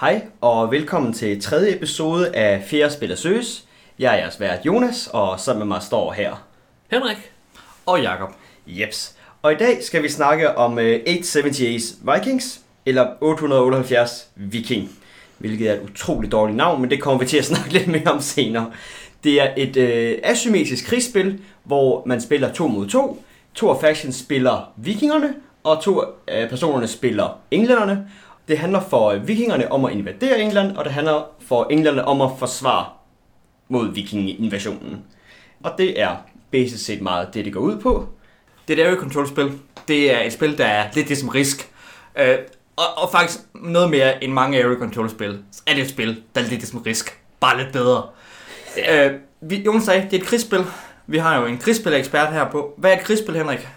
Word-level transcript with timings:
Hej 0.00 0.22
og 0.40 0.70
velkommen 0.70 1.12
til 1.12 1.40
tredje 1.42 1.76
episode 1.76 2.36
af 2.36 2.64
Fjerde 2.66 2.94
Spiller 2.94 3.16
Søs. 3.16 3.64
Jeg 3.98 4.14
er 4.14 4.18
jeres 4.18 4.40
vært 4.40 4.66
Jonas, 4.66 5.10
og 5.12 5.40
sammen 5.40 5.58
med 5.58 5.66
mig 5.66 5.82
står 5.82 6.12
her. 6.12 6.46
Henrik. 6.90 7.16
Og 7.86 8.02
Jakob. 8.02 8.28
Jeps. 8.66 9.16
Og 9.42 9.52
i 9.52 9.54
dag 9.54 9.82
skal 9.82 10.02
vi 10.02 10.08
snakke 10.08 10.56
om 10.56 10.72
uh, 10.72 10.78
878 10.78 11.88
Vikings, 12.02 12.60
eller 12.86 13.06
878 13.20 14.28
Viking, 14.36 14.90
hvilket 15.38 15.70
er 15.70 15.74
et 15.74 15.90
utroligt 15.90 16.32
dårligt 16.32 16.56
navn, 16.56 16.80
men 16.80 16.90
det 16.90 17.00
kommer 17.00 17.20
vi 17.20 17.26
til 17.26 17.38
at 17.38 17.44
snakke 17.52 17.72
lidt 17.72 17.88
mere 17.88 18.10
om 18.10 18.20
senere. 18.20 18.72
Det 19.24 19.42
er 19.42 19.50
et 19.56 19.76
øh, 19.76 20.18
asymmetrisk 20.22 20.86
krigsspil, 20.86 21.40
hvor 21.64 22.02
man 22.06 22.20
spiller 22.20 22.52
to 22.52 22.66
mod 22.66 22.88
to. 22.88 23.24
To 23.54 23.70
af 23.70 23.80
factions 23.80 24.16
spiller 24.16 24.72
vikingerne, 24.76 25.34
og 25.64 25.82
to 25.82 26.02
af 26.28 26.48
personerne 26.48 26.86
spiller 26.86 27.38
englænderne. 27.50 28.06
Det 28.50 28.58
handler 28.58 28.80
for 28.80 29.14
vikingerne 29.14 29.72
om 29.72 29.84
at 29.84 29.92
invadere 29.92 30.40
England, 30.40 30.76
og 30.76 30.84
det 30.84 30.92
handler 30.92 31.22
for 31.48 31.66
englænderne 31.70 32.08
om 32.08 32.20
at 32.20 32.30
forsvare 32.38 32.86
mod 33.68 33.94
vikinginvasionen. 33.94 35.04
Og 35.62 35.72
det 35.78 36.00
er 36.00 36.16
basisk 36.50 36.84
set 36.84 37.02
meget 37.02 37.34
det, 37.34 37.44
det 37.44 37.52
går 37.52 37.60
ud 37.60 37.78
på. 37.80 38.08
Det 38.68 38.78
er 38.78 38.84
et 38.84 38.86
area 38.86 39.00
control 39.00 39.28
spil. 39.28 39.52
Det 39.88 40.14
er 40.14 40.20
et 40.20 40.32
spil, 40.32 40.58
der 40.58 40.64
er 40.64 40.88
lidt 40.94 41.06
ligesom 41.06 41.28
Risk. 41.28 41.72
Øh, 42.18 42.38
og, 42.76 42.84
og 42.96 43.10
faktisk 43.12 43.40
noget 43.54 43.90
mere 43.90 44.24
end 44.24 44.32
mange 44.32 44.64
area 44.64 44.78
control 44.78 45.10
spil. 45.10 45.38
Så 45.52 45.62
er 45.66 45.74
det 45.74 45.82
et 45.82 45.90
spil, 45.90 46.22
der 46.34 46.40
er 46.40 46.44
lidt 46.44 46.50
ligesom 46.50 46.78
Risk. 46.78 47.18
Bare 47.40 47.58
lidt 47.62 47.72
bedre. 47.72 48.02
Ja. 48.76 49.08
Øh, 49.08 49.18
vi, 49.40 49.56
Jonas 49.56 49.82
sagde, 49.82 50.02
det 50.02 50.12
er 50.12 50.20
et 50.20 50.26
krigsspil. 50.26 50.64
Vi 51.06 51.18
har 51.18 51.40
jo 51.40 51.46
en 51.46 51.58
krigsspil-ekspert 51.58 52.32
her 52.32 52.50
på. 52.50 52.74
Hvad 52.78 52.92
er 52.92 52.96
et 52.96 53.04
krigsspil, 53.04 53.36
Henrik? 53.36 53.68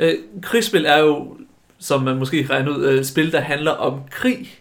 Øh, 0.00 0.14
krigsspil 0.42 0.86
er 0.86 0.98
jo, 0.98 1.36
som 1.82 2.02
man 2.02 2.16
måske 2.16 2.46
regner 2.50 2.76
ud, 2.76 2.84
øh, 2.84 3.04
spil, 3.04 3.32
der 3.32 3.40
handler 3.40 3.70
om 3.70 4.00
krig. 4.10 4.58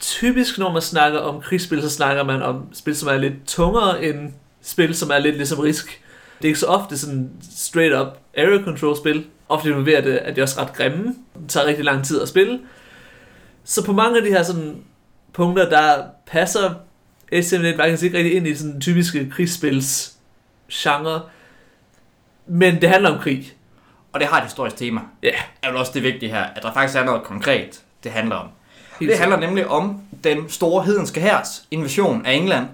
Typisk, 0.00 0.58
når 0.58 0.72
man 0.72 0.82
snakker 0.82 1.18
om 1.18 1.40
krigsspil, 1.40 1.82
så 1.82 1.90
snakker 1.90 2.22
man 2.22 2.42
om 2.42 2.68
spil, 2.72 2.96
som 2.96 3.08
er 3.08 3.16
lidt 3.16 3.34
tungere 3.46 4.04
end 4.04 4.32
spil, 4.62 4.94
som 4.94 5.10
er 5.10 5.18
lidt 5.18 5.36
ligesom 5.36 5.58
Risk. 5.58 6.02
Det 6.38 6.44
er 6.44 6.48
ikke 6.48 6.58
så 6.58 6.66
ofte 6.66 6.98
sådan 6.98 7.30
straight 7.56 7.94
up 7.94 8.18
area 8.36 8.64
control 8.64 8.96
spil. 8.96 9.26
Ofte 9.48 9.68
involverer 9.68 10.00
det, 10.00 10.16
at 10.16 10.36
det 10.36 10.38
er 10.38 10.42
også 10.42 10.60
ret 10.60 10.72
grimme. 10.72 11.14
Det 11.40 11.48
tager 11.48 11.66
rigtig 11.66 11.84
lang 11.84 12.04
tid 12.04 12.22
at 12.22 12.28
spille. 12.28 12.60
Så 13.64 13.84
på 13.84 13.92
mange 13.92 14.16
af 14.16 14.22
de 14.22 14.30
her 14.30 14.42
sådan 14.42 14.76
punkter, 15.32 15.68
der 15.68 16.04
passer 16.26 16.74
SM1 17.32 17.76
faktisk 17.76 18.02
ikke 18.02 18.18
rigtig 18.18 18.34
ind 18.34 18.46
i 18.46 18.54
sådan 18.54 18.80
typiske 18.80 19.30
krigsspils 19.30 20.12
genre. 20.72 21.20
Men 22.46 22.80
det 22.80 22.88
handler 22.88 23.10
om 23.10 23.20
krig. 23.20 23.57
Og 24.18 24.22
det 24.22 24.28
har 24.28 24.38
et 24.38 24.44
historisk 24.44 24.76
tema. 24.76 25.00
Ja. 25.22 25.28
Yeah. 25.28 25.38
Er 25.62 25.68
vel 25.68 25.76
også 25.76 25.92
det 25.94 26.02
vigtige 26.02 26.32
her, 26.32 26.42
at 26.42 26.62
der 26.62 26.72
faktisk 26.72 26.98
er 26.98 27.04
noget 27.04 27.22
konkret, 27.22 27.82
det 28.04 28.12
handler 28.12 28.36
om. 28.36 28.48
Helt 29.00 29.10
det 29.10 29.18
handler 29.18 29.36
nemlig 29.40 29.66
om 29.66 30.00
den 30.24 30.50
store 30.50 30.84
hedenske 30.84 31.20
hærs 31.20 31.66
invasion 31.70 32.26
af 32.26 32.32
England. 32.32 32.66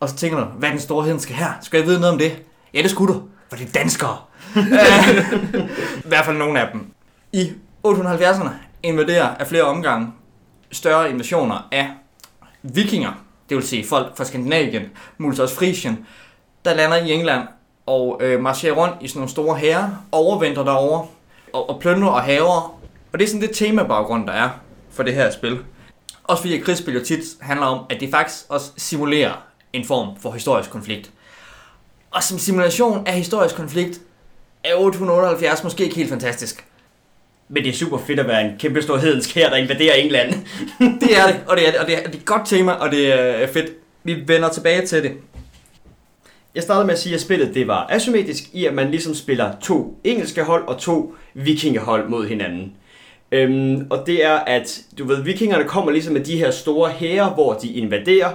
Og 0.00 0.08
så 0.08 0.16
tænker 0.16 0.38
du, 0.38 0.44
hvad 0.44 0.68
er 0.68 0.72
den 0.72 0.80
store 0.80 1.04
hedenske 1.04 1.34
hær? 1.34 1.58
Skal 1.62 1.78
jeg 1.78 1.86
vide 1.86 2.00
noget 2.00 2.12
om 2.12 2.18
det? 2.18 2.42
Ja, 2.74 2.82
det 2.82 2.90
skulle 2.90 3.14
du, 3.14 3.22
for 3.48 3.56
det 3.56 3.68
er 3.68 3.72
danskere. 3.72 4.16
I 6.04 6.08
hvert 6.08 6.24
fald 6.24 6.36
nogle 6.36 6.60
af 6.60 6.68
dem. 6.72 6.86
I 7.32 7.52
870'erne 7.86 8.50
invaderer 8.82 9.28
af 9.34 9.46
flere 9.46 9.62
omgange 9.62 10.12
større 10.72 11.10
invasioner 11.10 11.68
af 11.72 11.90
vikinger, 12.62 13.12
det 13.48 13.56
vil 13.56 13.66
sige 13.66 13.86
folk 13.86 14.16
fra 14.16 14.24
Skandinavien, 14.24 14.82
muligvis 15.18 15.40
også 15.40 15.54
Frisien, 15.54 16.06
der 16.64 16.74
lander 16.74 16.96
i 16.96 17.12
England 17.12 17.48
og 17.88 18.20
øh, 18.22 18.40
marcherer 18.40 18.74
rundt 18.74 18.94
i 19.00 19.08
sådan 19.08 19.18
nogle 19.18 19.30
store 19.30 19.56
hære, 19.56 19.98
overvinter 20.12 20.64
derovre 20.64 21.06
og, 21.52 21.70
og 21.70 21.80
plønder 21.80 22.08
og 22.08 22.22
haver. 22.22 22.78
Og 23.12 23.18
det 23.18 23.24
er 23.24 23.28
sådan 23.28 23.42
det 23.42 23.50
tema-baggrund, 23.50 24.26
der 24.26 24.32
er 24.32 24.48
for 24.90 25.02
det 25.02 25.14
her 25.14 25.30
spil. 25.30 25.58
Også 26.24 26.42
fordi 26.42 26.58
krigsspil 26.58 26.94
jo 26.94 27.04
tit 27.04 27.20
handler 27.40 27.66
om, 27.66 27.84
at 27.90 28.00
det 28.00 28.10
faktisk 28.10 28.44
også 28.48 28.70
simulerer 28.76 29.32
en 29.72 29.84
form 29.84 30.08
for 30.20 30.30
historisk 30.30 30.70
konflikt. 30.70 31.10
Og 32.10 32.22
som 32.22 32.38
simulation 32.38 33.06
af 33.06 33.12
historisk 33.12 33.56
konflikt 33.56 34.00
er 34.64 34.74
878 34.74 35.64
måske 35.64 35.84
ikke 35.84 35.96
helt 35.96 36.08
fantastisk. 36.08 36.64
Men 37.48 37.62
det 37.64 37.70
er 37.70 37.76
super 37.76 37.98
fedt 37.98 38.20
at 38.20 38.28
være 38.28 38.44
en 38.44 38.58
kæmpe 38.58 38.82
stor 38.82 38.96
hedensk 38.96 39.34
her, 39.34 39.50
der 39.50 39.56
invaderer 39.56 39.94
England. 39.94 40.32
det 41.00 41.18
er 41.18 41.26
det, 41.26 41.40
og 41.46 41.56
det 41.56 41.68
er, 41.68 41.80
og 41.80 41.86
det 41.86 41.98
er, 41.98 42.02
det 42.02 42.14
er 42.14 42.18
et 42.18 42.24
godt 42.24 42.46
tema, 42.46 42.72
og 42.72 42.90
det 42.90 43.12
er 43.42 43.46
fedt. 43.46 43.70
Vi 44.04 44.14
vender 44.26 44.48
tilbage 44.48 44.86
til 44.86 45.02
det. 45.02 45.12
Jeg 46.58 46.64
startede 46.64 46.86
med 46.86 46.94
at 46.94 47.00
sige, 47.00 47.14
at 47.14 47.20
spillet 47.20 47.54
det 47.54 47.68
var 47.68 47.86
asymmetrisk 47.90 48.44
i, 48.52 48.66
at 48.66 48.74
man 48.74 48.90
ligesom 48.90 49.14
spiller 49.14 49.52
to 49.60 50.00
engelske 50.04 50.42
hold 50.42 50.68
og 50.68 50.78
to 50.78 51.14
vikingehold 51.34 52.08
mod 52.08 52.26
hinanden. 52.26 52.72
Øhm, 53.32 53.86
og 53.90 54.06
det 54.06 54.24
er, 54.24 54.34
at 54.34 54.80
du 54.98 55.04
ved, 55.04 55.22
vikingerne 55.22 55.64
kommer 55.64 55.92
ligesom 55.92 56.12
med 56.12 56.24
de 56.24 56.38
her 56.38 56.50
store 56.50 56.90
hære, 56.90 57.28
hvor 57.28 57.52
de 57.52 57.72
invaderer, 57.72 58.30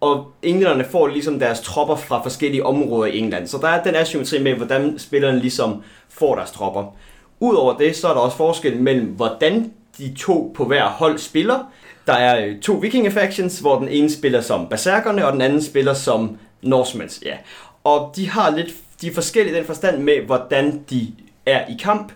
og 0.00 0.32
englænderne 0.42 0.84
får 0.84 1.06
ligesom 1.06 1.38
deres 1.38 1.60
tropper 1.60 1.96
fra 1.96 2.22
forskellige 2.22 2.66
områder 2.66 3.12
i 3.12 3.18
England. 3.18 3.46
Så 3.46 3.58
der 3.58 3.68
er 3.68 3.82
den 3.82 3.94
asymmetri 3.94 4.42
med, 4.42 4.54
hvordan 4.54 4.98
spillerne 4.98 5.38
ligesom 5.38 5.82
får 6.08 6.34
deres 6.34 6.50
tropper. 6.50 6.96
Udover 7.40 7.76
det, 7.76 7.96
så 7.96 8.08
er 8.08 8.12
der 8.12 8.20
også 8.20 8.36
forskel 8.36 8.76
mellem, 8.82 9.06
hvordan 9.06 9.72
de 9.98 10.14
to 10.18 10.52
på 10.56 10.64
hver 10.64 10.84
hold 10.84 11.18
spiller. 11.18 11.58
Der 12.06 12.12
er 12.12 12.46
øh, 12.46 12.60
to 12.60 12.72
vikingefactions, 12.72 13.58
hvor 13.58 13.78
den 13.78 13.88
ene 13.88 14.10
spiller 14.10 14.40
som 14.40 14.66
berserkerne, 14.68 15.26
og 15.26 15.32
den 15.32 15.40
anden 15.40 15.62
spiller 15.62 15.94
som 15.94 16.38
Norsemans, 16.62 17.22
Ja. 17.24 17.36
Og 17.84 18.12
de 18.16 18.30
har 18.30 18.56
lidt, 18.56 18.70
de 19.00 19.06
er 19.06 19.14
forskellige 19.14 19.54
i 19.54 19.58
den 19.58 19.66
forstand 19.66 20.02
med, 20.02 20.20
hvordan 20.26 20.84
de 20.90 21.12
er 21.46 21.66
i 21.66 21.76
kamp. 21.80 22.12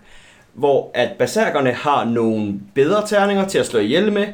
Hvor 0.53 0.91
at 0.95 1.11
berserkerne 1.19 1.73
har 1.73 2.05
nogle 2.05 2.55
bedre 2.75 3.07
terninger 3.07 3.49
til 3.49 3.59
at 3.59 3.67
slå 3.67 3.81
ihjel 3.81 4.13
med. 4.13 4.27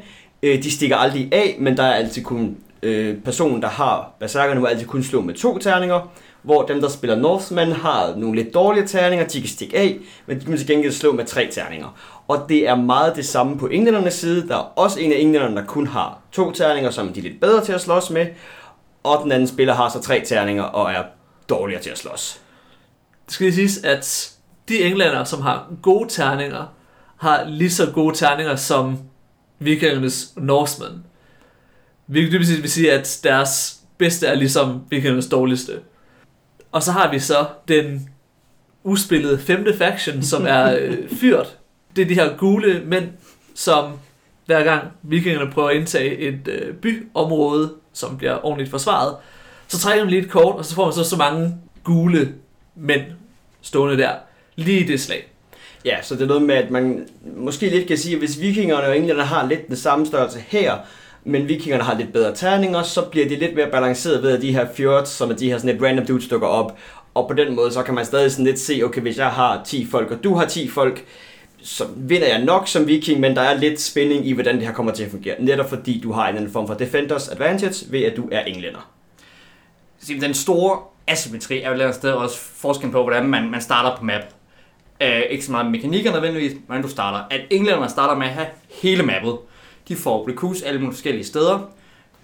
Øh, 0.42 0.62
de 0.62 0.70
stikker 0.70 0.96
aldrig 0.96 1.28
af, 1.32 1.56
men 1.58 1.76
der 1.76 1.82
er 1.82 1.94
altid 1.94 2.22
kun 2.22 2.56
øh, 2.82 3.16
personen, 3.24 3.62
der 3.62 3.68
har 3.68 4.12
berserkerne, 4.20 4.60
må 4.60 4.66
altid 4.66 4.86
kun 4.86 5.02
slå 5.02 5.20
med 5.20 5.34
to 5.34 5.58
terninger, 5.58 6.12
hvor 6.42 6.62
dem, 6.62 6.80
der 6.80 6.88
spiller 6.88 7.16
Northman, 7.16 7.72
har 7.72 8.14
nogle 8.16 8.42
lidt 8.42 8.54
dårlige 8.54 8.86
terninger, 8.86 9.26
de 9.26 9.40
kan 9.40 9.48
stikke 9.48 9.78
af, 9.78 9.96
men 10.26 10.40
de 10.40 10.44
kan 10.44 10.56
til 10.56 10.66
gengæld 10.66 10.92
slå 10.92 11.12
med 11.12 11.24
tre 11.24 11.48
terninger. 11.52 11.98
Og 12.28 12.46
det 12.48 12.68
er 12.68 12.74
meget 12.74 13.16
det 13.16 13.26
samme 13.26 13.58
på 13.58 13.66
englændernes 13.66 14.14
side. 14.14 14.48
Der 14.48 14.56
er 14.56 14.72
også 14.76 15.00
en 15.00 15.12
af 15.12 15.16
englænderne, 15.18 15.56
der 15.56 15.64
kun 15.64 15.86
har 15.86 16.18
to 16.32 16.52
terninger, 16.52 16.90
som 16.90 17.08
de 17.08 17.18
er 17.20 17.22
lidt 17.22 17.40
bedre 17.40 17.64
til 17.64 17.72
at 17.72 17.80
slås 17.80 18.10
med, 18.10 18.26
og 19.06 19.22
den 19.22 19.32
anden 19.32 19.48
spiller 19.48 19.74
har 19.74 19.88
så 19.88 20.00
tre 20.00 20.22
terninger 20.26 20.62
og 20.62 20.92
er 20.92 21.02
dårligere 21.48 21.82
til 21.82 21.90
at 21.90 21.98
slås. 21.98 22.40
Det 23.26 23.34
skal 23.34 23.44
lige 23.44 23.54
siges, 23.54 23.84
at 23.84 24.32
de 24.68 24.82
englænder, 24.82 25.24
som 25.24 25.42
har 25.42 25.68
gode 25.82 26.08
terninger, 26.08 26.74
har 27.16 27.44
lige 27.44 27.70
så 27.70 27.90
gode 27.90 28.16
terninger 28.16 28.56
som 28.56 28.98
vikingernes 29.58 30.32
Norsemen. 30.36 31.04
Hvilket 32.06 32.32
dybest 32.32 32.62
vil 32.62 32.70
sige, 32.70 32.92
at 32.92 33.20
deres 33.24 33.80
bedste 33.98 34.26
er 34.26 34.34
ligesom 34.34 34.82
vikingernes 34.90 35.28
dårligste. 35.28 35.80
Og 36.72 36.82
så 36.82 36.92
har 36.92 37.10
vi 37.10 37.18
så 37.18 37.46
den 37.68 38.08
uspillede 38.84 39.38
femte 39.38 39.76
faction, 39.78 40.22
som 40.22 40.46
er 40.46 40.76
øh, 40.78 41.10
fyrt. 41.20 41.58
Det 41.96 42.02
er 42.02 42.08
de 42.08 42.14
her 42.14 42.36
gule 42.36 42.82
mænd, 42.84 43.08
som 43.54 43.92
hver 44.46 44.64
gang 44.64 44.88
vikingerne 45.02 45.50
prøver 45.50 45.68
at 45.68 45.76
indtage 45.76 46.16
et 46.16 46.48
øh, 46.48 46.74
byområde, 46.74 47.74
som 47.96 48.18
bliver 48.18 48.46
ordentligt 48.46 48.70
forsvaret, 48.70 49.16
så 49.68 49.78
trækker 49.78 50.04
man 50.04 50.10
lige 50.10 50.22
et 50.22 50.30
kort, 50.30 50.56
og 50.56 50.64
så 50.64 50.74
får 50.74 50.84
man 50.84 50.94
så 50.94 51.04
så 51.04 51.16
mange 51.16 51.54
gule 51.84 52.34
mænd 52.74 53.02
stående 53.62 53.98
der, 53.98 54.12
lige 54.56 54.80
i 54.80 54.86
det 54.86 55.00
slag. 55.00 55.32
Ja, 55.84 56.02
så 56.02 56.14
det 56.14 56.22
er 56.22 56.26
noget 56.26 56.42
med, 56.42 56.54
at 56.54 56.70
man 56.70 57.08
måske 57.36 57.68
lidt 57.68 57.88
kan 57.88 57.98
sige, 57.98 58.14
at 58.14 58.18
hvis 58.18 58.40
vikingerne 58.40 58.86
og 58.86 58.96
englænderne 58.96 59.28
har 59.28 59.46
lidt 59.46 59.68
den 59.68 59.76
samme 59.76 60.06
størrelse 60.06 60.44
her, 60.48 60.74
men 61.24 61.48
vikingerne 61.48 61.84
har 61.84 61.98
lidt 61.98 62.12
bedre 62.12 62.34
terninger, 62.34 62.82
så 62.82 63.02
bliver 63.02 63.28
det 63.28 63.38
lidt 63.38 63.54
mere 63.54 63.70
balanceret 63.70 64.22
ved, 64.22 64.30
at 64.30 64.42
de 64.42 64.52
her 64.52 64.66
fjords, 64.74 65.08
som 65.08 65.30
er 65.30 65.34
de 65.34 65.50
her 65.50 65.58
sådan 65.58 65.76
et 65.76 65.82
random 65.82 66.06
dudes, 66.06 66.28
dukker 66.28 66.48
op. 66.48 66.78
Og 67.14 67.28
på 67.28 67.34
den 67.34 67.54
måde, 67.56 67.72
så 67.72 67.82
kan 67.82 67.94
man 67.94 68.04
stadig 68.04 68.30
sådan 68.30 68.44
lidt 68.44 68.58
se, 68.58 68.82
okay, 68.84 69.00
hvis 69.00 69.18
jeg 69.18 69.30
har 69.30 69.62
10 69.64 69.86
folk, 69.90 70.10
og 70.10 70.24
du 70.24 70.34
har 70.34 70.46
10 70.46 70.68
folk, 70.68 71.04
så 71.62 71.86
vinder 71.96 72.26
jeg 72.26 72.44
nok 72.44 72.68
som 72.68 72.86
viking, 72.86 73.20
men 73.20 73.36
der 73.36 73.42
er 73.42 73.58
lidt 73.58 73.80
spænding 73.80 74.26
i, 74.26 74.32
hvordan 74.32 74.56
det 74.56 74.66
her 74.66 74.74
kommer 74.74 74.92
til 74.92 75.04
at 75.04 75.10
fungere. 75.10 75.34
Netop 75.38 75.68
fordi 75.68 76.00
du 76.00 76.12
har 76.12 76.22
en 76.22 76.28
eller 76.28 76.40
anden 76.40 76.52
form 76.52 76.66
for 76.66 76.74
defenders 76.74 77.28
advantage, 77.28 77.92
ved 77.92 78.02
at 78.02 78.16
du 78.16 78.28
er 78.32 78.40
englænder. 78.40 78.90
Den 80.20 80.34
store 80.34 80.78
asymmetri 81.06 81.60
er 81.60 81.60
jo 81.60 81.68
et 81.68 81.72
eller 81.72 81.84
andet 81.84 81.98
sted 81.98 82.10
også 82.10 82.38
forskellen 82.38 82.92
på, 82.92 83.02
hvordan 83.02 83.26
man, 83.26 83.50
man 83.50 83.60
starter 83.60 83.96
på 83.96 84.04
map. 84.04 84.22
Uh, 85.04 85.30
ikke 85.30 85.44
så 85.44 85.52
meget 85.52 85.70
mekanikker 85.70 86.12
nødvendigvis, 86.12 86.52
hvordan 86.66 86.82
du 86.82 86.88
starter. 86.88 87.24
At 87.30 87.40
englænderne 87.50 87.90
starter 87.90 88.14
med 88.14 88.26
at 88.26 88.32
have 88.32 88.46
hele 88.82 89.02
mappet. 89.02 89.38
De 89.88 89.96
får 89.96 90.28
recruits 90.28 90.62
alle 90.62 90.80
mulige 90.80 90.94
forskellige 90.94 91.24
steder. 91.24 91.70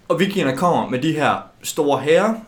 Og 0.07 0.19
vikingerne 0.19 0.57
kommer 0.57 0.89
med 0.89 1.01
de 1.01 1.13
her 1.13 1.35
store 1.63 1.99
hære 1.99 2.39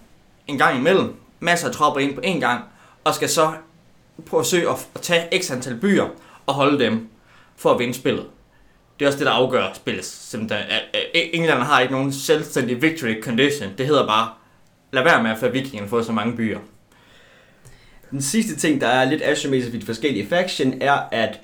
en 0.48 0.58
gang 0.58 0.78
imellem. 0.78 1.16
Masser 1.40 1.68
af 1.68 1.74
tropper 1.74 2.02
ind 2.02 2.16
på 2.16 2.22
en 2.24 2.40
gang. 2.40 2.64
Og 3.04 3.16
skal 3.16 3.30
så 3.30 3.52
prøve 4.26 4.42
at 4.42 4.46
søge 4.46 4.70
at 4.70 5.02
tage 5.02 5.42
x 5.42 5.52
antal 5.52 5.76
byer 5.76 6.06
og 6.46 6.54
holde 6.54 6.84
dem 6.84 7.08
for 7.58 7.72
at 7.72 7.80
vinde 7.80 7.94
spillet. 7.94 8.26
Det 9.00 9.06
er 9.06 9.10
også 9.10 9.20
det, 9.20 9.26
der 9.28 9.32
afgør 9.34 9.74
spillet. 9.74 10.06
Simpelthen. 10.06 10.66
England 11.14 11.60
har 11.60 11.80
ikke 11.80 11.94
nogen 11.94 12.14
selvstændig 12.14 12.82
victory 12.82 13.22
condition. 13.24 13.70
Det 13.78 13.86
hedder 13.88 14.08
bare, 14.08 14.30
lad 14.92 15.04
være 15.04 15.24
med 15.24 15.32
at 15.32 15.38
få 15.38 15.48
vikingerne 15.48 15.90
få 15.90 16.04
så 16.04 16.12
mange 16.12 16.38
byer. 16.38 16.60
Den 18.12 18.22
sidste 18.22 18.56
ting, 18.56 18.82
der 18.82 18.88
er 18.88 19.06
lidt 19.06 19.22
asymmetrisk 19.22 19.74
i 19.74 19.80
de 19.80 19.86
forskellige 19.86 20.28
faction, 20.28 20.74
er, 20.82 21.00
at 21.12 21.40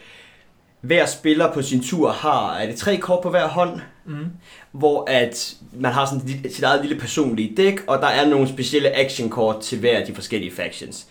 hver 0.81 1.05
spiller 1.05 1.53
på 1.53 1.61
sin 1.61 1.83
tur 1.83 2.11
har, 2.11 2.53
er 2.55 2.65
det 2.65 2.75
tre 2.75 2.97
kort 2.97 3.23
på 3.23 3.29
hver 3.29 3.47
hånd, 3.47 3.81
Mm. 4.05 4.25
hvor 4.71 5.05
at 5.09 5.53
man 5.73 5.91
har 5.91 6.05
sådan 6.05 6.51
sit 6.51 6.63
eget 6.63 6.81
lille 6.85 6.99
personlige 6.99 7.53
dæk, 7.57 7.79
og 7.87 7.99
der 7.99 8.07
er 8.07 8.29
nogle 8.29 8.47
specielle 8.47 8.89
actionkort 8.97 9.61
til 9.61 9.79
hver 9.79 9.97
af 9.97 10.05
de 10.05 10.15
forskellige 10.15 10.51
factions. 10.55 11.07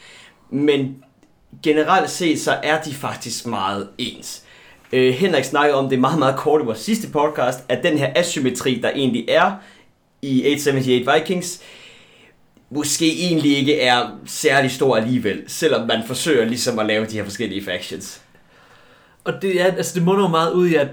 Men 0.51 1.05
generelt 1.63 2.11
set, 2.11 2.41
så 2.41 2.59
er 2.63 2.83
de 2.83 2.95
faktisk 2.95 3.47
meget 3.47 3.89
ens. 3.99 4.43
Øh, 4.93 5.15
Henrik 5.15 5.45
snakkede 5.45 5.79
om 5.79 5.89
det 5.89 5.99
meget, 5.99 6.19
meget 6.19 6.37
kort 6.37 6.63
i 6.63 6.65
vores 6.65 6.79
sidste 6.79 7.09
podcast, 7.09 7.65
at 7.69 7.83
den 7.83 7.99
her 7.99 8.13
asymmetri, 8.17 8.81
der 8.83 8.91
egentlig 8.91 9.25
er 9.29 9.53
i 10.23 10.39
878 10.47 11.15
Vikings, 11.15 11.61
måske 12.71 13.27
egentlig 13.27 13.59
ikke 13.59 13.81
er 13.81 14.19
særlig 14.27 14.71
stor 14.71 14.97
alligevel, 14.97 15.43
selvom 15.47 15.87
man 15.87 16.03
forsøger 16.07 16.45
ligesom 16.45 16.79
at 16.79 16.87
lave 16.87 17.07
de 17.07 17.17
her 17.17 17.25
forskellige 17.25 17.65
factions. 17.65 18.23
Og 19.25 19.33
det, 19.43 19.61
er, 19.61 19.65
altså 19.65 19.95
det 19.95 20.03
munder 20.03 20.23
jo 20.23 20.29
meget 20.29 20.53
ud 20.53 20.69
i, 20.69 20.75
at 20.75 20.89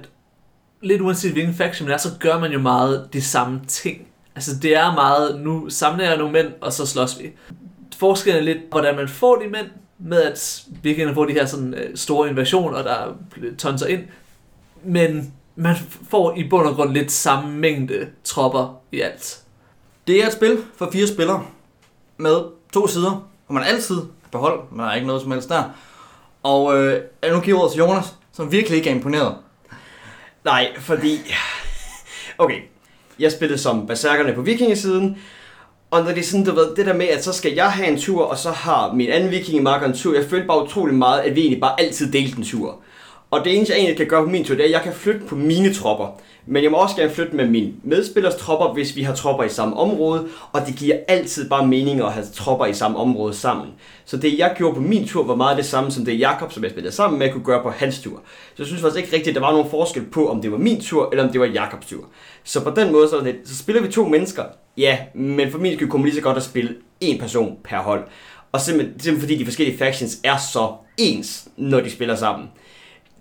lidt 0.82 1.02
uanset 1.02 1.32
hvilken 1.32 1.54
faction 1.54 1.88
man 1.88 1.94
er, 1.94 1.98
så 1.98 2.10
gør 2.20 2.40
man 2.40 2.52
jo 2.52 2.60
meget 2.60 3.10
de 3.14 3.22
samme 3.22 3.62
ting. 3.68 4.08
Altså 4.36 4.52
det 4.62 4.76
er 4.76 4.94
meget, 4.94 5.42
nu 5.42 5.70
samler 5.70 6.06
jeg 6.06 6.18
nogle 6.18 6.34
mænd, 6.34 6.48
og 6.62 6.74
så 6.74 6.86
slås 6.86 7.20
vi. 7.20 7.32
Forskellen 7.98 8.40
er 8.40 8.46
lidt, 8.46 8.64
hvordan 8.72 8.96
man 8.96 9.08
får 9.08 9.36
de 9.36 9.50
mænd, 9.50 9.68
med 10.00 10.22
at 10.22 10.64
vikingerne 10.82 11.16
får 11.16 11.26
de 11.26 11.34
her 11.34 11.46
sådan 11.46 11.74
øh, 11.74 11.98
store 11.98 12.30
invasioner, 12.30 12.82
der 12.82 13.16
tonser 13.58 13.88
ind. 13.88 14.04
Men 14.84 15.34
man 15.56 15.76
får 16.10 16.36
i 16.38 16.50
bund 16.50 16.68
og 16.68 16.76
grund 16.76 16.94
lidt 16.94 17.12
samme 17.12 17.58
mængde 17.58 18.08
tropper 18.24 18.82
i 18.92 19.02
alt. 19.02 19.42
Det 20.08 20.24
er 20.24 20.28
et 20.28 20.34
spil 20.34 20.58
for 20.76 20.90
fire 20.92 21.08
spillere 21.08 21.46
med 22.18 22.42
to 22.74 22.88
sider, 22.88 23.30
hvor 23.46 23.54
man 23.54 23.64
altid 23.64 23.96
er 23.96 24.30
på 24.32 24.38
hold. 24.38 24.60
Man 24.72 24.86
har 24.86 24.96
ikke 24.96 25.08
noget 25.08 25.22
som 25.22 25.32
helst 25.32 25.50
der. 25.50 25.64
Og 26.44 26.78
øh, 26.78 27.02
jeg 27.24 27.32
nu 27.32 27.40
giver 27.40 27.60
ordet 27.60 27.72
til 27.72 27.80
Jonas, 27.80 28.16
som 28.34 28.52
virkelig 28.52 28.78
ikke 28.78 28.90
er 28.90 28.96
imponeret. 28.96 29.36
Nej, 30.44 30.72
fordi... 30.80 31.20
Okay, 32.38 32.62
jeg 33.20 33.32
spillede 33.32 33.60
som 33.60 33.88
berserkerne 33.88 34.34
på 34.34 34.42
vikingesiden, 34.42 35.18
og 35.92 36.04
når 36.04 36.12
det 36.12 36.20
er 36.20 36.24
sådan, 36.24 36.46
du 36.46 36.56
ved, 36.56 36.76
det 36.76 36.86
der 36.86 36.94
med, 36.94 37.08
at 37.08 37.24
så 37.24 37.34
skal 37.34 37.54
jeg 37.54 37.72
have 37.72 37.88
en 37.88 38.00
tur, 38.00 38.24
og 38.24 38.38
så 38.38 38.52
har 38.52 38.94
min 38.94 39.10
anden 39.10 39.32
vikingemarker 39.32 39.88
en 39.88 39.94
tur, 39.94 40.16
jeg 40.16 40.26
følte 40.26 40.48
bare 40.48 40.64
utrolig 40.64 40.96
meget, 40.96 41.22
at 41.22 41.36
vi 41.36 41.42
egentlig 41.42 41.62
bare 41.62 41.82
altid 41.82 42.12
delte 42.12 42.38
en 42.38 42.44
tur. 42.44 42.82
Og 43.32 43.46
det 43.46 43.56
eneste, 43.56 43.74
jeg 43.74 43.80
egentlig 43.80 43.98
kan 43.98 44.08
gøre 44.08 44.24
på 44.24 44.30
min 44.30 44.44
tur, 44.44 44.56
det 44.56 44.62
er, 44.62 44.66
at 44.66 44.72
jeg 44.72 44.82
kan 44.82 44.94
flytte 44.94 45.22
på 45.28 45.36
mine 45.36 45.74
tropper. 45.74 46.20
Men 46.46 46.64
jeg 46.64 46.72
må 46.72 46.78
også 46.78 46.96
gerne 46.96 47.12
flytte 47.12 47.36
med 47.36 47.48
min 47.48 47.76
medspillers 47.84 48.36
tropper, 48.36 48.74
hvis 48.74 48.96
vi 48.96 49.04
har 49.04 49.16
tropper 49.16 49.44
i 49.44 49.50
samme 49.50 49.78
område. 49.78 50.28
Og 50.52 50.62
det 50.68 50.76
giver 50.76 50.98
altid 51.08 51.50
bare 51.50 51.68
mening 51.68 52.02
at 52.02 52.12
have 52.12 52.26
tropper 52.34 52.66
i 52.66 52.74
samme 52.74 52.98
område 52.98 53.34
sammen. 53.34 53.68
Så 54.06 54.18
det, 54.18 54.38
jeg 54.38 54.54
gjorde 54.58 54.76
på 54.76 54.82
min 54.82 55.08
tur, 55.08 55.24
var 55.24 55.36
meget 55.36 55.58
det 55.58 55.66
samme 55.66 55.92
som 55.92 56.06
det, 56.06 56.20
Jakob, 56.20 56.52
som 56.54 56.64
jeg 56.64 56.72
spillede 56.72 56.96
sammen 56.96 57.20
med, 57.20 57.32
kunne 57.32 57.44
gøre 57.44 57.64
på 57.64 57.70
hans 57.70 58.00
tur. 58.00 58.22
Så 58.26 58.54
jeg 58.58 58.68
synes 58.68 58.82
faktisk 58.82 59.04
ikke 59.04 59.16
rigtigt, 59.16 59.38
at 59.38 59.42
der 59.42 59.48
var 59.48 59.52
nogen 59.52 59.70
forskel 59.70 60.06
på, 60.06 60.30
om 60.30 60.42
det 60.42 60.52
var 60.52 60.58
min 60.58 60.82
tur, 60.82 61.10
eller 61.12 61.24
om 61.26 61.32
det 61.32 61.40
var 61.40 61.48
Jakobs 61.48 61.86
tur. 61.86 62.06
Så 62.44 62.64
på 62.64 62.70
den 62.70 62.92
måde, 62.92 63.10
så, 63.10 63.20
det, 63.20 63.36
så 63.46 63.58
spiller 63.58 63.82
vi 63.82 63.92
to 63.92 64.08
mennesker. 64.08 64.44
Ja, 64.78 64.98
men 65.14 65.52
for 65.52 65.58
min 65.60 65.74
skyld 65.74 65.90
kunne 65.90 66.02
man 66.02 66.06
lige 66.10 66.16
så 66.16 66.22
godt 66.24 66.38
at 66.38 66.44
spille 66.44 66.76
en 67.02 67.20
person 67.20 67.58
per 67.64 67.78
hold. 67.78 68.04
Og 68.52 68.62
simpelthen, 68.62 69.00
simpelthen 69.00 69.22
fordi 69.22 69.38
de 69.38 69.46
forskellige 69.46 69.78
factions 69.78 70.18
er 70.24 70.38
så 70.38 70.74
ens, 70.98 71.48
når 71.58 71.80
de 71.80 71.92
spiller 71.92 72.16
sammen. 72.16 72.48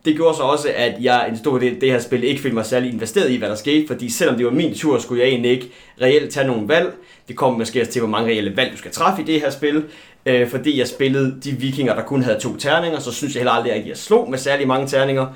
Det 0.06 0.16
gjorde 0.16 0.36
så 0.36 0.42
også, 0.42 0.68
at 0.76 0.94
jeg 1.00 1.28
en 1.28 1.36
stor 1.38 1.58
del 1.58 1.74
af 1.74 1.80
det 1.80 1.90
her 1.90 1.98
spil 1.98 2.24
ikke 2.24 2.42
følte 2.42 2.54
mig 2.54 2.66
særlig 2.66 2.92
investeret 2.92 3.30
i, 3.30 3.36
hvad 3.36 3.48
der 3.48 3.54
skete, 3.54 3.86
fordi 3.86 4.10
selvom 4.10 4.36
det 4.36 4.46
var 4.46 4.52
min 4.52 4.74
tur, 4.74 4.98
skulle 4.98 5.22
jeg 5.22 5.28
egentlig 5.28 5.50
ikke 5.50 5.70
reelt 6.02 6.32
tage 6.32 6.46
nogle 6.46 6.68
valg. 6.68 6.94
Det 7.28 7.36
kommer 7.36 7.58
måske 7.58 7.80
også 7.80 7.92
til, 7.92 8.00
hvor 8.00 8.08
mange 8.08 8.28
reelle 8.28 8.56
valg 8.56 8.72
du 8.72 8.76
skal 8.76 8.90
træffe 8.90 9.22
i 9.22 9.24
det 9.24 9.40
her 9.40 9.50
spil. 9.50 9.84
Øh, 10.26 10.48
fordi 10.48 10.78
jeg 10.78 10.88
spillede 10.88 11.40
de 11.44 11.50
vikinger, 11.52 11.94
der 11.94 12.02
kun 12.02 12.22
havde 12.22 12.38
to 12.40 12.56
terninger, 12.56 12.98
så 13.00 13.12
synes 13.12 13.34
jeg 13.34 13.40
heller 13.40 13.52
aldrig, 13.52 13.72
at 13.72 13.88
jeg 13.88 13.96
slog 13.96 14.30
med 14.30 14.38
særlig 14.38 14.66
mange 14.66 14.86
terninger. 14.86 15.26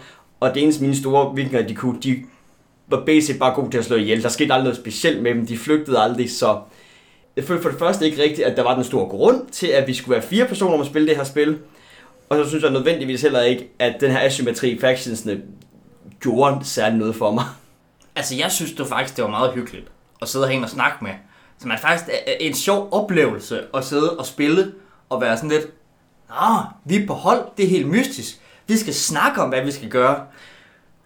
Og 0.40 0.54
det 0.54 0.62
eneste 0.62 0.82
mine 0.82 0.96
store 0.96 1.36
vikinger, 1.36 1.66
de 1.66 1.74
kunne, 1.74 2.00
de 2.02 2.16
var 2.88 3.02
basic 3.06 3.38
bare 3.38 3.54
gode 3.54 3.70
til 3.70 3.78
at 3.78 3.84
slå 3.84 3.96
ihjel. 3.96 4.22
Der 4.22 4.28
skete 4.28 4.52
aldrig 4.52 4.64
noget 4.64 4.78
specielt 4.78 5.22
med 5.22 5.34
dem, 5.34 5.46
de 5.46 5.58
flygtede 5.58 5.98
aldrig, 5.98 6.30
så 6.30 6.58
jeg 7.36 7.44
følte 7.44 7.62
for 7.62 7.70
det 7.70 7.78
første 7.78 8.04
ikke 8.06 8.22
rigtigt, 8.22 8.46
at 8.46 8.56
der 8.56 8.62
var 8.62 8.74
den 8.74 8.84
store 8.84 9.08
grund 9.08 9.46
til, 9.52 9.66
at 9.66 9.88
vi 9.88 9.94
skulle 9.94 10.14
være 10.14 10.22
fire 10.22 10.46
personer 10.46 10.74
om 10.74 10.80
at 10.80 10.86
spille 10.86 11.08
det 11.08 11.16
her 11.16 11.24
spil. 11.24 11.58
Og 12.30 12.36
så 12.36 12.48
synes 12.48 12.64
jeg 12.64 12.72
nødvendigvis 12.72 13.22
heller 13.22 13.40
ikke, 13.40 13.70
at 13.78 13.96
den 14.00 14.10
her 14.10 14.20
asymmetri 14.20 14.70
i 14.70 14.80
factionsne 14.80 15.42
gjorde 16.20 16.64
særlig 16.64 16.98
noget 16.98 17.14
for 17.14 17.32
mig. 17.32 17.44
Altså, 18.16 18.36
jeg 18.36 18.52
synes 18.52 18.72
det 18.72 18.86
faktisk, 18.86 19.16
det 19.16 19.24
var 19.24 19.30
meget 19.30 19.52
hyggeligt 19.52 19.86
at 20.22 20.28
sidde 20.28 20.46
herinde 20.46 20.64
og 20.64 20.70
snakke 20.70 21.04
med. 21.04 21.10
Så 21.58 21.68
man 21.68 21.78
faktisk 21.78 22.10
er 22.26 22.32
en 22.40 22.54
sjov 22.54 22.88
oplevelse 22.92 23.60
at 23.74 23.84
sidde 23.84 24.18
og 24.18 24.26
spille 24.26 24.72
og 25.08 25.20
være 25.20 25.36
sådan 25.36 25.50
lidt, 25.50 25.66
Nå, 26.28 26.62
vi 26.84 27.02
er 27.02 27.06
på 27.06 27.14
hold, 27.14 27.44
det 27.56 27.64
er 27.64 27.68
helt 27.68 27.88
mystisk. 27.88 28.40
Vi 28.66 28.76
skal 28.76 28.94
snakke 28.94 29.42
om, 29.42 29.48
hvad 29.48 29.64
vi 29.64 29.70
skal 29.70 29.88
gøre. 29.88 30.26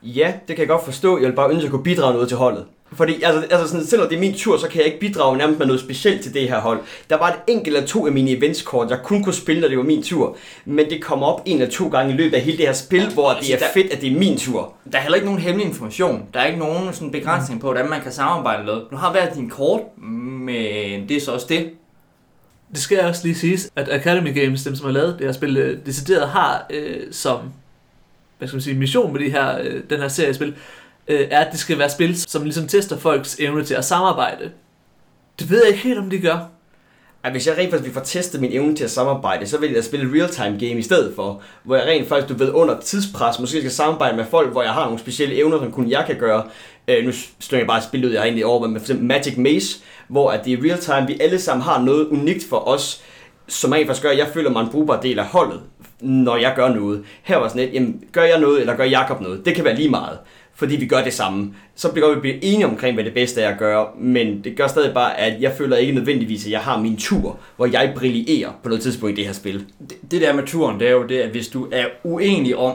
Ja, 0.02 0.34
det 0.48 0.56
kan 0.56 0.58
jeg 0.58 0.68
godt 0.68 0.84
forstå. 0.84 1.18
Jeg 1.18 1.28
vil 1.28 1.34
bare 1.36 1.48
ønske, 1.48 1.58
at 1.58 1.62
jeg 1.62 1.70
kunne 1.70 1.82
bidrage 1.82 2.12
noget 2.12 2.28
til 2.28 2.36
holdet. 2.36 2.66
Fordi 2.96 3.22
altså, 3.22 3.40
altså 3.50 3.68
sådan, 3.68 3.86
selvom 3.86 4.08
det 4.08 4.16
er 4.16 4.20
min 4.20 4.34
tur, 4.34 4.56
så 4.58 4.68
kan 4.68 4.78
jeg 4.78 4.86
ikke 4.86 5.00
bidrage 5.00 5.36
nærmest 5.38 5.58
med 5.58 5.66
noget 5.66 5.80
specielt 5.80 6.22
til 6.22 6.34
det 6.34 6.48
her 6.48 6.60
hold. 6.60 6.80
Der 7.10 7.16
var 7.18 7.28
et 7.28 7.34
enkelt 7.46 7.76
eller 7.76 7.86
to 7.88 8.06
af 8.06 8.12
mine 8.12 8.30
eventskort, 8.30 8.90
jeg 8.90 8.98
kun 9.04 9.24
kunne 9.24 9.32
spille, 9.34 9.60
når 9.60 9.68
det 9.68 9.78
var 9.78 9.84
min 9.84 10.02
tur. 10.02 10.36
Men 10.64 10.90
det 10.90 11.02
kommer 11.02 11.26
op 11.26 11.42
en 11.44 11.60
eller 11.60 11.72
to 11.74 11.88
gange 11.88 12.14
i 12.14 12.16
løbet 12.16 12.34
af 12.36 12.40
hele 12.42 12.56
det 12.56 12.66
her 12.66 12.72
spil, 12.72 13.12
hvor 13.12 13.32
det 13.40 13.54
er 13.54 13.58
der- 13.58 13.64
fedt, 13.74 13.92
at 13.92 14.00
det 14.00 14.12
er 14.12 14.18
min 14.18 14.38
tur. 14.38 14.72
Der 14.92 14.98
er 14.98 15.02
heller 15.02 15.14
ikke 15.16 15.26
nogen 15.26 15.40
hemmelig 15.40 15.66
information. 15.68 16.22
Der 16.34 16.40
er 16.40 16.46
ikke 16.46 16.58
nogen 16.58 16.92
sådan 16.92 17.10
begrænsning 17.10 17.60
på, 17.60 17.66
hvordan 17.66 17.90
man 17.90 18.00
kan 18.00 18.12
samarbejde 18.12 18.64
med. 18.64 18.80
Du 18.90 18.96
har 18.96 19.12
hver 19.12 19.34
din 19.34 19.50
kort, 19.50 19.80
men 19.98 21.08
det 21.08 21.16
er 21.16 21.20
så 21.20 21.32
også 21.32 21.46
det. 21.48 21.70
Det 22.72 22.82
skal 22.82 23.00
også 23.00 23.20
lige 23.24 23.34
siges, 23.34 23.70
at 23.76 23.88
Academy 23.88 24.34
Games, 24.44 24.62
dem 24.64 24.76
som 24.76 24.86
har 24.86 24.92
lavet 24.92 25.16
det 25.18 25.26
her 25.26 25.32
spil, 25.32 25.56
øh, 25.56 25.78
decideret 25.86 26.28
har 26.28 26.66
øh, 26.70 26.96
som 27.10 27.38
hvad 28.38 28.48
skal 28.48 28.56
man 28.56 28.62
sige, 28.62 28.76
mission 28.76 29.12
med 29.12 29.20
de 29.20 29.30
her, 29.30 29.58
øh, 29.62 29.80
den 29.90 30.00
her 30.00 30.08
serie 30.08 30.34
spil, 30.34 30.54
øh, 31.08 31.28
er, 31.30 31.40
at 31.40 31.52
det 31.52 31.60
skal 31.60 31.78
være 31.78 31.90
spil, 31.90 32.16
som 32.16 32.42
ligesom 32.42 32.68
tester 32.68 32.98
folks 32.98 33.36
evne 33.38 33.64
til 33.64 33.74
at 33.74 33.84
samarbejde. 33.84 34.50
Det 35.38 35.50
ved 35.50 35.58
jeg 35.58 35.68
ikke 35.68 35.82
helt, 35.82 35.98
om 35.98 36.10
de 36.10 36.18
gør. 36.18 36.50
At 37.24 37.32
hvis 37.32 37.46
jeg 37.46 37.58
rent 37.58 37.70
faktisk 37.70 37.94
vil 37.94 38.02
få 38.02 38.04
testet 38.04 38.40
min 38.40 38.52
evne 38.52 38.76
til 38.76 38.84
at 38.84 38.90
samarbejde, 38.90 39.46
så 39.46 39.58
vil 39.58 39.72
jeg 39.72 39.84
spille 39.84 40.20
real-time 40.20 40.58
game 40.68 40.78
i 40.78 40.82
stedet 40.82 41.12
for. 41.16 41.42
Hvor 41.62 41.76
jeg 41.76 41.86
rent 41.86 42.08
faktisk, 42.08 42.28
du 42.28 42.44
ved, 42.44 42.52
under 42.52 42.80
tidspres, 42.80 43.38
måske 43.38 43.58
skal 43.58 43.70
samarbejde 43.70 44.16
med 44.16 44.24
folk, 44.30 44.52
hvor 44.52 44.62
jeg 44.62 44.72
har 44.72 44.84
nogle 44.84 44.98
specielle 44.98 45.34
evner, 45.34 45.58
som 45.58 45.72
kun 45.72 45.90
jeg 45.90 46.04
kan 46.06 46.16
gøre. 46.16 46.44
Øh, 46.88 47.04
nu 47.04 47.12
slynger 47.40 47.60
jeg 47.60 47.66
bare 47.66 47.78
et 47.78 47.84
spil 47.84 48.04
ud, 48.04 48.10
jeg 48.10 48.20
har 48.20 48.24
egentlig 48.24 48.46
over 48.46 48.68
med 48.68 48.80
for 48.80 48.84
eksempel 48.84 49.06
Magic 49.06 49.36
Maze, 49.36 49.78
hvor 50.08 50.30
at 50.30 50.44
det 50.44 50.52
er 50.52 50.56
real-time, 50.64 51.06
vi 51.06 51.20
alle 51.20 51.38
sammen 51.38 51.62
har 51.62 51.82
noget 51.82 52.06
unikt 52.06 52.44
for 52.48 52.68
os, 52.68 53.02
som 53.48 53.72
rent 53.72 53.86
faktisk 53.86 54.02
gør, 54.02 54.10
at 54.10 54.18
jeg 54.18 54.28
føler 54.34 54.50
mig 54.50 54.60
en 54.60 54.70
brugbar 54.70 55.00
del 55.00 55.18
af 55.18 55.26
holdet, 55.26 55.60
når 56.00 56.36
jeg 56.36 56.52
gør 56.56 56.68
noget. 56.68 57.04
Her 57.22 57.36
var 57.36 57.48
sådan 57.48 57.68
et, 57.68 57.74
jamen, 57.74 58.04
gør 58.12 58.22
jeg 58.22 58.40
noget, 58.40 58.60
eller 58.60 58.76
gør 58.76 58.84
Jakob 58.84 59.20
noget? 59.20 59.44
Det 59.44 59.54
kan 59.54 59.64
være 59.64 59.76
lige 59.76 59.90
meget, 59.90 60.18
fordi 60.54 60.76
vi 60.76 60.86
gør 60.86 61.04
det 61.04 61.12
samme. 61.12 61.54
Så 61.74 61.92
bliver 61.92 62.14
vi 62.14 62.20
bliver 62.20 62.36
enige 62.42 62.66
omkring, 62.66 62.94
hvad 62.94 63.04
det 63.04 63.14
bedste 63.14 63.40
er 63.40 63.52
at 63.52 63.58
gøre, 63.58 63.86
men 63.98 64.44
det 64.44 64.56
gør 64.56 64.66
stadig 64.66 64.94
bare, 64.94 65.20
at 65.20 65.42
jeg 65.42 65.52
føler 65.58 65.76
ikke 65.76 65.92
nødvendigvis, 65.92 66.44
at 66.44 66.50
jeg 66.50 66.60
har 66.60 66.80
min 66.80 66.96
tur, 66.96 67.38
hvor 67.56 67.66
jeg 67.66 67.92
brillerer 67.96 68.50
på 68.62 68.68
noget 68.68 68.82
tidspunkt 68.82 69.12
i 69.12 69.16
det 69.16 69.26
her 69.26 69.32
spil. 69.32 69.66
det. 69.88 70.10
Det 70.10 70.20
der 70.20 70.32
med 70.32 70.46
turen, 70.46 70.80
det 70.80 70.88
er 70.88 70.92
jo 70.92 71.02
det, 71.06 71.18
at 71.18 71.30
hvis 71.30 71.48
du 71.48 71.68
er 71.72 71.86
uenig 72.04 72.56
om, 72.56 72.74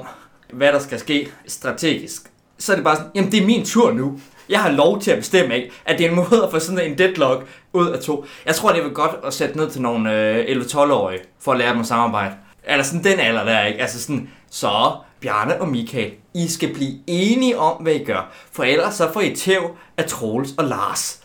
hvad 0.54 0.74
der 0.74 0.80
skal 0.80 1.00
ske 1.00 1.28
strategisk, 1.48 2.22
så 2.58 2.72
er 2.72 2.76
det 2.76 2.84
bare 2.84 2.96
sådan, 2.96 3.12
jamen 3.16 3.32
det 3.32 3.42
er 3.42 3.46
min 3.46 3.66
tur 3.66 3.92
nu. 3.92 4.20
Jeg 4.50 4.60
har 4.60 4.72
lov 4.72 5.02
til 5.02 5.12
at 5.12 5.18
bestemme, 5.18 5.56
ikke? 5.56 5.72
At 5.86 5.98
det 5.98 6.06
er 6.06 6.10
en 6.10 6.16
måde 6.16 6.44
at 6.44 6.52
få 6.52 6.60
sådan 6.60 6.92
en 6.92 6.98
deadlock 6.98 7.48
ud 7.74 7.88
af 7.88 8.00
to. 8.00 8.26
Jeg 8.46 8.56
tror, 8.56 8.72
det 8.72 8.84
vil 8.84 8.92
godt 8.92 9.12
at 9.26 9.34
sætte 9.34 9.58
ned 9.58 9.70
til 9.70 9.82
nogle 9.82 10.34
øh, 10.34 10.46
11-12-årige, 10.46 11.20
for 11.40 11.52
at 11.52 11.58
lære 11.58 11.72
dem 11.72 11.80
at 11.80 11.86
samarbejde. 11.86 12.36
Eller 12.68 12.84
sådan 12.84 13.04
den 13.04 13.20
alder 13.20 13.44
der, 13.44 13.66
ikke? 13.66 13.82
Altså 13.82 14.02
sådan, 14.02 14.30
så 14.52 14.92
Bjarne 15.22 15.62
og 15.62 15.68
Michael, 15.68 16.14
I 16.34 16.48
skal 16.48 16.74
blive 16.74 16.94
enige 17.08 17.58
om, 17.58 17.82
hvad 17.82 17.94
I 17.94 18.04
gør. 18.04 18.32
For 18.52 18.64
ellers 18.64 18.96
så 18.96 19.14
får 19.14 19.22
I 19.22 19.36
tæv 19.36 19.78
af 19.98 20.06
Troels 20.06 20.54
og 20.58 20.66
Lars. 20.66 21.24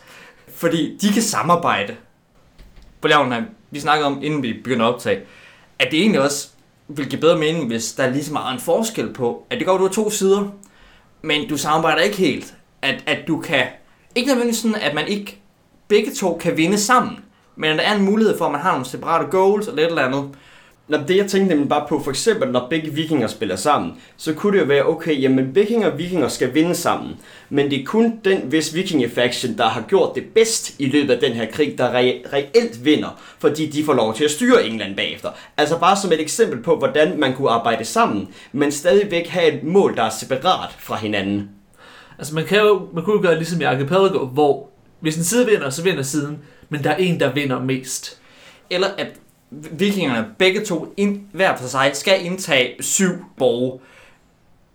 Fordi 0.55 0.97
de 1.01 1.13
kan 1.13 1.21
samarbejde. 1.21 1.95
På 3.01 3.07
Lavnheim, 3.07 3.45
vi 3.71 3.79
snakkede 3.79 4.07
om, 4.07 4.23
inden 4.23 4.43
vi 4.43 4.53
begynder 4.53 4.85
at 4.85 4.93
optage, 4.93 5.21
at 5.79 5.91
det 5.91 5.99
egentlig 5.99 6.21
også 6.21 6.47
vil 6.87 7.09
give 7.09 7.21
bedre 7.21 7.37
mening, 7.37 7.67
hvis 7.67 7.93
der 7.93 8.09
lige 8.09 8.23
så 8.23 8.33
meget 8.33 8.53
en 8.53 8.59
forskel 8.59 9.13
på, 9.13 9.45
at 9.49 9.57
det 9.57 9.67
går, 9.67 9.73
at 9.73 9.79
du 9.79 9.85
har 9.85 9.93
to 9.93 10.09
sider, 10.09 10.47
men 11.21 11.49
du 11.49 11.57
samarbejder 11.57 12.01
ikke 12.01 12.17
helt. 12.17 12.53
At, 12.81 13.03
at 13.05 13.27
du 13.27 13.39
kan, 13.39 13.65
ikke 14.15 14.27
nødvendigvis 14.27 14.59
sådan, 14.59 14.81
at 14.81 14.95
man 14.95 15.07
ikke 15.07 15.39
begge 15.87 16.11
to 16.11 16.37
kan 16.37 16.57
vinde 16.57 16.77
sammen, 16.77 17.19
men 17.55 17.71
at 17.71 17.77
der 17.77 17.83
er 17.83 17.95
en 17.95 18.05
mulighed 18.05 18.37
for, 18.37 18.45
at 18.45 18.51
man 18.51 18.61
har 18.61 18.71
nogle 18.71 18.85
separate 18.85 19.31
goals 19.31 19.67
eller 19.67 19.83
et 19.83 19.89
eller 19.89 20.05
andet. 20.05 20.29
Nå, 20.87 20.97
det 21.07 21.17
jeg 21.17 21.27
tænkte 21.27 21.49
nemlig 21.49 21.69
bare 21.69 21.85
på, 21.89 21.99
for 22.03 22.11
eksempel 22.11 22.51
når 22.51 22.67
begge 22.69 22.93
vikinger 22.93 23.27
spiller 23.27 23.55
sammen, 23.55 23.93
så 24.17 24.33
kunne 24.33 24.53
det 24.57 24.63
jo 24.63 24.67
være, 24.67 24.85
okay, 24.85 25.21
jamen 25.21 25.55
vikinger 25.55 25.91
og 25.91 25.97
vikinger 25.97 26.27
skal 26.27 26.53
vinde 26.53 26.75
sammen. 26.75 27.15
Men 27.49 27.71
det 27.71 27.81
er 27.81 27.85
kun 27.85 28.19
den, 28.25 28.37
hvis 28.37 28.75
vikingefaction, 28.75 29.57
der 29.57 29.65
har 29.65 29.81
gjort 29.81 30.15
det 30.15 30.23
bedst 30.35 30.79
i 30.79 30.85
løbet 30.85 31.13
af 31.13 31.19
den 31.19 31.31
her 31.31 31.51
krig, 31.51 31.77
der 31.77 31.89
re- 31.89 32.33
reelt 32.33 32.85
vinder, 32.85 33.21
fordi 33.39 33.65
de 33.65 33.83
får 33.83 33.93
lov 33.93 34.15
til 34.15 34.23
at 34.23 34.31
styre 34.31 34.65
England 34.67 34.95
bagefter. 34.95 35.29
Altså 35.57 35.79
bare 35.79 35.97
som 35.97 36.11
et 36.11 36.21
eksempel 36.21 36.63
på, 36.63 36.77
hvordan 36.77 37.19
man 37.19 37.35
kunne 37.35 37.49
arbejde 37.49 37.85
sammen, 37.85 38.27
men 38.51 38.71
stadigvæk 38.71 39.27
have 39.27 39.53
et 39.53 39.63
mål, 39.63 39.95
der 39.95 40.03
er 40.03 40.09
separat 40.09 40.75
fra 40.79 40.95
hinanden. 40.95 41.49
Altså 42.17 42.35
man 42.35 42.45
kan 42.45 42.57
jo 42.57 42.87
man 42.93 43.03
kunne 43.03 43.15
jo 43.15 43.21
gøre 43.21 43.35
ligesom 43.35 43.61
i 43.61 43.63
Archipelago, 43.63 44.25
hvor 44.25 44.69
hvis 44.99 45.17
en 45.17 45.23
side 45.23 45.45
vinder, 45.45 45.69
så 45.69 45.83
vinder 45.83 46.03
siden, 46.03 46.37
men 46.69 46.83
der 46.83 46.89
er 46.89 46.95
en, 46.95 47.19
der 47.19 47.33
vinder 47.33 47.59
mest. 47.59 48.17
Eller 48.69 48.87
at 48.97 49.07
vikingerne 49.71 50.27
begge 50.37 50.65
to, 50.65 50.93
ind, 50.97 51.21
hver 51.31 51.57
for 51.57 51.67
sig, 51.67 51.91
skal 51.93 52.25
indtage 52.25 52.83
syv 52.83 53.11
borge. 53.37 53.79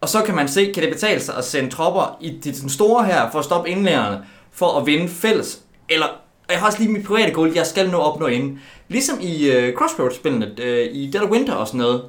Og 0.01 0.09
så 0.09 0.23
kan 0.23 0.35
man 0.35 0.49
se, 0.49 0.73
kan 0.75 0.83
det 0.83 0.93
betale 0.93 1.21
sig 1.21 1.37
at 1.37 1.45
sende 1.45 1.71
tropper 1.71 2.19
i 2.21 2.31
de 2.31 2.53
den 2.53 2.69
store 2.69 3.05
her 3.05 3.31
for 3.31 3.39
at 3.39 3.45
stoppe 3.45 3.71
indlægerne, 3.71 4.25
for 4.53 4.81
at 4.81 4.87
vinde 4.87 5.09
fælles. 5.09 5.61
Eller, 5.89 6.07
og 6.07 6.51
jeg 6.51 6.59
har 6.59 6.67
også 6.67 6.79
lige 6.79 6.93
mit 6.93 7.07
private 7.07 7.33
goal, 7.33 7.53
jeg 7.55 7.67
skal 7.67 7.91
nå 7.91 7.99
opnå 7.99 8.27
inden. 8.27 8.61
Ligesom 8.89 9.19
i 9.21 9.57
uh, 9.57 9.75
Crossroads-spillene, 9.75 10.51
uh, 10.59 10.95
i 10.97 11.11
Dead 11.13 11.23
of 11.23 11.31
Winter 11.31 11.55
og 11.55 11.67
sådan 11.67 11.79
noget, 11.79 12.05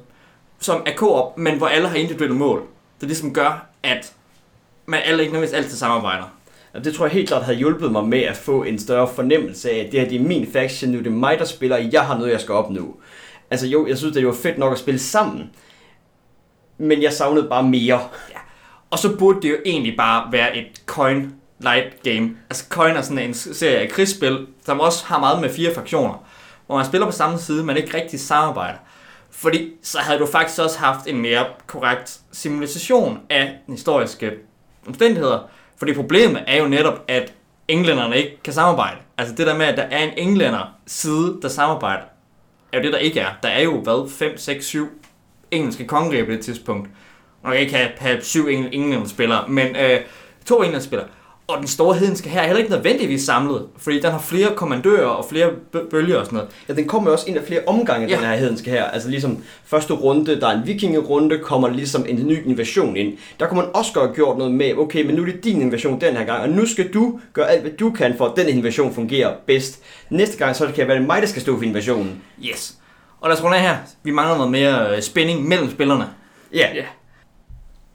som 0.60 0.82
er 0.86 0.94
co-op, 0.94 1.38
men 1.38 1.58
hvor 1.58 1.66
alle 1.66 1.88
har 1.88 1.96
individuelle 1.96 2.36
mål. 2.36 2.62
Det 3.00 3.08
ligesom 3.08 3.34
gør, 3.34 3.66
at 3.82 4.12
man 4.86 5.00
alle 5.04 5.22
ikke 5.22 5.32
nødvendigvis 5.32 5.64
altid 5.64 5.78
samarbejder. 5.78 6.24
Og 6.74 6.84
det 6.84 6.94
tror 6.94 7.04
jeg 7.04 7.12
helt 7.12 7.28
klart 7.28 7.44
havde 7.44 7.58
hjulpet 7.58 7.92
mig 7.92 8.04
med 8.04 8.22
at 8.22 8.36
få 8.36 8.62
en 8.62 8.78
større 8.78 9.08
fornemmelse 9.08 9.70
af, 9.70 9.78
at 9.78 9.92
det 9.92 10.00
her 10.00 10.08
det 10.08 10.20
er 10.20 10.24
min 10.24 10.52
faction, 10.52 10.90
nu 10.90 10.98
det 10.98 11.06
er 11.06 11.10
mig, 11.10 11.38
der 11.38 11.44
spiller, 11.44 11.76
og 11.76 11.92
jeg 11.92 12.02
har 12.02 12.18
noget, 12.18 12.32
jeg 12.32 12.40
skal 12.40 12.54
opnå. 12.54 13.00
Altså 13.50 13.66
jo, 13.66 13.86
jeg 13.86 13.98
synes, 13.98 14.14
det 14.14 14.26
var 14.26 14.32
fedt 14.32 14.58
nok 14.58 14.72
at 14.72 14.78
spille 14.78 15.00
sammen, 15.00 15.50
men 16.78 17.02
jeg 17.02 17.12
savnede 17.12 17.48
bare 17.48 17.62
mere. 17.62 18.00
Ja. 18.30 18.38
Og 18.90 18.98
så 18.98 19.16
burde 19.16 19.42
det 19.42 19.50
jo 19.50 19.56
egentlig 19.66 19.96
bare 19.96 20.32
være 20.32 20.56
et 20.56 20.82
coin 20.86 21.34
light 21.58 22.02
game. 22.02 22.30
Altså 22.50 22.64
coin 22.68 22.96
er 22.96 23.02
sådan 23.02 23.18
en 23.18 23.34
serie 23.34 23.76
af 23.76 23.88
krigsspil, 23.88 24.46
som 24.64 24.80
også 24.80 25.04
har 25.06 25.18
meget 25.18 25.40
med 25.40 25.50
fire 25.50 25.74
fraktioner, 25.74 26.24
hvor 26.66 26.76
man 26.76 26.86
spiller 26.86 27.06
på 27.06 27.12
samme 27.12 27.38
side, 27.38 27.64
men 27.64 27.76
ikke 27.76 27.96
rigtig 27.96 28.20
samarbejder. 28.20 28.78
Fordi 29.30 29.72
så 29.82 29.98
havde 29.98 30.18
du 30.18 30.26
faktisk 30.26 30.60
også 30.60 30.78
haft 30.78 31.06
en 31.06 31.20
mere 31.22 31.46
korrekt 31.66 32.20
simulation 32.32 33.18
af 33.30 33.58
den 33.66 33.74
historiske 33.74 34.30
omstændigheder. 34.86 35.48
Fordi 35.82 35.94
problemet 35.94 36.44
er 36.46 36.62
jo 36.62 36.68
netop, 36.68 37.04
at 37.08 37.32
englænderne 37.68 38.16
ikke 38.16 38.42
kan 38.44 38.52
samarbejde. 38.52 38.96
Altså 39.18 39.34
det 39.34 39.46
der 39.46 39.56
med, 39.56 39.66
at 39.66 39.76
der 39.76 39.82
er 39.82 40.04
en 40.04 40.12
englænder 40.16 40.74
side, 40.86 41.38
der 41.42 41.48
samarbejder, 41.48 42.02
er 42.72 42.78
jo 42.78 42.84
det, 42.84 42.92
der 42.92 42.98
ikke 42.98 43.20
er. 43.20 43.28
Der 43.42 43.48
er 43.48 43.62
jo, 43.62 43.80
hvad, 43.80 44.10
5, 44.10 44.38
6, 44.38 44.64
7 44.64 44.88
engelske 45.50 45.86
kongeriger 45.86 46.24
på 46.24 46.30
det 46.30 46.40
tidspunkt. 46.40 46.88
Og 47.42 47.52
jeg 47.52 47.60
ikke 47.60 47.74
have, 47.74 47.90
have 47.98 48.20
syv 48.20 48.46
engl- 48.46 48.68
englænder-spillere, 48.72 49.48
men 49.48 49.76
øh, 49.76 50.00
to 50.46 50.54
englænderspillere. 50.56 51.08
Og 51.52 51.58
den 51.58 51.66
store 51.66 51.94
hedenske 51.96 52.28
her 52.28 52.40
er 52.40 52.46
heller 52.46 52.58
ikke 52.58 52.70
nødvendigvis 52.70 53.22
samlet, 53.24 53.66
fordi 53.76 54.00
den 54.00 54.10
har 54.10 54.18
flere 54.18 54.48
kommandører 54.56 55.06
og 55.06 55.24
flere 55.30 55.48
bø- 55.76 55.88
bølger 55.90 56.16
og 56.18 56.24
sådan 56.26 56.36
noget. 56.36 56.50
Ja, 56.68 56.74
den 56.74 56.88
kommer 56.88 57.10
jo 57.10 57.12
også 57.12 57.24
ind 57.28 57.36
af 57.36 57.44
flere 57.46 57.60
omgange, 57.66 58.08
Ja. 58.08 58.16
den 58.16 58.24
her 58.24 58.34
hedenske 58.36 58.70
her. 58.70 58.84
Altså 58.84 59.08
ligesom 59.08 59.38
første 59.64 59.92
runde, 59.94 60.40
der 60.40 60.46
er 60.48 60.52
en 60.60 60.66
vikingerunde, 60.66 61.38
kommer 61.38 61.68
ligesom 61.68 62.04
en 62.08 62.26
ny 62.26 62.46
invasion 62.46 62.96
ind. 62.96 63.12
Der 63.40 63.46
kunne 63.46 63.60
man 63.60 63.68
også 63.74 63.92
gøre 63.92 64.12
gjort 64.14 64.38
noget 64.38 64.52
med, 64.54 64.74
okay, 64.76 65.06
men 65.06 65.14
nu 65.14 65.22
er 65.22 65.26
det 65.26 65.44
din 65.44 65.60
invasion 65.62 66.00
den 66.00 66.16
her 66.16 66.24
gang, 66.24 66.42
og 66.42 66.48
nu 66.48 66.66
skal 66.66 66.92
du 66.92 67.20
gøre 67.32 67.50
alt, 67.50 67.60
hvad 67.62 67.70
du 67.72 67.90
kan 67.90 68.14
for, 68.18 68.26
at 68.26 68.32
den 68.36 68.48
invasion 68.48 68.94
fungerer 68.94 69.32
bedst. 69.46 69.78
Næste 70.10 70.38
gang, 70.38 70.56
så 70.56 70.66
kan 70.66 70.74
det 70.76 70.88
være 70.88 70.98
det 70.98 71.06
mig, 71.06 71.22
der 71.22 71.28
skal 71.28 71.42
stå 71.42 71.56
for 71.56 71.64
invasionen. 71.64 72.22
Yes. 72.44 72.74
Og 73.20 73.28
lad 73.28 73.36
os 73.38 73.44
runde 73.44 73.56
af 73.56 73.62
her. 73.62 73.76
Vi 74.04 74.10
mangler 74.10 74.36
noget 74.36 74.50
mere 74.52 74.96
øh, 74.96 75.02
spænding 75.02 75.48
mellem 75.48 75.70
spillerne. 75.70 76.04
Ja, 76.54 76.68
Ja. 76.74 76.84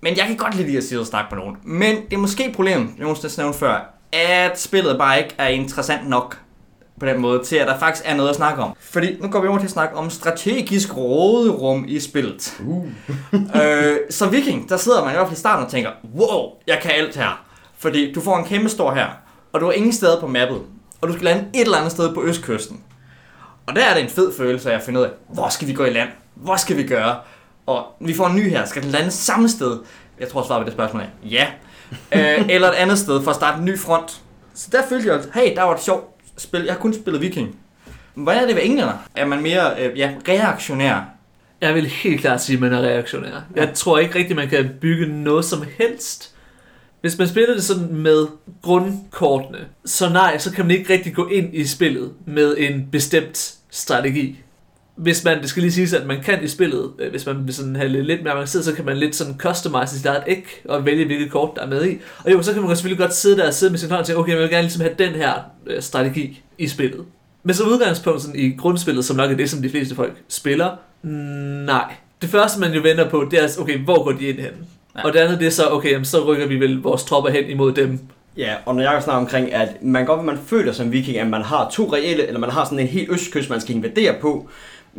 Men 0.01 0.17
jeg 0.17 0.25
kan 0.27 0.37
godt 0.37 0.55
lide 0.55 0.77
at 0.77 0.83
sidde 0.83 1.01
og 1.01 1.07
snakke 1.07 1.35
med 1.35 1.43
nogen. 1.43 1.57
Men 1.63 1.95
det 1.95 2.13
er 2.13 2.17
måske 2.17 2.45
et 2.45 2.55
problem, 2.55 2.95
jeg 2.97 3.07
måske 3.07 3.29
nævnte 3.37 3.59
før, 3.59 3.93
at 4.11 4.59
spillet 4.59 4.97
bare 4.97 5.17
ikke 5.17 5.35
er 5.37 5.47
interessant 5.47 6.09
nok 6.09 6.37
på 6.99 7.05
den 7.05 7.21
måde, 7.21 7.43
til 7.43 7.55
at 7.55 7.67
der 7.67 7.79
faktisk 7.79 8.05
er 8.07 8.15
noget 8.15 8.29
at 8.29 8.35
snakke 8.35 8.63
om. 8.63 8.75
Fordi 8.79 9.17
nu 9.21 9.27
går 9.27 9.41
vi 9.41 9.47
over 9.47 9.57
til 9.57 9.65
at 9.65 9.71
snakke 9.71 9.95
om 9.95 10.09
strategisk 10.09 10.97
råderum 10.97 11.85
i 11.87 11.99
spillet. 11.99 12.61
Uh. 12.65 12.85
øh, 13.61 13.97
så 14.09 14.29
Viking, 14.29 14.69
der 14.69 14.77
sidder 14.77 15.03
man 15.03 15.13
i 15.13 15.15
hvert 15.15 15.27
fald 15.27 15.37
i 15.37 15.39
starten 15.39 15.65
og 15.65 15.71
tænker, 15.71 15.91
wow, 16.15 16.51
jeg 16.67 16.79
kan 16.81 16.91
alt 16.91 17.15
her. 17.15 17.45
Fordi 17.77 18.13
du 18.13 18.21
får 18.21 18.37
en 18.37 18.45
kæmpe 18.45 18.69
stor 18.69 18.93
her, 18.93 19.07
og 19.53 19.61
du 19.61 19.67
er 19.67 19.71
ingen 19.71 19.93
steder 19.93 20.19
på 20.19 20.27
mappet, 20.27 20.61
og 21.01 21.07
du 21.07 21.13
skal 21.13 21.25
lande 21.25 21.45
et 21.53 21.61
eller 21.61 21.77
andet 21.77 21.91
sted 21.91 22.13
på 22.13 22.23
østkysten. 22.23 22.83
Og 23.67 23.75
der 23.75 23.85
er 23.85 23.93
det 23.93 24.03
en 24.03 24.09
fed 24.09 24.33
følelse 24.37 24.71
af 24.71 24.75
at 24.75 24.83
finde 24.83 24.99
ud 24.99 25.05
af, 25.05 25.11
hvor 25.33 25.49
skal 25.49 25.67
vi 25.67 25.73
gå 25.73 25.85
i 25.85 25.89
land? 25.89 26.09
Hvor 26.35 26.55
skal 26.55 26.77
vi 26.77 26.87
gøre? 26.87 27.15
Og 27.67 27.85
vi 27.99 28.13
får 28.13 28.27
en 28.27 28.35
ny 28.35 28.49
her. 28.49 28.65
Skal 28.65 28.83
den 28.83 28.91
lande 28.91 29.11
samme 29.11 29.49
sted? 29.49 29.79
Jeg 30.19 30.29
tror, 30.29 30.43
svaret 30.47 30.61
på 30.61 30.65
det 30.65 30.73
spørgsmål 30.73 31.01
er 31.01 31.07
ja. 31.23 31.47
øh, 32.11 32.45
eller 32.49 32.67
et 32.67 32.75
andet 32.75 32.99
sted 32.99 33.23
for 33.23 33.29
at 33.29 33.35
starte 33.35 33.59
en 33.59 33.65
ny 33.65 33.79
front. 33.79 34.21
Så 34.53 34.69
der 34.71 34.81
følte 34.89 35.09
jeg, 35.09 35.21
hey, 35.33 35.55
der 35.55 35.63
var 35.63 35.75
et 35.75 35.83
sjovt 35.83 36.05
spil. 36.37 36.63
Jeg 36.63 36.73
har 36.73 36.79
kun 36.79 36.93
spillet 36.93 37.21
Viking. 37.21 37.55
Men 38.15 38.23
Hvordan 38.23 38.43
er 38.43 38.47
det 38.47 38.55
ved 38.55 38.63
englænder? 38.65 38.93
Er 39.15 39.25
man 39.25 39.41
mere 39.41 39.81
øh, 39.81 39.99
ja, 39.99 40.11
reaktionær? 40.27 41.01
Jeg 41.61 41.75
vil 41.75 41.85
helt 41.85 42.21
klart 42.21 42.43
sige, 42.43 42.55
at 42.55 42.61
man 42.61 42.73
er 42.73 42.81
reaktionær. 42.81 43.41
Jeg 43.55 43.71
tror 43.73 43.97
ikke 43.97 44.15
rigtigt, 44.15 44.35
man 44.35 44.49
kan 44.49 44.69
bygge 44.81 45.23
noget 45.23 45.45
som 45.45 45.63
helst. 45.77 46.33
Hvis 47.01 47.17
man 47.17 47.27
spiller 47.27 47.53
det 47.53 47.63
sådan 47.63 47.95
med 47.95 48.27
grundkortene, 48.61 49.59
så 49.85 50.09
nej, 50.09 50.37
så 50.37 50.51
kan 50.51 50.65
man 50.65 50.75
ikke 50.75 50.93
rigtig 50.93 51.15
gå 51.15 51.27
ind 51.27 51.55
i 51.55 51.65
spillet 51.65 52.11
med 52.25 52.55
en 52.57 52.87
bestemt 52.91 53.53
strategi. 53.69 54.39
Hvis 54.97 55.23
man, 55.23 55.41
det 55.41 55.49
skal 55.49 55.61
lige 55.61 55.71
siges, 55.71 55.93
at 55.93 56.07
man 56.07 56.23
kan 56.23 56.43
i 56.43 56.47
spillet, 56.47 56.91
øh, 56.99 57.11
hvis 57.11 57.25
man 57.25 57.45
vil 57.45 57.53
sådan 57.53 57.75
have 57.75 57.89
lidt, 57.89 58.05
lidt 58.05 58.23
mere 58.23 58.33
avanceret, 58.33 58.65
så 58.65 58.73
kan 58.73 58.85
man 58.85 58.97
lidt 58.97 59.15
sådan 59.15 59.37
customize 59.37 59.97
sit 59.97 60.05
eget 60.05 60.23
æg 60.27 60.45
og 60.65 60.85
vælge, 60.85 61.05
hvilket 61.05 61.31
kort 61.31 61.49
der 61.55 61.61
er 61.61 61.67
med 61.67 61.85
i. 61.85 61.97
Og 62.25 62.31
jo, 62.31 62.41
så 62.41 62.53
kan 62.53 62.61
man 62.61 62.75
selvfølgelig 62.75 62.99
godt 62.99 63.13
sidde 63.13 63.37
der 63.37 63.47
og 63.47 63.53
sidde 63.53 63.71
med 63.71 63.79
sin 63.79 63.89
hånd 63.89 63.99
og 63.99 64.05
tænke, 64.05 64.19
okay, 64.19 64.31
jeg 64.31 64.41
vil 64.41 64.49
gerne 64.49 64.61
ligesom 64.61 64.81
have 64.81 64.93
den 64.99 65.13
her 65.13 65.33
øh, 65.67 65.81
strategi 65.81 66.43
i 66.57 66.67
spillet. 66.67 67.05
Men 67.43 67.55
som 67.55 67.67
udgangspunkt 67.67 68.21
sådan, 68.21 68.39
i 68.39 68.55
grundspillet, 68.57 69.05
som 69.05 69.17
nok 69.17 69.31
er 69.31 69.35
det, 69.35 69.49
som 69.49 69.61
de 69.61 69.69
fleste 69.69 69.95
folk 69.95 70.13
spiller, 70.27 70.69
nej. 71.65 71.93
Det 72.21 72.29
første, 72.29 72.59
man 72.59 72.73
jo 72.73 72.81
venter 72.81 73.09
på, 73.09 73.27
det 73.31 73.43
er, 73.43 73.47
okay, 73.59 73.79
hvor 73.79 74.03
går 74.03 74.11
de 74.11 74.27
ind 74.27 74.37
hen? 74.37 74.45
Ja. 74.45 74.99
Ja. 75.01 75.03
Og 75.07 75.13
det 75.13 75.19
andet, 75.19 75.39
det 75.39 75.47
er 75.47 75.51
så, 75.51 75.69
okay, 75.69 75.91
jamen, 75.91 76.05
så 76.05 76.25
rykker 76.25 76.47
vi 76.47 76.59
vel 76.59 76.81
vores 76.81 77.03
tropper 77.03 77.29
hen 77.29 77.49
imod 77.49 77.73
dem. 77.73 77.99
Ja, 78.37 78.55
og 78.65 78.75
når 78.75 78.81
jeg 78.81 79.03
snakker 79.03 79.21
omkring, 79.21 79.53
at 79.53 79.83
man 79.83 80.05
godt, 80.05 80.25
man 80.25 80.37
føler 80.45 80.71
som 80.71 80.91
viking, 80.91 81.17
at 81.17 81.27
man 81.27 81.41
har 81.41 81.69
to 81.69 81.93
reelle, 81.93 82.27
eller 82.27 82.39
man 82.39 82.49
har 82.49 82.65
sådan 82.65 82.79
en 82.79 82.87
helt 82.87 83.11
østkyst, 83.11 83.49
man 83.49 83.61
skal 83.61 83.75
invadere 83.75 84.15
på. 84.21 84.49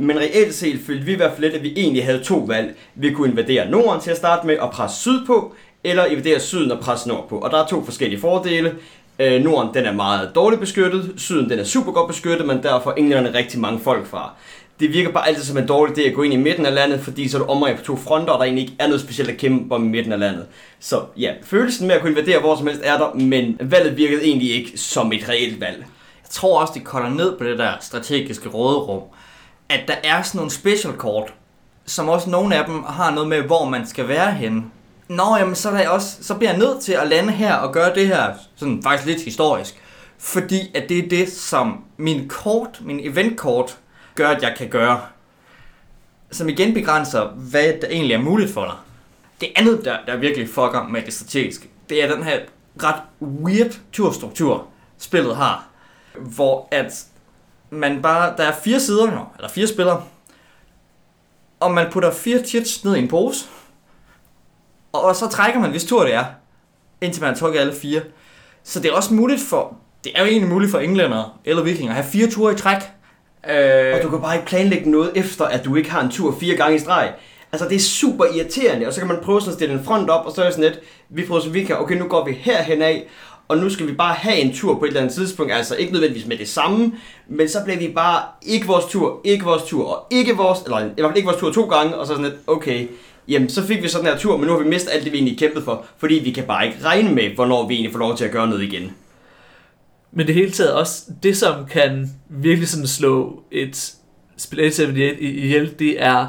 Men 0.01 0.19
reelt 0.19 0.55
set 0.55 0.81
følte 0.87 1.05
vi 1.05 1.13
i 1.13 1.17
hvert 1.17 1.33
fald 1.33 1.45
lidt, 1.45 1.55
at 1.55 1.63
vi 1.63 1.73
egentlig 1.77 2.05
havde 2.05 2.25
to 2.25 2.39
valg. 2.39 2.77
Vi 2.95 3.13
kunne 3.13 3.31
invadere 3.31 3.71
Norden 3.71 4.01
til 4.01 4.11
at 4.11 4.17
starte 4.17 4.47
med 4.47 4.59
og 4.59 4.71
presse 4.71 5.01
syd 5.01 5.27
på, 5.27 5.55
eller 5.85 6.05
invadere 6.05 6.41
syden 6.41 6.73
og 6.73 6.81
presse 6.81 7.09
nord 7.09 7.29
på. 7.29 7.39
Og 7.39 7.51
der 7.51 7.63
er 7.63 7.67
to 7.67 7.85
forskellige 7.85 8.21
fordele. 8.21 8.75
Øh, 9.19 9.43
Norden 9.43 9.75
den 9.75 9.85
er 9.85 9.93
meget 9.93 10.31
dårligt 10.35 10.61
beskyttet, 10.61 11.13
syden 11.17 11.51
den 11.51 11.59
er 11.59 11.65
super 11.65 11.93
godt 11.93 12.09
beskyttet, 12.09 12.47
men 12.47 12.63
derfor 12.63 12.93
englænderne 12.93 13.39
rigtig 13.39 13.61
mange 13.61 13.81
folk 13.81 14.07
fra. 14.07 14.33
Det 14.81 14.93
virker 14.93 15.13
bare 15.13 15.29
altid 15.29 15.43
som 15.43 15.59
en 15.59 15.67
dårlig 15.67 15.99
idé 15.99 16.09
at 16.09 16.15
gå 16.15 16.23
ind 16.23 16.35
i 16.35 16.37
midten 16.37 16.67
af 16.67 16.75
landet, 16.75 17.01
fordi 17.01 17.29
så 17.29 17.39
er 17.39 17.43
du 17.43 17.49
omringet 17.49 17.81
på 17.81 17.87
to 17.87 17.97
fronter, 17.97 18.33
og 18.33 18.39
der 18.39 18.45
egentlig 18.45 18.63
ikke 18.63 18.77
er 18.79 18.87
noget 18.87 19.01
specielt 19.01 19.31
at 19.31 19.37
kæmpe 19.37 19.75
om 19.75 19.85
i 19.85 19.89
midten 19.89 20.13
af 20.13 20.19
landet. 20.19 20.47
Så 20.81 21.01
ja, 21.17 21.33
følelsen 21.43 21.87
med 21.87 21.95
at 21.95 22.01
kunne 22.01 22.11
invadere 22.11 22.41
hvor 22.41 22.57
som 22.57 22.67
helst 22.67 22.83
er 22.85 22.99
der, 22.99 23.15
men 23.15 23.57
valget 23.61 23.97
virkede 23.97 24.25
egentlig 24.25 24.55
ikke 24.55 24.79
som 24.79 25.13
et 25.13 25.29
reelt 25.29 25.61
valg. 25.61 25.79
Jeg 26.23 26.31
tror 26.31 26.61
også, 26.61 26.73
de 26.77 26.81
kolder 26.81 27.11
ned 27.11 27.39
på 27.39 27.45
det 27.45 27.59
der 27.59 27.73
strategiske 27.81 28.49
råderum. 28.49 29.03
At 29.69 29.81
der 29.89 29.95
er 30.05 30.23
sådan 30.23 30.39
nogle 30.39 30.51
special 30.51 30.93
kort, 30.93 31.35
som 31.87 32.09
også 32.09 32.31
nogle 32.31 32.57
af 32.57 32.65
dem 32.65 32.83
har 32.83 33.11
noget 33.11 33.29
med, 33.29 33.43
hvor 33.43 33.65
man 33.65 33.87
skal 33.87 34.09
være 34.09 34.33
henne. 34.33 34.65
Nå, 35.09 35.37
jamen, 35.37 35.55
så, 35.55 35.71
er 35.71 35.77
der 35.77 35.89
også, 35.89 36.23
så 36.23 36.35
bliver 36.35 36.51
jeg 36.51 36.59
nødt 36.59 36.81
til 36.81 36.93
at 36.93 37.09
lande 37.09 37.33
her 37.33 37.55
og 37.55 37.73
gøre 37.73 37.95
det 37.95 38.07
her, 38.07 38.35
sådan 38.57 38.83
faktisk 38.83 39.07
lidt 39.07 39.23
historisk. 39.23 39.83
Fordi 40.19 40.71
at 40.75 40.89
det 40.89 40.99
er 40.99 41.09
det, 41.09 41.33
som 41.33 41.85
min 41.97 42.29
kort, 42.29 42.81
min 42.81 43.01
eventkort, 43.03 43.79
gør, 44.15 44.29
at 44.29 44.43
jeg 44.43 44.55
kan 44.57 44.69
gøre. 44.69 45.01
Som 46.31 46.49
igen 46.49 46.75
begrænser, 46.75 47.27
hvad 47.29 47.73
der 47.81 47.89
egentlig 47.91 48.15
er 48.15 48.23
muligt 48.23 48.53
for 48.53 48.65
dig. 48.65 48.75
Det 49.41 49.49
andet, 49.57 49.85
der, 49.85 49.97
der 50.07 50.17
virkelig 50.17 50.49
fucker 50.49 50.89
med 50.89 51.03
det 51.03 51.15
strategiske, 51.15 51.69
det 51.89 52.05
er 52.05 52.15
den 52.15 52.25
her 52.25 52.39
ret 52.83 53.01
weird 53.23 53.79
turstruktur, 53.93 54.67
spillet 54.99 55.37
har. 55.37 55.67
Hvor 56.15 56.69
at 56.71 57.05
man 57.71 58.03
bare, 58.03 58.35
der 58.37 58.45
er 58.45 58.53
fire 58.53 58.81
sider 58.81 59.07
nu, 59.07 59.21
eller 59.37 59.49
fire 59.49 59.67
spillere, 59.67 60.03
og 61.61 61.71
man 61.71 61.87
putter 61.93 62.11
fire 62.13 62.45
chits 62.45 62.85
ned 62.85 62.97
i 62.97 62.99
en 62.99 63.09
pose, 63.09 63.45
og 64.93 65.17
så 65.17 65.29
trækker 65.29 65.61
man, 65.61 65.71
hvis 65.71 65.85
tur 65.85 66.05
det 66.05 66.15
er, 66.15 66.25
indtil 67.01 67.23
man 67.23 67.31
har 67.33 67.37
trukket 67.37 67.61
alle 67.61 67.75
fire. 67.75 68.01
Så 68.65 68.81
det 68.81 68.91
er 68.91 68.95
også 68.95 69.15
muligt 69.15 69.43
for, 69.43 69.77
det 70.05 70.13
er 70.15 70.21
jo 70.21 70.27
egentlig 70.29 70.51
muligt 70.51 70.71
for 70.71 70.79
englænder 70.79 71.39
eller 71.45 71.63
vikinger 71.63 71.91
at 71.91 72.03
have 72.03 72.11
fire 72.13 72.31
ture 72.31 72.53
i 72.53 72.57
træk. 72.57 72.83
Øh, 73.51 73.95
Og 73.97 74.03
du 74.03 74.11
kan 74.11 74.21
bare 74.21 74.35
ikke 74.35 74.47
planlægge 74.47 74.91
noget 74.91 75.13
efter, 75.15 75.45
at 75.45 75.65
du 75.65 75.77
ikke 75.77 75.91
har 75.91 76.01
en 76.01 76.11
tur 76.11 76.37
fire 76.41 76.57
gange 76.57 76.77
i 76.77 76.79
streg. 76.79 77.15
Altså 77.53 77.69
det 77.69 77.77
er 77.77 77.81
super 77.81 78.25
irriterende, 78.25 78.87
og 78.87 78.93
så 78.93 79.01
kan 79.01 79.09
man 79.09 79.19
prøve 79.23 79.41
sådan 79.41 79.51
at 79.51 79.55
stille 79.55 79.75
en 79.75 79.85
front 79.85 80.11
op, 80.11 80.27
og 80.27 80.33
så 80.33 80.41
er 80.41 80.45
det 80.45 80.55
sådan 80.55 80.71
lidt, 80.71 80.81
vi 81.09 81.27
prøver 81.27 81.41
så 81.41 81.51
vi 81.51 81.65
kan, 81.65 81.79
okay 81.79 81.97
nu 81.97 82.09
går 82.09 82.25
vi 82.25 82.33
herhen 82.33 82.83
af, 82.83 83.09
og 83.49 83.59
nu 83.59 83.71
skal 83.71 83.87
vi 83.87 83.93
bare 83.93 84.15
have 84.15 84.37
en 84.37 84.53
tur 84.55 84.79
på 84.79 84.85
et 84.85 84.89
eller 84.89 85.01
andet 85.01 85.15
tidspunkt, 85.15 85.53
altså 85.53 85.77
ikke 85.77 85.93
nødvendigvis 85.93 86.27
med 86.27 86.39
det 86.39 86.49
samme, 86.49 86.93
men 87.29 87.49
så 87.49 87.59
bliver 87.65 87.79
vi 87.79 87.89
bare 87.89 88.23
ikke 88.43 88.67
vores 88.67 88.85
tur, 88.85 89.21
ikke 89.25 89.45
vores 89.45 89.63
tur, 89.63 89.87
og 89.89 90.07
ikke 90.11 90.37
vores, 90.37 90.59
eller 90.63 90.79
i 90.79 90.83
hvert 90.83 91.05
fald 91.09 91.17
ikke 91.17 91.27
vores 91.29 91.41
tur 91.41 91.53
to 91.53 91.63
gange, 91.65 91.95
og 91.97 92.07
så 92.07 92.13
sådan 92.13 92.25
lidt, 92.31 92.41
okay, 92.47 92.87
jamen 93.29 93.49
så 93.49 93.63
fik 93.67 93.83
vi 93.83 93.89
sådan 93.89 94.07
her 94.07 94.19
tur, 94.19 94.37
men 94.37 94.47
nu 94.47 94.53
har 94.53 94.63
vi 94.63 94.69
mistet 94.69 94.91
alt 94.93 95.05
det, 95.05 95.13
vi 95.13 95.17
egentlig 95.17 95.39
kæmpede 95.39 95.65
for, 95.65 95.85
fordi 95.99 96.15
vi 96.15 96.31
kan 96.31 96.45
bare 96.45 96.67
ikke 96.67 96.79
regne 96.85 97.15
med, 97.15 97.31
hvornår 97.35 97.69
vi 97.69 97.75
egentlig 97.75 97.93
får 97.93 97.99
lov 97.99 98.17
til 98.17 98.25
at 98.25 98.31
gøre 98.31 98.49
noget 98.49 98.63
igen. 98.63 98.93
Men 100.13 100.27
det 100.27 100.35
hele 100.35 100.51
taget 100.51 100.73
også, 100.73 101.03
det 101.23 101.37
som 101.37 101.55
kan 101.71 102.11
virkelig 102.29 102.69
sådan 102.69 102.87
slå 102.87 103.43
et 103.53 103.93
spil 104.37 104.59
78 104.61 105.19
i- 105.21 105.29
ihjel, 105.45 105.75
det 105.79 106.03
er, 106.03 106.27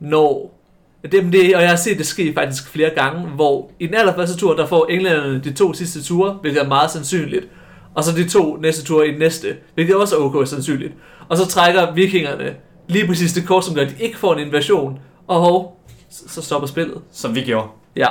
når 0.00 0.58
det, 1.02 1.32
det, 1.32 1.56
og 1.56 1.62
jeg 1.62 1.70
har 1.70 1.76
set 1.76 1.98
det 1.98 2.06
ske 2.06 2.34
faktisk 2.34 2.68
flere 2.68 2.90
gange, 2.90 3.28
hvor 3.28 3.70
i 3.80 3.86
den 3.86 3.94
allerførste 3.94 4.36
tur, 4.36 4.56
der 4.56 4.66
får 4.66 4.86
englænderne 4.86 5.40
de 5.44 5.52
to 5.52 5.72
sidste 5.72 6.02
ture, 6.02 6.32
hvilket 6.32 6.62
er 6.62 6.68
meget 6.68 6.90
sandsynligt, 6.90 7.46
og 7.94 8.04
så 8.04 8.12
de 8.12 8.28
to 8.28 8.56
næste 8.56 8.84
ture 8.84 9.08
i 9.08 9.10
den 9.10 9.18
næste, 9.18 9.56
hvilket 9.74 9.96
også 9.96 10.16
er 10.16 10.20
ok 10.20 10.48
sandsynligt. 10.48 10.92
Og 11.28 11.36
så 11.36 11.46
trækker 11.46 11.92
vikingerne 11.92 12.54
lige 12.88 13.06
præcis 13.06 13.32
det 13.32 13.46
kort, 13.46 13.64
som 13.64 13.74
gør, 13.74 13.82
at 13.82 13.88
de 13.88 14.04
ikke 14.04 14.18
får 14.18 14.34
en 14.34 14.46
invasion, 14.46 14.98
og 15.26 15.40
hov, 15.40 15.80
så, 16.10 16.42
stopper 16.42 16.68
spillet. 16.68 17.00
som 17.12 17.34
vi 17.34 17.40
gjorde. 17.40 17.68
Ja. 17.96 18.06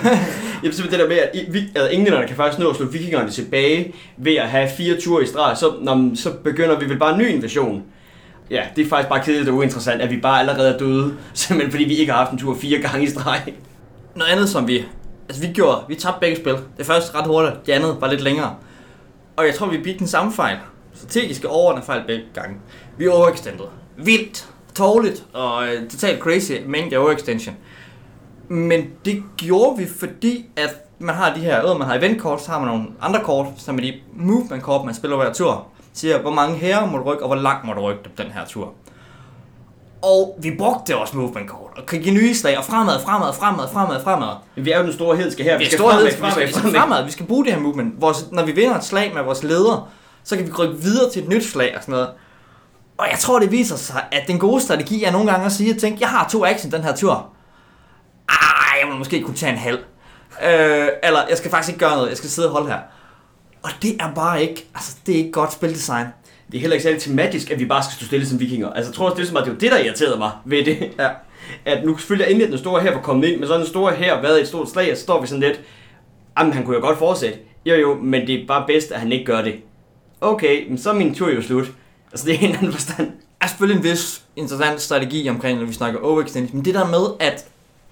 Jamen 0.64 0.74
simpelthen 0.74 0.92
det 0.92 1.00
der 1.00 1.08
med, 1.08 1.18
at, 1.18 1.54
vi, 1.54 1.64
at 1.76 1.94
englænderne 1.94 2.28
kan 2.28 2.36
faktisk 2.36 2.60
nå 2.60 2.70
at 2.70 2.76
slå 2.76 2.86
vikingerne 2.86 3.32
tilbage 3.32 3.94
ved 4.18 4.36
at 4.36 4.50
have 4.50 4.70
fire 4.78 5.00
ture 5.02 5.24
i 5.24 5.26
streg, 5.26 5.58
så, 5.58 5.74
når, 5.82 6.12
så 6.16 6.34
begynder 6.44 6.80
vi 6.80 6.90
vel 6.90 7.00
bare 7.00 7.14
en 7.14 7.20
ny 7.20 7.28
invasion. 7.28 7.84
Ja, 8.52 8.64
det 8.76 8.86
er 8.86 8.90
faktisk 8.90 9.10
bare 9.10 9.24
kedeligt 9.24 9.50
og 9.50 9.56
uinteressant, 9.56 10.02
at 10.02 10.10
vi 10.10 10.18
bare 10.18 10.40
allerede 10.40 10.74
er 10.74 10.78
døde, 10.78 11.18
simpelthen 11.34 11.72
fordi 11.72 11.84
vi 11.84 11.96
ikke 11.96 12.12
har 12.12 12.20
haft 12.20 12.32
en 12.32 12.38
tur 12.38 12.56
fire 12.56 12.80
gange 12.80 13.04
i 13.04 13.10
streg. 13.10 13.54
Noget 14.16 14.32
andet, 14.32 14.50
som 14.50 14.68
vi... 14.68 14.86
Altså, 15.30 15.48
vi 15.48 15.54
gjorde... 15.54 15.82
Vi 15.88 15.96
tabte 15.96 16.20
begge 16.20 16.38
spil. 16.38 16.56
Det 16.78 16.86
første 16.86 17.18
ret 17.18 17.28
hurtigt, 17.28 17.66
det 17.66 17.72
andet 17.72 17.98
var 18.00 18.10
lidt 18.10 18.22
længere. 18.22 18.56
Og 19.36 19.46
jeg 19.46 19.56
tror, 19.56 19.68
vi 19.68 19.78
begik 19.78 20.00
den 20.00 20.08
samme 20.08 20.34
fejl. 20.34 20.58
Strategiske 20.94 21.50
overordnede 21.50 21.86
fejl 21.86 22.02
begge 22.08 22.26
gange. 22.34 22.58
Vi 22.98 23.08
overextended. 23.08 23.66
Vildt, 23.98 24.48
tårligt 24.76 25.24
og 25.34 25.68
øh, 25.68 25.90
totalt 25.90 26.20
crazy 26.20 26.52
mængde 26.66 26.96
af 26.96 27.00
overextension. 27.00 27.56
Men 28.48 28.90
det 29.06 29.24
gjorde 29.38 29.78
vi, 29.78 29.88
fordi 30.00 30.46
at 30.56 30.70
man 31.00 31.16
har 31.16 31.34
de 31.34 31.40
her, 31.40 31.72
øh, 31.72 31.80
man 31.80 31.88
har 31.88 31.96
eventkort, 31.96 32.42
så 32.44 32.52
har 32.52 32.60
man 32.60 32.68
nogle 32.68 32.88
andre 33.02 33.20
kort, 33.24 33.48
som 33.58 33.78
er 33.78 33.82
de 33.82 33.94
movement 34.14 34.64
kort, 34.64 34.86
man 34.86 34.96
spiller 34.96 35.18
hver 35.18 35.34
tur. 35.34 35.68
Siger, 36.00 36.20
hvor 36.20 36.32
mange 36.32 36.58
herrer 36.58 36.86
må 36.86 36.98
du 36.98 37.04
rykke, 37.04 37.24
og 37.24 37.28
hvor 37.28 37.36
langt 37.36 37.66
må 37.66 37.74
du 37.74 37.82
rykke 37.82 38.02
den 38.18 38.32
her 38.32 38.46
tur. 38.46 38.74
Og 40.02 40.38
vi 40.42 40.56
brugte 40.58 40.98
også 40.98 41.18
movement 41.18 41.50
kort, 41.50 41.72
og 41.78 41.86
kan 41.86 42.02
give 42.02 42.14
nye 42.14 42.36
slag, 42.36 42.58
og 42.58 42.66
fremad, 42.66 43.00
fremad, 43.00 43.34
fremad, 43.34 43.68
fremad, 43.74 44.04
fremad. 44.04 44.36
Vi 44.56 44.72
er 44.72 44.80
jo 44.80 44.84
den 44.84 44.94
store 44.94 45.18
hedske 45.18 45.44
her. 45.44 45.58
Vi 45.58 45.66
skal 45.66 45.78
skal, 45.78 45.90
fremad, 45.90 46.12
fremad, 46.12 46.12
vi, 46.12 46.12
skal, 46.12 46.22
fremad, 46.22 46.46
vi 46.46 46.52
skal 46.52 46.62
fremad. 46.62 46.80
fremad, 46.80 47.06
vi 47.06 47.12
skal 47.12 47.26
bruge 47.26 47.46
det 47.46 47.54
her 47.54 47.60
movement. 47.60 48.02
Vores, 48.02 48.32
når 48.32 48.46
vi 48.46 48.52
vinder 48.52 48.76
et 48.76 48.84
slag 48.84 49.12
med 49.14 49.24
vores 49.24 49.44
leder, 49.44 49.90
så 50.24 50.36
kan 50.36 50.48
vi 50.48 50.52
rykke 50.52 50.76
videre 50.82 51.12
til 51.12 51.24
et 51.24 51.30
nyt 51.30 51.46
slag 51.46 51.74
og 51.76 51.82
sådan 51.82 51.92
noget. 51.92 52.10
Og 52.98 53.08
jeg 53.12 53.20
tror, 53.20 53.40
det 53.40 53.52
viser 53.52 53.76
sig, 53.76 54.04
at 54.12 54.24
den 54.28 54.40
gode 54.40 54.62
strategi 54.62 55.04
er 55.04 55.12
nogle 55.12 55.32
gange 55.32 55.46
at 55.46 55.52
sige, 55.52 55.74
at 55.74 55.82
tænke, 55.82 55.98
jeg 56.02 56.10
har 56.10 56.28
to 56.28 56.46
action 56.46 56.72
den 56.72 56.84
her 56.84 56.96
tur. 56.96 57.28
Ah, 58.30 58.80
jeg 58.82 58.90
må 58.92 58.98
måske 58.98 59.22
kunne 59.22 59.36
tage 59.36 59.52
en 59.52 59.58
halv. 59.58 59.80
Øh, 60.44 60.88
eller, 61.04 61.20
jeg 61.30 61.38
skal 61.38 61.52
faktisk 61.52 61.70
ikke 61.70 61.86
gøre 61.86 61.96
noget, 61.96 62.10
jeg 62.10 62.18
skal 62.18 62.30
sidde 62.30 62.48
og 62.48 62.54
holde 62.54 62.68
her. 62.68 62.80
Og 63.64 63.70
det 63.82 63.96
er 64.00 64.14
bare 64.16 64.42
ikke, 64.42 64.66
altså 64.76 64.98
det 65.06 65.14
er 65.14 65.18
ikke 65.18 65.32
godt 65.32 65.54
spildesign. 65.54 66.06
Det 66.52 66.58
er 66.58 66.62
heller 66.62 66.74
ikke 66.74 66.84
særlig 66.84 67.02
tematisk, 67.02 67.52
at 67.52 67.60
vi 67.60 67.66
bare 67.66 67.84
skal 67.84 67.96
stå 67.96 68.06
stille 68.06 68.26
som 68.26 68.40
vikinger. 68.40 68.70
Altså, 68.70 68.92
jeg 68.92 68.96
tror 68.96 69.06
også, 69.06 69.16
det 69.16 69.24
er, 69.24 69.28
som, 69.28 69.38
at 69.38 69.44
det 69.44 69.54
var 69.54 69.60
det, 69.60 69.72
der 69.72 69.78
irriterede 69.78 70.18
mig 70.18 70.32
ved 70.46 70.66
det. 70.66 70.92
Ja. 71.00 71.10
At 71.66 71.86
nu 71.86 71.98
selvfølgelig 71.98 72.26
er 72.26 72.30
endelig 72.30 72.46
at 72.46 72.52
den 72.52 72.60
store 72.60 72.82
her 72.82 72.94
var 72.94 73.02
kommet 73.02 73.28
ind, 73.28 73.40
men 73.40 73.48
så 73.48 73.54
er 73.54 73.58
den 73.58 73.68
store 73.68 73.94
her 73.94 74.22
været 74.22 74.42
et 74.42 74.48
stort 74.48 74.70
slag, 74.70 74.92
og 74.92 74.98
så 74.98 75.04
står 75.04 75.22
vi 75.22 75.28
sådan 75.28 75.40
lidt, 75.40 75.62
jamen 76.40 76.54
han 76.54 76.66
kunne 76.66 76.76
jo 76.76 76.82
godt 76.82 76.98
fortsætte. 76.98 77.40
Jo 77.66 77.76
jo, 77.76 77.96
men 78.02 78.28
det 78.28 78.42
er 78.42 78.48
bare 78.48 78.68
bedst, 78.68 78.92
at 78.92 79.00
han 79.00 79.12
ikke 79.12 79.26
gør 79.26 79.42
det. 79.42 79.56
Okay, 80.22 80.70
men 80.70 80.78
så 80.78 80.90
er 80.90 80.94
min 80.94 81.16
tur 81.16 81.30
jo 81.30 81.42
slut. 81.42 81.72
Altså 82.12 82.26
det 82.26 82.36
er 82.36 82.40
en 82.40 82.56
anden 82.56 82.72
forstand. 82.72 83.12
Er 83.42 83.48
selvfølgelig 83.48 83.78
en 83.80 83.92
vis 83.92 84.22
interessant 84.36 84.82
strategi 84.82 85.30
omkring, 85.30 85.60
når 85.60 85.66
vi 85.66 85.74
snakker 85.74 86.00
overextension, 86.00 86.58
men 86.58 86.66
det 86.66 86.74
der 86.74 86.88
med, 86.88 87.28
at 87.28 87.46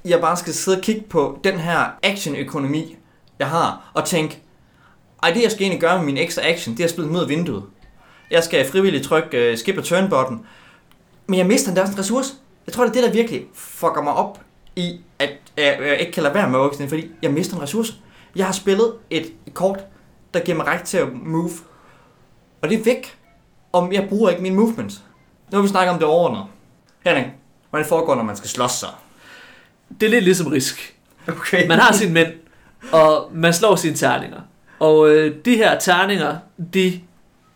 jeg 0.06 0.22
bare 0.22 0.38
skal 0.38 0.54
sidde 0.54 0.78
og 0.78 0.82
kigge 0.82 1.02
på 1.02 1.40
den 1.44 1.60
her 1.60 1.80
action-økonomi, 2.04 2.96
jeg 3.40 3.48
har, 3.48 3.92
og 3.94 4.06
tænke, 4.06 4.40
ej, 5.24 5.32
det 5.32 5.44
jeg 5.44 5.52
skal 5.52 5.62
egentlig 5.62 5.82
gøre 5.82 5.98
med 5.98 6.06
min 6.06 6.18
ekstra 6.18 6.42
action, 6.42 6.74
det 6.74 6.80
er 6.80 6.88
at 6.88 6.92
spille 6.92 7.10
mod 7.10 7.28
vinduet. 7.28 7.64
Jeg 8.32 8.44
skal 8.44 8.68
frivilligt 8.68 9.04
trykke 9.04 9.52
uh, 9.52 9.58
skip 9.58 9.78
og 9.78 9.84
turn 9.84 10.10
button, 10.10 10.46
men 11.28 11.40
jeg 11.40 11.48
mister 11.48 11.70
en 11.70 11.76
deres 11.78 11.98
ressource. 11.98 12.34
Jeg 12.66 12.74
tror, 12.74 12.84
det 12.84 12.90
er 12.90 12.94
det, 12.94 13.04
der 13.04 13.12
virkelig 13.12 13.46
fucker 13.54 14.02
mig 14.02 14.14
op 14.14 14.42
i, 14.76 15.00
at 15.20 15.30
jeg, 15.58 15.78
jeg 15.82 15.98
ikke 16.00 16.12
kan 16.12 16.24
lade 16.24 16.34
være 16.34 16.50
med 16.50 16.60
overextension, 16.60 16.90
fordi 16.90 17.12
jeg 17.22 17.32
mister 17.32 17.56
en 17.56 17.62
ressource. 17.62 17.94
Jeg 18.36 18.46
har 18.46 18.54
spillet 18.54 18.94
et 19.10 19.34
kort, 19.54 19.80
der 20.34 20.40
giver 20.40 20.58
mig 20.58 20.68
ret 20.68 20.82
til 20.82 20.98
at 20.98 21.08
move, 21.14 21.52
og 22.62 22.70
det 22.70 22.80
er 22.80 22.84
væk, 22.84 23.18
om 23.74 23.92
jeg 23.92 24.10
bruger 24.10 24.30
ikke 24.30 24.42
mine 24.42 24.56
movements. 24.56 25.02
Nu 25.52 25.58
har 25.58 25.62
vi 25.62 25.68
snakket 25.68 25.94
om 25.94 26.00
det 26.00 26.08
overordnede. 26.08 26.46
Henning, 27.06 27.28
hvordan 27.70 27.88
foregår, 27.88 28.16
når 28.16 28.24
man 28.24 28.38
skal 28.38 28.50
slås 28.50 28.72
sig? 28.72 28.90
Det 30.00 30.06
er 30.06 30.10
lidt 30.10 30.24
ligesom 30.24 30.48
risk. 30.48 30.96
Okay. 31.28 31.68
Man 31.68 31.80
har 31.80 31.94
sine 31.94 32.14
mænd, 32.14 32.34
og 32.92 33.32
man 33.34 33.54
slår 33.54 33.76
sine 33.76 33.96
terninger. 33.96 34.42
Og 34.80 35.10
øh, 35.10 35.36
de 35.46 35.56
her 35.56 35.80
terninger, 35.80 36.38
de, 36.74 37.02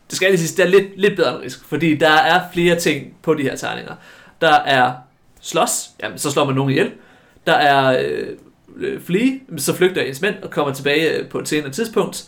det 0.10 0.16
skal 0.16 0.26
jeg 0.26 0.32
lige 0.32 0.48
sige, 0.48 0.64
det 0.64 0.74
er 0.74 0.80
lidt, 0.80 1.02
lidt 1.02 1.16
bedre 1.16 1.36
end 1.36 1.44
risk, 1.44 1.66
fordi 1.66 1.96
der 1.96 2.12
er 2.12 2.42
flere 2.54 2.76
ting 2.76 3.16
på 3.22 3.34
de 3.34 3.44
her 3.44 3.56
terninger. 3.56 3.96
Der 4.42 4.54
er 4.54 4.94
slås, 5.42 5.90
jamen, 6.04 6.18
så 6.18 6.32
slår 6.32 6.46
man 6.46 6.56
nogen 6.56 6.72
ihjel. 6.72 6.92
Der 7.48 7.54
er 7.54 8.00
øh, 8.06 8.28
øh, 8.78 9.02
flee, 9.02 9.40
så 9.58 9.74
flygter 9.74 10.02
ens 10.02 10.22
mænd 10.22 10.36
og 10.44 10.52
kommer 10.52 10.74
tilbage 10.74 11.18
øh, 11.18 11.28
på 11.30 11.40
et 11.40 11.48
senere 11.48 11.72
tidspunkt. 11.72 12.26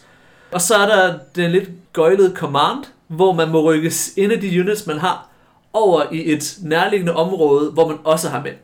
Og 0.51 0.61
så 0.61 0.75
er 0.75 0.85
der 0.85 1.19
den 1.35 1.51
lidt 1.51 1.69
gøjlede 1.93 2.35
command, 2.35 2.83
hvor 3.07 3.33
man 3.33 3.49
må 3.49 3.61
rykkes 3.61 4.13
ind 4.17 4.31
af 4.31 4.41
de 4.41 4.61
units, 4.61 4.87
man 4.87 4.97
har, 4.97 5.29
over 5.73 6.03
i 6.11 6.31
et 6.31 6.57
nærliggende 6.61 7.15
område, 7.15 7.71
hvor 7.71 7.87
man 7.87 7.97
også 8.03 8.29
har 8.29 8.43
mænd. 8.43 8.55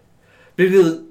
Hvilket 0.55 1.03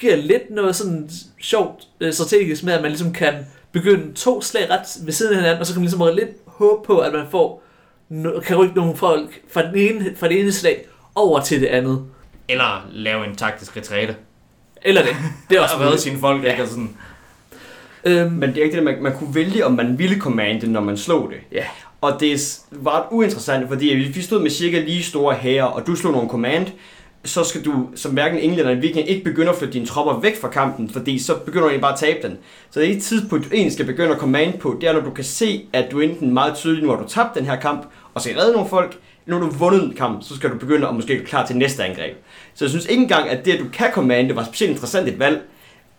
giver 0.00 0.16
lidt 0.16 0.50
noget 0.50 0.76
sådan 0.76 1.10
sjovt 1.40 1.88
øh, 2.00 2.12
strategisk 2.12 2.64
med, 2.64 2.72
at 2.72 2.82
man 2.82 2.90
ligesom 2.90 3.12
kan 3.12 3.34
begynde 3.80 4.14
to 4.14 4.42
slag 4.42 4.70
ret 4.70 4.80
ved 5.04 5.12
siden 5.12 5.32
af 5.32 5.38
hinanden, 5.38 5.60
og 5.60 5.66
så 5.66 5.72
kan 5.72 5.80
man 5.80 5.88
ligesom 5.88 6.16
lidt 6.16 6.30
håbe 6.46 6.86
på, 6.86 6.98
at 6.98 7.12
man 7.12 7.24
får 7.30 7.62
kan 8.46 8.56
rykke 8.56 8.74
nogle 8.76 8.96
folk 8.96 9.40
fra, 9.52 9.62
den 9.66 9.74
ene, 9.76 10.12
fra 10.16 10.28
det 10.28 10.40
ene 10.40 10.52
slag 10.52 10.86
over 11.14 11.40
til 11.40 11.60
det 11.60 11.66
andet. 11.66 12.04
Eller 12.48 12.88
lave 12.92 13.26
en 13.26 13.36
taktisk 13.36 13.76
retræte. 13.76 14.16
Eller 14.82 15.02
det. 15.02 15.16
Det 15.50 15.56
er 15.56 15.60
også 15.64 15.74
Og 15.74 15.80
redde 15.80 15.98
sine 15.98 16.18
folk, 16.18 16.44
Ja. 16.44 16.50
ikke? 16.50 16.62
Og 16.62 16.68
sådan. 16.68 16.96
Øhm, 18.04 18.32
Men 18.32 18.48
det 18.50 18.58
er 18.58 18.64
ikke 18.64 18.76
det, 18.76 18.84
man, 18.84 19.02
man 19.02 19.16
kunne 19.16 19.34
vælge, 19.34 19.66
om 19.66 19.72
man 19.72 19.98
ville 19.98 20.18
commande, 20.20 20.72
når 20.72 20.80
man 20.80 20.96
slog 20.96 21.30
det. 21.30 21.38
Ja. 21.52 21.64
Og 22.00 22.20
det 22.20 22.58
var 22.70 22.96
ret 22.98 23.04
uinteressant, 23.10 23.68
fordi 23.68 23.86
vi 23.86 24.22
stod 24.22 24.42
med 24.42 24.50
cirka 24.50 24.80
lige 24.80 25.02
store 25.02 25.34
hære, 25.34 25.68
og 25.68 25.86
du 25.86 25.94
slog 25.96 26.12
nogle 26.12 26.28
command, 26.28 26.66
så 27.26 27.44
skal 27.44 27.64
du 27.64 27.88
som 27.94 28.12
hverken 28.12 28.38
englænder 28.38 28.70
eller 28.70 28.80
viking 28.80 29.08
ikke 29.08 29.24
begynde 29.24 29.48
at 29.50 29.56
flytte 29.56 29.72
dine 29.74 29.86
tropper 29.86 30.20
væk 30.20 30.40
fra 30.40 30.48
kampen, 30.48 30.90
fordi 30.90 31.18
så 31.18 31.34
begynder 31.34 31.62
du 31.62 31.68
egentlig 31.68 31.80
bare 31.80 31.92
at 31.92 31.98
tabe 31.98 32.28
den. 32.28 32.38
Så 32.70 32.80
det 32.80 32.88
er 32.88 32.96
et 32.96 33.02
tidspunkt, 33.02 33.44
du 33.44 33.50
egentlig 33.54 33.72
skal 33.72 33.86
begynde 33.86 34.10
at 34.10 34.18
command 34.18 34.58
på, 34.58 34.76
det 34.80 34.88
er, 34.88 34.92
når 34.92 35.00
du 35.00 35.10
kan 35.10 35.24
se, 35.24 35.64
at 35.72 35.90
du 35.90 36.00
enten 36.00 36.34
meget 36.34 36.54
tydeligt, 36.54 36.84
nu 36.84 36.90
har 36.90 37.02
du 37.02 37.08
tabt 37.08 37.34
den 37.34 37.44
her 37.44 37.56
kamp, 37.56 37.86
og 38.14 38.22
skal 38.22 38.36
redde 38.36 38.52
nogle 38.52 38.68
folk, 38.68 38.98
nu 39.26 39.34
har 39.34 39.42
du 39.42 39.50
vundet 39.50 39.84
en 39.84 39.94
kamp, 39.94 40.22
så 40.22 40.36
skal 40.36 40.50
du 40.50 40.58
begynde 40.58 40.88
at 40.88 40.94
måske 40.94 41.16
gøre 41.16 41.26
klar 41.26 41.46
til 41.46 41.56
næste 41.56 41.84
angreb. 41.84 42.16
Så 42.54 42.64
jeg 42.64 42.70
synes 42.70 42.86
ikke 42.86 43.02
engang, 43.02 43.28
at 43.28 43.44
det, 43.44 43.52
at 43.52 43.60
du 43.60 43.66
kan 43.72 43.86
commande, 43.92 44.36
var 44.36 44.44
specielt 44.44 44.70
interessant 44.70 45.08
et 45.08 45.18
valg. 45.18 45.42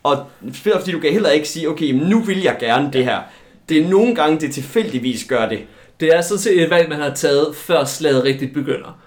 Og 0.02 0.26
spiller, 0.54 0.78
fordi 0.78 0.92
du 0.92 1.00
kan 1.00 1.12
heller 1.12 1.30
ikke 1.30 1.48
sige, 1.48 1.68
okay, 1.68 1.90
men 1.92 2.02
nu 2.08 2.20
vil 2.20 2.42
jeg 2.42 2.56
gerne 2.60 2.90
det 2.92 3.04
her. 3.04 3.18
Det 3.68 3.78
er 3.78 3.88
nogle 3.88 4.14
gange, 4.14 4.40
det 4.40 4.54
tilfældigvis 4.54 5.24
gør 5.24 5.48
det. 5.48 5.60
Det 6.00 6.16
er 6.16 6.20
sådan 6.20 6.38
set 6.38 6.62
et 6.62 6.70
valg, 6.70 6.88
man 6.88 7.00
har 7.00 7.14
taget, 7.14 7.56
før 7.56 7.84
slaget 7.84 8.24
rigtig 8.24 8.52
begynder. 8.52 8.98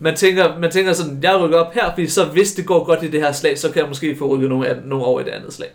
Man 0.00 0.16
tænker, 0.16 0.58
man 0.58 0.70
tænker 0.70 0.92
sådan, 0.92 1.18
jeg 1.22 1.40
rykker 1.40 1.58
op 1.58 1.74
her, 1.74 1.90
fordi 1.90 2.06
så 2.08 2.24
hvis 2.24 2.52
det 2.52 2.66
går 2.66 2.84
godt 2.84 3.02
i 3.02 3.10
det 3.10 3.20
her 3.20 3.32
slag, 3.32 3.58
så 3.58 3.70
kan 3.70 3.80
jeg 3.80 3.88
måske 3.88 4.16
få 4.16 4.26
rykket 4.34 4.48
nogle, 4.48 4.68
af- 4.68 4.76
nogle 4.84 5.04
over 5.04 5.20
i 5.20 5.24
det 5.24 5.30
andet 5.30 5.52
slag. 5.52 5.68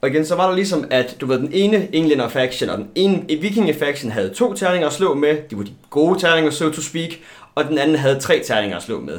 Og 0.00 0.08
igen, 0.08 0.26
så 0.26 0.34
var 0.34 0.48
der 0.48 0.54
ligesom, 0.54 0.84
at 0.90 1.16
du 1.20 1.26
ved, 1.26 1.38
den 1.38 1.48
ene 1.52 1.88
englænder 1.94 2.28
faction 2.28 2.70
og 2.70 2.78
den 2.78 2.88
ene 2.94 3.24
viking 3.28 3.74
faction 3.74 4.10
havde 4.12 4.28
to 4.34 4.54
terninger 4.54 4.86
at 4.86 4.92
slå 4.92 5.14
med. 5.14 5.36
De 5.50 5.56
var 5.58 5.62
de 5.64 5.70
gode 5.90 6.18
terninger, 6.20 6.50
so 6.50 6.70
to 6.70 6.80
speak. 6.82 7.10
Og 7.54 7.64
den 7.64 7.78
anden 7.78 7.96
havde 7.96 8.18
tre 8.20 8.40
terninger 8.44 8.76
at 8.76 8.82
slå 8.82 9.00
med. 9.00 9.18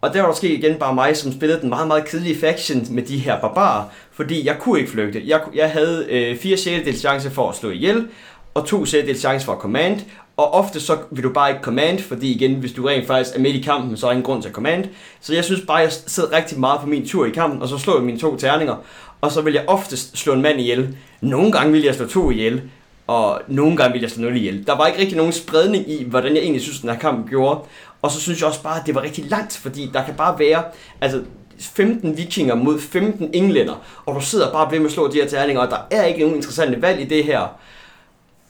Og 0.00 0.14
der 0.14 0.20
var 0.20 0.28
måske 0.28 0.54
igen 0.54 0.74
bare 0.78 0.94
mig, 0.94 1.16
som 1.16 1.32
spillede 1.32 1.60
den 1.60 1.68
meget, 1.68 1.86
meget 1.86 2.04
kedelige 2.04 2.38
faction 2.40 2.86
med 2.90 3.02
de 3.02 3.18
her 3.18 3.40
barbarer. 3.40 3.84
Fordi 4.12 4.46
jeg 4.46 4.56
kunne 4.60 4.78
ikke 4.78 4.90
flygte. 4.90 5.22
Jeg, 5.26 5.40
jeg 5.54 5.70
havde 5.70 6.06
øh, 6.10 6.36
4 6.38 6.56
6 6.56 6.98
chance 6.98 7.30
for 7.30 7.48
at 7.50 7.56
slå 7.56 7.70
ihjel. 7.70 8.06
Og 8.54 8.66
2 8.66 8.84
6 8.84 9.18
chance 9.20 9.46
for 9.46 9.52
at 9.52 9.58
command. 9.58 10.00
Og 10.38 10.54
ofte 10.54 10.80
så 10.80 10.98
vil 11.10 11.24
du 11.24 11.32
bare 11.32 11.50
ikke 11.50 11.62
command, 11.62 11.98
fordi 11.98 12.34
igen, 12.34 12.54
hvis 12.54 12.72
du 12.72 12.86
rent 12.86 13.06
faktisk 13.06 13.36
er 13.36 13.40
midt 13.40 13.56
i 13.56 13.60
kampen, 13.60 13.96
så 13.96 14.06
er 14.06 14.08
der 14.08 14.12
ingen 14.12 14.24
grund 14.24 14.42
til 14.42 14.48
at 14.48 14.54
command. 14.54 14.84
Så 15.20 15.34
jeg 15.34 15.44
synes 15.44 15.60
bare, 15.66 15.76
jeg 15.76 15.92
sidder 15.92 16.32
rigtig 16.32 16.60
meget 16.60 16.80
på 16.80 16.86
min 16.86 17.08
tur 17.08 17.26
i 17.26 17.30
kampen, 17.30 17.62
og 17.62 17.68
så 17.68 17.78
slår 17.78 17.94
jeg 17.94 18.02
mine 18.02 18.18
to 18.18 18.36
terninger. 18.36 18.76
Og 19.20 19.32
så 19.32 19.40
vil 19.40 19.52
jeg 19.52 19.64
oftest 19.66 20.18
slå 20.18 20.32
en 20.32 20.42
mand 20.42 20.60
ihjel. 20.60 20.96
Nogle 21.20 21.52
gange 21.52 21.72
vil 21.72 21.82
jeg 21.82 21.94
slå 21.94 22.06
to 22.06 22.30
ihjel, 22.30 22.62
og 23.06 23.40
nogle 23.48 23.76
gange 23.76 23.92
vil 23.92 24.00
jeg 24.00 24.10
slå 24.10 24.22
nul 24.22 24.36
ihjel. 24.36 24.66
Der 24.66 24.76
var 24.76 24.86
ikke 24.86 24.98
rigtig 24.98 25.16
nogen 25.16 25.32
spredning 25.32 25.90
i, 25.90 26.04
hvordan 26.04 26.34
jeg 26.34 26.42
egentlig 26.42 26.62
synes, 26.62 26.80
den 26.80 26.90
her 26.90 26.98
kamp 26.98 27.28
gjorde. 27.28 27.60
Og 28.02 28.10
så 28.10 28.20
synes 28.20 28.40
jeg 28.40 28.48
også 28.48 28.62
bare, 28.62 28.80
at 28.80 28.86
det 28.86 28.94
var 28.94 29.02
rigtig 29.02 29.24
langt, 29.24 29.56
fordi 29.56 29.90
der 29.92 30.04
kan 30.04 30.14
bare 30.14 30.38
være, 30.38 30.62
altså 31.00 31.22
15 31.58 32.16
vikinger 32.16 32.54
mod 32.54 32.80
15 32.80 33.30
englænder, 33.32 33.74
og 34.06 34.14
du 34.14 34.20
sidder 34.20 34.52
bare 34.52 34.70
ved 34.70 34.78
med 34.78 34.86
at 34.86 34.92
slå 34.92 35.08
de 35.08 35.20
her 35.20 35.28
terninger, 35.28 35.62
og 35.62 35.70
der 35.70 35.78
er 35.90 36.04
ikke 36.04 36.20
nogen 36.20 36.36
interessante 36.36 36.82
valg 36.82 37.00
i 37.00 37.04
det 37.04 37.24
her. 37.24 37.58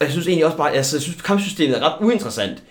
Jeg 0.01 0.11
synes 0.11 0.27
egentlig 0.27 0.45
også 0.45 0.57
bare, 0.57 0.71
altså, 0.71 0.95
jeg 0.95 1.01
synes, 1.01 1.21
kampsystemet 1.21 1.77
er 1.77 1.81
ret 1.81 2.05
uinteressant. 2.05 2.63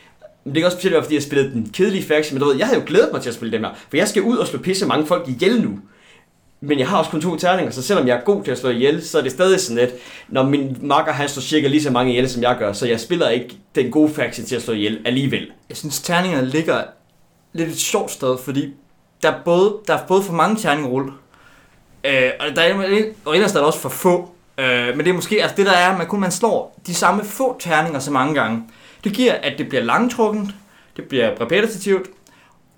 Men 0.45 0.55
det 0.55 0.61
kan 0.61 0.67
også 0.67 0.77
specielt 0.77 0.95
være, 0.95 1.03
fordi 1.03 1.15
jeg 1.15 1.23
spillede 1.23 1.51
den 1.51 1.71
kedelige 1.73 2.05
faction, 2.05 2.35
men 2.35 2.43
du 2.43 2.49
ved, 2.49 2.57
jeg 2.57 2.67
havde 2.67 2.81
jo 2.81 2.87
glædet 2.87 3.13
mig 3.13 3.23
til 3.23 3.29
at 3.29 3.35
spille 3.35 3.53
dem 3.53 3.65
her, 3.65 3.71
for 3.89 3.97
jeg 3.97 4.09
skal 4.09 4.23
ud 4.23 4.37
og 4.37 4.47
slå 4.47 4.59
pisse 4.59 4.87
mange 4.87 5.07
folk 5.07 5.29
ihjel 5.29 5.63
nu. 5.63 5.79
Men 6.61 6.79
jeg 6.79 6.89
har 6.89 6.99
også 6.99 7.11
kun 7.11 7.21
to 7.21 7.37
terninger, 7.37 7.73
så 7.73 7.83
selvom 7.83 8.07
jeg 8.07 8.17
er 8.17 8.21
god 8.21 8.45
til 8.45 8.51
at 8.51 8.59
slå 8.59 8.71
ihjel, 8.71 9.07
så 9.07 9.19
er 9.19 9.23
det 9.23 9.33
stadig 9.33 9.61
sådan 9.61 9.77
lidt, 9.77 9.95
når 10.29 10.43
min 10.43 10.77
makker 10.81 11.13
han 11.13 11.29
slår 11.29 11.41
cirka 11.41 11.67
lige 11.67 11.83
så 11.83 11.91
mange 11.91 12.11
ihjel, 12.11 12.31
som 12.31 12.43
jeg 12.43 12.57
gør, 12.59 12.73
så 12.73 12.87
jeg 12.87 13.01
spiller 13.01 13.29
ikke 13.29 13.59
den 13.75 13.91
gode 13.91 14.15
faction 14.15 14.47
til 14.47 14.57
at 14.57 14.63
slå 14.63 14.75
ihjel 14.75 14.99
alligevel. 15.05 15.47
Jeg 15.69 15.77
synes, 15.77 16.01
terningerne 16.01 16.47
ligger 16.47 16.83
lidt 17.53 17.69
et 17.69 17.79
sjovt 17.79 18.11
sted, 18.11 18.39
fordi 18.45 18.73
der 19.23 19.31
er 19.31 19.43
både, 19.45 19.77
der 19.87 19.95
er 19.95 20.07
både 20.07 20.23
for 20.23 20.33
mange 20.33 20.57
terninger 20.57 20.91
rulle, 20.91 21.13
øh, 22.05 22.31
og 22.41 22.57
der 22.57 22.63
er, 22.63 23.05
og 23.25 23.35
ellers 23.35 23.55
er 23.55 23.59
der 23.59 23.67
også 23.67 23.79
for 23.79 23.89
få. 23.89 24.31
Øh, 24.59 24.97
men 24.97 24.99
det 24.99 25.09
er 25.09 25.13
måske, 25.13 25.43
altså 25.43 25.57
det 25.57 25.67
der 25.67 25.73
er, 25.73 25.99
man 25.99 26.07
kun 26.07 26.21
man 26.21 26.33
slår 26.33 26.81
de 26.87 26.95
samme 26.95 27.25
få 27.25 27.59
terninger 27.61 27.99
så 27.99 28.11
mange 28.11 28.35
gange. 28.35 28.63
Det 29.05 29.13
giver, 29.13 29.33
at 29.33 29.59
det 29.59 29.69
bliver 29.69 29.85
langtrukkent, 29.85 30.51
det 30.97 31.05
bliver 31.05 31.41
repetitivt, 31.41 32.09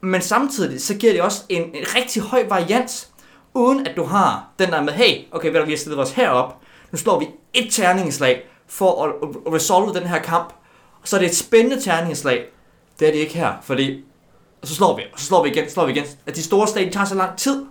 men 0.01 0.23
samtidig 0.23 0.83
så 0.83 0.95
giver 0.95 1.13
det 1.13 1.23
også 1.23 1.43
en, 1.49 1.63
en 1.63 1.85
rigtig 1.97 2.23
høj 2.23 2.45
varians. 2.49 3.09
uden 3.55 3.87
at 3.87 3.97
du 3.97 4.05
har 4.05 4.49
den 4.59 4.71
der 4.71 4.83
med, 4.83 4.93
hey, 4.93 5.25
okay, 5.33 5.53
ved 5.53 5.65
vi 5.65 5.71
har 5.71 5.79
stillet 5.79 6.01
os 6.01 6.11
herop, 6.11 6.57
nu 6.93 6.99
slår 6.99 7.19
vi 7.19 7.29
et 7.55 7.73
terningeslag 7.73 8.43
for 8.69 9.05
at, 9.05 9.11
at 9.47 9.53
resolve 9.53 9.95
den 9.95 10.07
her 10.07 10.19
kamp, 10.19 10.53
og 11.03 11.09
så 11.09 11.17
er 11.17 11.21
det 11.21 11.29
et 11.29 11.37
spændende 11.37 11.81
terningeslag. 11.81 12.45
Det 13.01 13.09
er 13.09 13.13
det 13.13 13.19
ikke 13.19 13.35
her, 13.35 13.53
fordi 13.63 14.05
og 14.63 14.69
så 14.69 14.75
slår 14.75 14.97
vi, 14.97 15.03
og 15.13 15.21
så 15.21 15.27
slår 15.27 15.43
vi 15.43 15.51
igen, 15.51 15.69
så 15.69 15.75
slår 15.75 15.87
vi 15.87 15.93
igen. 15.93 16.05
At 16.27 16.37
de 16.37 16.43
store 16.43 16.69
slag 16.69 16.87
de 16.87 16.91
tager 16.91 17.07
så 17.07 17.15
lang 17.15 17.39
tid, 17.39 17.65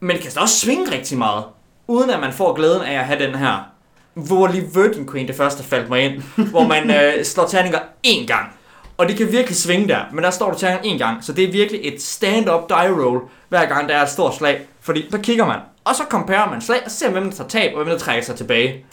men 0.00 0.16
det 0.16 0.22
kan 0.22 0.32
så 0.32 0.40
også 0.40 0.60
svinge 0.60 0.92
rigtig 0.92 1.18
meget, 1.18 1.44
uden 1.90 2.10
at 2.10 2.20
man 2.20 2.32
får 2.32 2.54
glæden 2.54 2.82
af 2.82 2.98
at 2.98 3.04
have 3.04 3.26
den 3.26 3.34
her, 3.34 3.66
hvor 4.14 4.46
lige 4.46 4.68
Virgin 4.74 5.08
Queen 5.10 5.28
det 5.28 5.36
første 5.36 5.62
faldt 5.62 5.88
mig 5.88 6.02
ind, 6.02 6.22
hvor 6.50 6.66
man 6.66 6.90
øh, 7.00 7.24
slår 7.24 7.46
terninger 7.46 7.78
én 8.06 8.26
gang. 8.26 8.52
Og 8.96 9.08
det 9.08 9.16
kan 9.16 9.32
virkelig 9.32 9.56
svinge 9.56 9.88
der, 9.88 10.00
men 10.12 10.24
der 10.24 10.30
står 10.30 10.50
du 10.50 10.58
terninger 10.58 10.94
én 10.94 10.98
gang, 10.98 11.24
så 11.24 11.32
det 11.32 11.44
er 11.44 11.52
virkelig 11.52 11.80
et 11.84 12.02
stand-up 12.02 12.68
die 12.68 13.04
roll, 13.04 13.20
hver 13.48 13.66
gang 13.66 13.88
der 13.88 13.96
er 13.96 14.02
et 14.02 14.08
stort 14.08 14.34
slag. 14.34 14.60
Fordi 14.80 15.10
så 15.10 15.18
kigger 15.18 15.46
man, 15.46 15.58
og 15.84 15.94
så 15.94 16.02
comparer 16.10 16.50
man 16.50 16.60
slag, 16.60 16.80
og 16.84 16.90
ser 16.90 17.10
hvem 17.10 17.24
der 17.24 17.36
tager 17.36 17.48
tab, 17.48 17.72
og 17.74 17.84
hvem 17.84 17.92
der 17.92 17.98
trækker 17.98 18.24
sig 18.24 18.36
tilbage. 18.36 18.84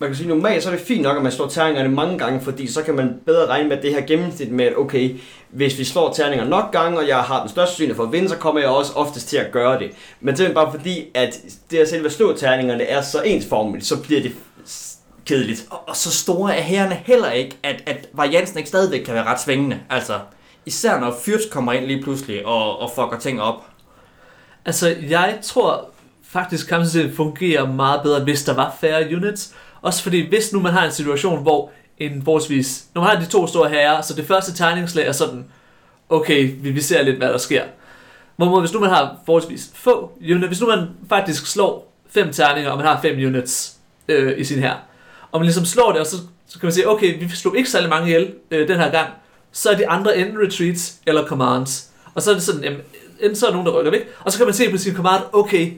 Man 0.00 0.08
kan 0.08 0.16
sige, 0.16 0.28
normalt 0.28 0.62
så 0.62 0.70
er 0.70 0.74
det 0.74 0.84
fint 0.84 1.02
nok, 1.02 1.16
at 1.16 1.22
man 1.22 1.32
slår 1.32 1.48
terningerne 1.48 1.88
mange 1.88 2.18
gange, 2.18 2.40
fordi 2.40 2.66
så 2.66 2.82
kan 2.82 2.94
man 2.94 3.20
bedre 3.26 3.46
regne 3.46 3.68
med 3.68 3.82
det 3.82 3.94
her 3.94 4.00
gennemsnit 4.00 4.50
med, 4.52 4.64
at 4.64 4.76
okay, 4.76 5.16
hvis 5.50 5.78
vi 5.78 5.84
slår 5.84 6.12
terninger 6.12 6.44
nok 6.44 6.72
gange, 6.72 6.98
og 6.98 7.08
jeg 7.08 7.18
har 7.18 7.40
den 7.40 7.48
største 7.48 7.74
synlighed 7.74 7.96
for 7.96 8.02
at 8.02 8.12
vinde, 8.12 8.28
så 8.28 8.36
kommer 8.36 8.60
jeg 8.60 8.70
også 8.70 8.92
oftest 8.92 9.28
til 9.28 9.36
at 9.36 9.52
gøre 9.52 9.78
det. 9.78 9.90
Men 10.20 10.36
det 10.36 10.46
er 10.46 10.54
bare 10.54 10.72
fordi, 10.72 11.06
at 11.14 11.38
det 11.70 11.78
at 11.78 11.88
selve 11.88 12.10
slå 12.10 12.36
terningerne 12.36 12.84
er 12.84 13.02
så 13.02 13.22
ensformigt, 13.22 13.86
så 13.86 14.02
bliver 14.02 14.20
det 14.20 14.32
kedeligt. 15.26 15.66
Og, 15.70 15.88
og 15.88 15.96
så 15.96 16.10
store 16.10 16.56
er 16.56 16.62
herrerne 16.62 16.94
heller 16.94 17.30
ikke, 17.30 17.56
at, 17.62 17.82
at 17.86 18.08
variansen 18.12 18.58
ikke 18.58 18.68
stadigvæk 18.68 19.00
kan 19.00 19.14
være 19.14 19.24
ret 19.24 19.40
svingende. 19.40 19.80
Altså, 19.90 20.18
især 20.66 21.00
når 21.00 21.16
Fyrts 21.24 21.46
kommer 21.50 21.72
ind 21.72 21.84
lige 21.84 22.02
pludselig 22.02 22.46
og, 22.46 22.78
og 22.78 22.90
fucker 22.94 23.18
ting 23.20 23.42
op. 23.42 23.64
Altså, 24.64 24.96
jeg 25.08 25.38
tror 25.42 25.90
faktisk, 26.22 26.68
kampsystemet 26.68 27.16
fungerer 27.16 27.72
meget 27.72 28.02
bedre, 28.02 28.24
hvis 28.24 28.44
der 28.44 28.54
var 28.54 28.76
færre 28.80 29.16
units. 29.16 29.54
Også 29.82 30.02
fordi, 30.02 30.28
hvis 30.28 30.52
nu 30.52 30.60
man 30.60 30.72
har 30.72 30.84
en 30.84 30.92
situation, 30.92 31.42
hvor 31.42 31.70
en 31.98 32.22
forholdsvis... 32.24 32.84
Når 32.94 33.02
man 33.02 33.10
har 33.10 33.20
de 33.20 33.26
to 33.26 33.46
store 33.46 33.68
herrer, 33.70 34.00
så 34.00 34.14
det 34.14 34.26
første 34.26 34.54
tegningslag 34.54 35.06
er 35.06 35.12
sådan, 35.12 35.44
okay, 36.08 36.54
vi, 36.60 36.70
vi 36.70 36.80
ser 36.80 37.02
lidt, 37.02 37.16
hvad 37.16 37.28
der 37.28 37.38
sker. 37.38 37.62
Hvorimod, 38.36 38.60
hvis 38.60 38.72
nu 38.72 38.80
man 38.80 38.90
har 38.90 39.16
forholdsvis 39.26 39.70
få 39.74 40.12
units, 40.20 40.46
hvis 40.46 40.60
nu 40.60 40.66
man 40.66 40.88
faktisk 41.08 41.46
slår 41.46 41.92
fem 42.10 42.32
terninger, 42.32 42.70
og 42.70 42.76
man 42.76 42.86
har 42.86 43.00
fem 43.02 43.26
units 43.26 43.76
øh, 44.08 44.38
i 44.38 44.44
sin 44.44 44.58
her, 44.58 44.74
og 45.32 45.40
man 45.40 45.44
ligesom 45.44 45.64
slår 45.64 45.92
det, 45.92 46.00
og 46.00 46.06
så, 46.06 46.16
så 46.48 46.58
kan 46.58 46.66
man 46.66 46.72
sige, 46.72 46.88
okay, 46.88 47.20
vi 47.20 47.28
slog 47.28 47.56
ikke 47.56 47.70
særlig 47.70 47.90
mange 47.90 48.06
ihjel 48.06 48.32
øh, 48.50 48.68
den 48.68 48.76
her 48.76 48.90
gang, 48.90 49.08
så 49.52 49.70
er 49.70 49.76
de 49.76 49.88
andre 49.88 50.18
enten 50.18 50.38
retreats 50.46 50.94
eller 51.06 51.26
commands. 51.26 51.90
Og 52.14 52.22
så 52.22 52.30
er 52.30 52.34
det 52.34 52.42
sådan, 52.42 52.64
jamen, 52.64 52.80
enten 53.20 53.36
så 53.36 53.46
er 53.46 53.50
der 53.50 53.56
nogen, 53.56 53.66
der 53.66 53.80
rykker 53.80 53.90
væk, 53.90 54.08
og 54.20 54.32
så 54.32 54.38
kan 54.38 54.46
man 54.46 54.54
se 54.54 54.70
på 54.70 54.76
sin 54.76 54.94
command, 54.94 55.22
okay, 55.32 55.72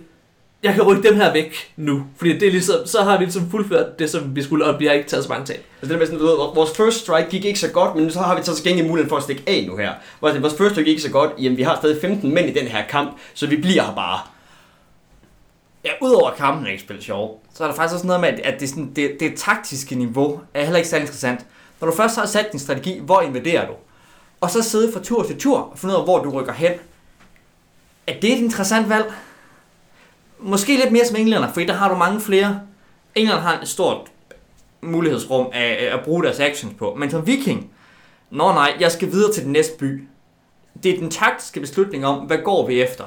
jeg 0.63 0.75
kan 0.75 0.83
rykke 0.83 1.09
dem 1.09 1.17
her 1.17 1.33
væk 1.33 1.73
nu. 1.77 2.03
Fordi 2.17 2.33
det 2.39 2.49
er 2.49 2.51
ligesom, 2.51 2.77
så 2.87 3.03
har 3.03 3.19
vi 3.19 3.25
ligesom 3.25 3.51
fuldført 3.51 3.99
det, 3.99 4.11
som 4.11 4.37
vi 4.37 4.43
skulle, 4.43 4.65
og 4.65 4.81
vi 4.81 4.87
har 4.87 4.93
ikke 4.93 5.09
taget 5.09 5.25
så 5.25 5.29
mange 5.29 5.47
tab. 5.47 5.57
Altså 5.57 5.89
det 5.89 5.93
er 5.95 5.99
med 5.99 6.07
sådan, 6.07 6.19
du 6.21 6.27
ved, 6.27 6.35
vores 6.55 6.77
first 6.77 7.01
strike 7.01 7.31
gik 7.31 7.45
ikke 7.45 7.59
så 7.61 7.69
godt, 7.71 7.97
men 7.97 8.11
så 8.11 8.19
har 8.21 8.37
vi 8.37 8.43
så 8.43 8.55
til 8.55 8.65
gengæld 8.65 8.87
muligheden 8.89 9.09
for 9.09 9.17
at 9.17 9.23
stikke 9.23 9.43
af 9.47 9.65
nu 9.69 9.77
her. 9.77 9.93
Vores 10.21 10.35
first 10.55 10.71
strike 10.75 10.75
gik 10.85 10.87
ikke 10.89 11.03
så 11.03 11.11
godt, 11.11 11.31
jamen 11.39 11.57
vi 11.59 11.63
har 11.63 11.77
stadig 11.77 12.01
15 12.01 12.35
mænd 12.35 12.49
i 12.49 12.53
den 12.61 12.67
her 12.67 12.87
kamp, 12.87 13.17
så 13.35 13.47
vi 13.47 13.57
bliver 13.57 13.83
her 13.83 13.95
bare. 13.95 14.19
Ja, 15.85 15.91
udover 16.03 16.31
at 16.31 16.37
kampen 16.37 16.67
ikke 16.67 16.83
spiller 16.83 17.03
sjov, 17.03 17.43
så 17.55 17.65
er 17.65 17.69
der 17.69 17.75
faktisk 17.75 17.95
også 17.95 18.07
noget 18.07 18.21
med, 18.21 18.29
at- 18.29 18.55
det, 18.61 18.63
er 18.63 18.69
sådan, 18.69 18.93
det, 18.97 19.17
det 19.21 19.33
taktiske 19.37 19.95
niveau 19.95 20.41
er 20.55 20.63
heller 20.63 20.77
ikke 20.77 20.89
særlig 20.89 21.03
interessant. 21.03 21.41
Når 21.81 21.91
du 21.91 21.97
først 21.97 22.17
har 22.17 22.27
sat 22.27 22.47
din 22.53 22.61
strategi, 22.61 22.99
hvor 23.03 23.21
invaderer 23.21 23.67
du? 23.67 23.73
Og 24.41 24.51
så 24.51 24.63
sidde 24.63 24.93
fra 24.93 25.01
tur 25.01 25.23
til 25.23 25.39
tur 25.39 25.59
og 25.59 25.79
finde 25.79 25.95
ud 25.95 25.99
af, 25.99 26.05
hvor 26.07 26.19
du 26.25 26.31
rykker 26.31 26.53
hen. 26.53 26.73
Er 28.07 28.13
det 28.23 28.33
et 28.33 28.39
interessant 28.39 28.89
valg? 28.89 29.13
Måske 30.43 30.77
lidt 30.77 30.93
mere 30.93 31.05
som 31.05 31.17
englænder, 31.17 31.53
for 31.53 31.61
der 31.61 31.73
har 31.73 31.89
du 31.89 31.97
mange 31.97 32.21
flere. 32.21 32.61
England 33.15 33.41
har 33.41 33.61
et 33.61 33.69
stort 33.69 34.11
mulighedsrum 34.81 35.47
af 35.53 35.91
at 35.93 36.01
bruge 36.05 36.25
deres 36.25 36.41
actions 36.41 36.75
på. 36.79 36.95
Men 36.95 37.11
som 37.11 37.27
viking, 37.27 37.71
nå 38.31 38.53
nej, 38.53 38.77
jeg 38.81 38.93
skal 38.93 39.13
videre 39.13 39.33
til 39.33 39.45
den 39.45 39.53
næste 39.53 39.79
by. 39.79 40.09
Det 40.83 40.95
er 40.95 40.99
den 40.99 41.11
taktiske 41.11 41.61
beslutning 41.61 42.07
om, 42.07 42.19
hvad 42.19 42.39
går 42.39 42.67
vi 42.67 42.83
efter. 42.83 43.05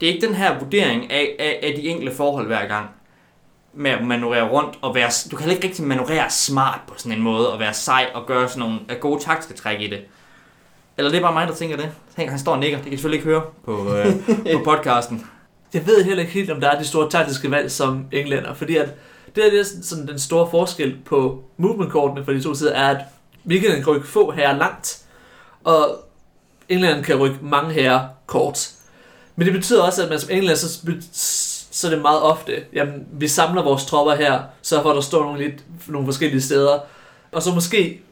Det 0.00 0.08
er 0.08 0.14
ikke 0.14 0.26
den 0.26 0.34
her 0.34 0.58
vurdering 0.58 1.10
af, 1.10 1.36
af, 1.38 1.60
af 1.62 1.74
de 1.76 1.88
enkelte 1.88 2.16
forhold 2.16 2.46
hver 2.46 2.66
gang. 2.66 2.86
Med 3.74 3.90
at 3.90 4.06
manøvrere 4.06 4.48
rundt 4.50 4.78
og 4.82 4.94
være... 4.94 5.10
Du 5.30 5.36
kan 5.36 5.50
ikke 5.50 5.66
rigtig 5.66 5.84
manøvrere 5.84 6.30
smart 6.30 6.80
på 6.86 6.94
sådan 6.96 7.12
en 7.12 7.22
måde, 7.22 7.52
og 7.52 7.60
være 7.60 7.74
sej 7.74 8.10
og 8.14 8.26
gøre 8.26 8.48
sådan 8.48 8.60
nogle 8.60 8.80
gode 9.00 9.22
taktiske 9.22 9.54
træk 9.54 9.80
i 9.80 9.86
det. 9.86 10.00
Eller 10.96 11.10
det 11.10 11.18
er 11.18 11.22
bare 11.22 11.32
mig, 11.32 11.48
der 11.48 11.54
tænker 11.54 11.76
det. 11.76 11.90
Han 12.16 12.38
står 12.38 12.52
og 12.52 12.58
nikker. 12.58 12.76
Det 12.76 12.84
kan 12.84 12.92
I 12.92 12.96
selvfølgelig 12.96 13.18
ikke 13.18 13.28
høre 13.28 13.42
på, 13.64 13.96
øh, 13.96 14.54
på 14.56 14.64
podcasten. 14.64 15.26
Jeg 15.74 15.86
ved 15.86 16.04
heller 16.04 16.20
ikke 16.20 16.32
helt, 16.32 16.50
om 16.50 16.60
der 16.60 16.68
er 16.68 16.78
de 16.78 16.86
store 16.86 17.10
taktiske 17.10 17.50
valg 17.50 17.70
som 17.70 18.06
englænder, 18.12 18.54
fordi 18.54 18.76
at 18.76 18.88
det 19.34 19.46
er 19.46 19.50
det 19.50 19.60
er 19.60 19.64
sådan 19.82 20.08
den 20.08 20.18
store 20.18 20.50
forskel 20.50 20.96
på 21.04 21.44
movementkortene 21.56 22.24
for 22.24 22.32
de 22.32 22.42
to 22.42 22.54
sider, 22.54 22.72
er, 22.72 22.88
at 22.88 23.04
vikingerne 23.44 23.84
kan 23.84 23.92
rykke 23.92 24.08
få 24.08 24.30
herrer 24.30 24.56
langt, 24.56 25.04
og 25.64 26.04
England 26.68 27.04
kan 27.04 27.16
rykke 27.16 27.38
mange 27.42 27.72
herrer 27.72 28.08
kort. 28.26 28.70
Men 29.36 29.46
det 29.46 29.54
betyder 29.54 29.82
også, 29.82 30.02
at 30.02 30.08
man 30.10 30.20
som 30.20 30.30
englænder, 30.30 30.56
så, 30.56 30.80
så 31.70 31.86
er 31.86 31.90
det 31.90 32.02
meget 32.02 32.22
ofte, 32.22 32.64
jamen, 32.72 33.06
vi 33.12 33.28
samler 33.28 33.62
vores 33.62 33.86
tropper 33.86 34.14
her, 34.14 34.42
så 34.62 34.82
for 34.82 34.90
at 34.90 34.94
der 34.94 35.02
står 35.02 35.24
nogle, 35.24 35.42
lidt, 35.42 35.64
nogle 35.88 36.06
forskellige 36.06 36.42
steder, 36.42 36.78
og 37.32 37.42
så 37.42 37.54
måske 37.54 38.02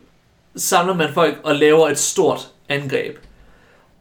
samler 0.56 0.94
man 0.94 1.14
folk 1.14 1.38
og 1.42 1.54
laver 1.54 1.88
et 1.88 1.98
stort 1.98 2.48
angreb. 2.68 3.16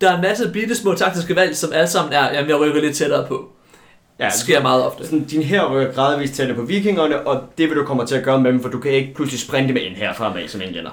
Der 0.01 0.11
er 0.11 0.15
en 0.15 0.21
masse 0.21 0.49
bitte 0.53 0.75
små 0.75 0.93
taktiske 0.93 1.35
valg, 1.35 1.57
som 1.57 1.73
alle 1.73 1.87
sammen 1.87 2.13
er, 2.13 2.33
jamen 2.33 2.49
jeg 2.49 2.59
rykker 2.59 2.81
lidt 2.81 2.95
tættere 2.95 3.27
på. 3.27 3.49
Ja, 4.19 4.25
Det 4.25 4.33
sker 4.33 4.61
meget 4.61 4.85
ofte. 4.85 5.05
Sådan, 5.05 5.23
din 5.23 5.43
her 5.43 5.71
rykker 5.75 5.93
gradvist 5.93 6.33
tættere 6.33 6.57
på 6.57 6.63
vikingerne, 6.63 7.27
og 7.27 7.43
det 7.57 7.69
vil 7.69 7.77
du 7.77 7.85
komme 7.85 8.05
til 8.05 8.15
at 8.15 8.23
gøre 8.23 8.41
med 8.41 8.51
dem, 8.51 8.61
for 8.61 8.69
du 8.69 8.79
kan 8.79 8.91
ikke 8.91 9.13
pludselig 9.13 9.39
sprinte 9.39 9.73
med 9.73 9.81
en 9.85 9.95
her 9.95 10.13
fremad 10.13 10.47
som 10.47 10.61
englænder. 10.61 10.91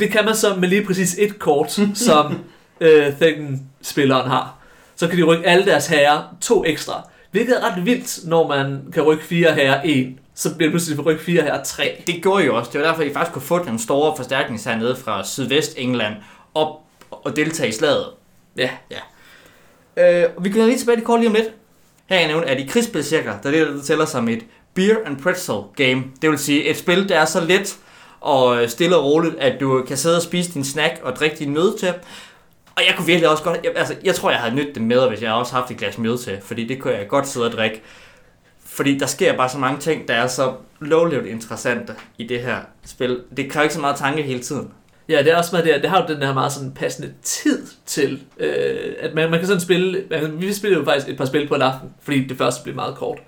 Det 0.00 0.10
kan 0.10 0.24
man 0.24 0.34
så 0.34 0.54
med 0.54 0.68
lige 0.68 0.84
præcis 0.84 1.16
et 1.18 1.38
kort, 1.38 1.80
som 1.94 2.38
øh, 2.80 3.06
Thegn-spilleren 3.20 4.30
har. 4.30 4.54
Så 4.96 5.08
kan 5.08 5.18
de 5.18 5.22
rykke 5.22 5.46
alle 5.46 5.64
deres 5.66 5.86
herrer 5.86 6.36
to 6.40 6.64
ekstra. 6.66 7.08
Hvilket 7.30 7.56
er 7.56 7.70
ret 7.70 7.84
vildt, 7.86 8.28
når 8.28 8.48
man 8.48 8.80
kan 8.92 9.02
rykke 9.02 9.24
fire 9.24 9.52
herrer 9.52 9.82
en. 9.82 10.18
Så 10.34 10.54
bliver 10.54 10.68
det 10.68 10.72
pludselig 10.72 10.96
for 10.96 11.02
rykke 11.02 11.22
fire 11.24 11.42
herrer 11.42 11.62
tre. 11.62 12.02
Det 12.06 12.22
gjorde 12.22 12.44
jo 12.44 12.56
også. 12.56 12.70
Det 12.72 12.80
var 12.80 12.86
derfor, 12.86 13.02
I 13.02 13.12
faktisk 13.12 13.32
kunne 13.32 13.42
få 13.42 13.64
den 13.64 13.78
store 13.78 14.16
forstærkning 14.16 14.60
hernede 14.64 14.96
fra 14.96 15.24
sydvest 15.24 15.74
England 15.76 16.14
op 16.54 16.68
og 17.10 17.36
deltage 17.36 17.68
i 17.68 17.72
slaget. 17.72 18.04
Ja, 18.56 18.70
Øh, 19.98 20.44
vi 20.44 20.50
kan 20.50 20.66
lige 20.66 20.78
tilbage 20.78 20.96
til 20.96 21.04
kort 21.04 21.20
lige 21.20 21.28
om 21.28 21.34
lidt. 21.34 21.46
Her 22.06 22.16
kan 22.16 22.18
jeg 22.18 22.26
nævne, 22.28 22.46
at 22.46 22.60
i 22.60 22.66
krigsspilcirkler, 22.66 23.40
der 23.40 23.48
er 23.48 23.52
det, 23.52 23.66
der 23.66 23.82
tæller 23.82 24.04
som 24.04 24.28
et 24.28 24.44
beer 24.74 24.96
and 25.06 25.20
pretzel 25.22 25.54
game. 25.76 26.04
Det 26.22 26.30
vil 26.30 26.38
sige 26.38 26.64
et 26.64 26.76
spil, 26.76 27.08
der 27.08 27.18
er 27.20 27.24
så 27.24 27.40
let 27.44 27.78
og 28.20 28.62
øh, 28.62 28.68
stille 28.68 28.96
og 28.96 29.04
roligt, 29.04 29.34
at 29.38 29.60
du 29.60 29.84
kan 29.88 29.96
sidde 29.96 30.16
og 30.16 30.22
spise 30.22 30.52
din 30.52 30.64
snack 30.64 31.00
og 31.02 31.16
drikke 31.16 31.36
din 31.36 31.52
nød 31.52 31.78
til. 31.78 31.94
Og 32.76 32.82
jeg 32.86 32.94
kunne 32.96 33.06
virkelig 33.06 33.28
også 33.28 33.44
godt, 33.44 33.60
jeg, 33.64 33.72
altså 33.76 33.96
jeg 34.04 34.14
tror, 34.14 34.30
jeg 34.30 34.40
havde 34.40 34.54
nyttet 34.54 34.74
det 34.74 34.82
med, 34.82 35.08
hvis 35.08 35.22
jeg 35.22 35.32
også 35.32 35.52
haft 35.54 35.70
et 35.70 35.76
glas 35.76 35.98
mjød 35.98 36.18
til, 36.18 36.38
fordi 36.42 36.64
det 36.66 36.80
kunne 36.80 36.94
jeg 36.94 37.08
godt 37.08 37.28
sidde 37.28 37.46
og 37.46 37.52
drikke. 37.52 37.82
Fordi 38.64 38.98
der 38.98 39.06
sker 39.06 39.36
bare 39.36 39.48
så 39.48 39.58
mange 39.58 39.80
ting, 39.80 40.08
der 40.08 40.14
er 40.14 40.26
så 40.26 40.54
lovligt 40.80 41.26
interessante 41.26 41.94
i 42.18 42.26
det 42.26 42.40
her 42.40 42.56
spil. 42.86 43.22
Det 43.36 43.50
kræver 43.50 43.62
ikke 43.62 43.74
så 43.74 43.80
meget 43.80 43.96
tanke 43.96 44.22
hele 44.22 44.40
tiden 44.40 44.72
ja 45.08 45.18
det 45.18 45.32
er 45.32 45.36
også 45.36 45.50
meget 45.52 45.66
det, 45.66 45.82
det 45.82 45.90
har 45.90 46.06
jo 46.08 46.14
den 46.14 46.22
her 46.22 46.34
meget 46.34 46.52
sådan 46.52 46.72
passende 46.72 47.12
tid 47.22 47.66
til, 47.86 48.20
øh, 48.38 48.92
at 49.00 49.14
man, 49.14 49.30
man 49.30 49.38
kan 49.38 49.46
sådan 49.46 49.60
spille, 49.60 50.04
altså, 50.10 50.30
vi 50.30 50.52
spiller 50.52 50.78
jo 50.78 50.84
faktisk 50.84 51.08
et 51.08 51.16
par 51.16 51.24
spil 51.24 51.48
på 51.48 51.54
en 51.54 51.62
aften, 51.62 51.90
fordi 52.02 52.24
det 52.24 52.38
første 52.38 52.62
blev 52.62 52.74
meget 52.74 52.94
kort. 52.94 53.18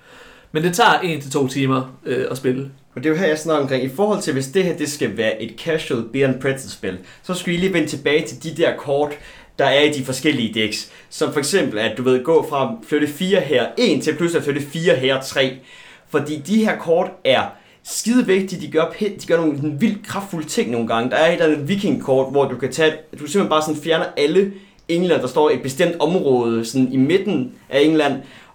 Men 0.51 0.63
det 0.63 0.75
tager 0.75 0.99
en 0.99 1.21
til 1.21 1.31
to 1.31 1.47
timer 1.47 1.97
øh, 2.05 2.25
at 2.31 2.37
spille. 2.37 2.71
Og 2.95 3.03
det 3.03 3.09
er 3.09 3.13
jo 3.13 3.19
her, 3.19 3.27
jeg 3.27 3.39
snakker 3.39 3.61
omkring. 3.61 3.83
I 3.83 3.89
forhold 3.95 4.21
til, 4.21 4.33
hvis 4.33 4.47
det 4.47 4.63
her 4.63 4.77
det 4.77 4.91
skal 4.91 5.17
være 5.17 5.41
et 5.41 5.55
casual 5.59 6.03
beer 6.13 6.27
and 6.27 6.41
pretzel 6.41 6.71
spil, 6.71 6.97
så 7.23 7.33
skal 7.33 7.53
I 7.53 7.57
lige 7.57 7.73
vende 7.73 7.87
tilbage 7.87 8.27
til 8.27 8.43
de 8.43 8.61
der 8.61 8.75
kort, 8.77 9.11
der 9.59 9.65
er 9.65 9.81
i 9.81 9.91
de 9.91 10.05
forskellige 10.05 10.53
decks. 10.53 10.91
Som 11.09 11.33
for 11.33 11.39
eksempel, 11.39 11.79
at 11.79 11.97
du 11.97 12.03
ved, 12.03 12.23
gå 12.23 12.47
fra 12.49 12.75
flytte 12.87 13.07
4 13.07 13.39
her 13.39 13.67
1 13.77 14.03
til 14.03 14.15
pludselig 14.15 14.39
at 14.39 14.43
flytte 14.43 14.61
4 14.61 14.95
her 14.95 15.21
3. 15.21 15.57
Fordi 16.09 16.37
de 16.37 16.65
her 16.65 16.77
kort 16.77 17.11
er 17.25 17.41
skide 17.83 18.25
vigtigt. 18.25 18.61
De 18.61 18.71
gør, 18.71 18.85
de 18.99 19.27
gør 19.27 19.37
nogle 19.37 19.55
sådan 19.55 19.81
vildt 19.81 20.07
kraftfulde 20.07 20.47
ting 20.47 20.71
nogle 20.71 20.87
gange. 20.87 21.09
Der 21.09 21.15
er 21.15 21.27
et 21.27 21.33
eller 21.33 21.45
andet 21.45 21.67
vikingkort, 21.67 22.31
hvor 22.31 22.45
du 22.45 22.55
kan 22.55 22.71
tage, 22.71 22.91
du 22.91 23.17
simpelthen 23.17 23.49
bare 23.49 23.61
sådan 23.61 23.81
fjerner 23.81 24.05
alle 24.17 24.53
England, 24.87 25.21
der 25.21 25.27
står 25.27 25.49
i 25.49 25.53
et 25.53 25.61
bestemt 25.61 25.95
område 25.99 26.65
sådan 26.65 26.91
i 26.91 26.97
midten 26.97 27.51
af 27.69 27.81
England. 27.81 28.13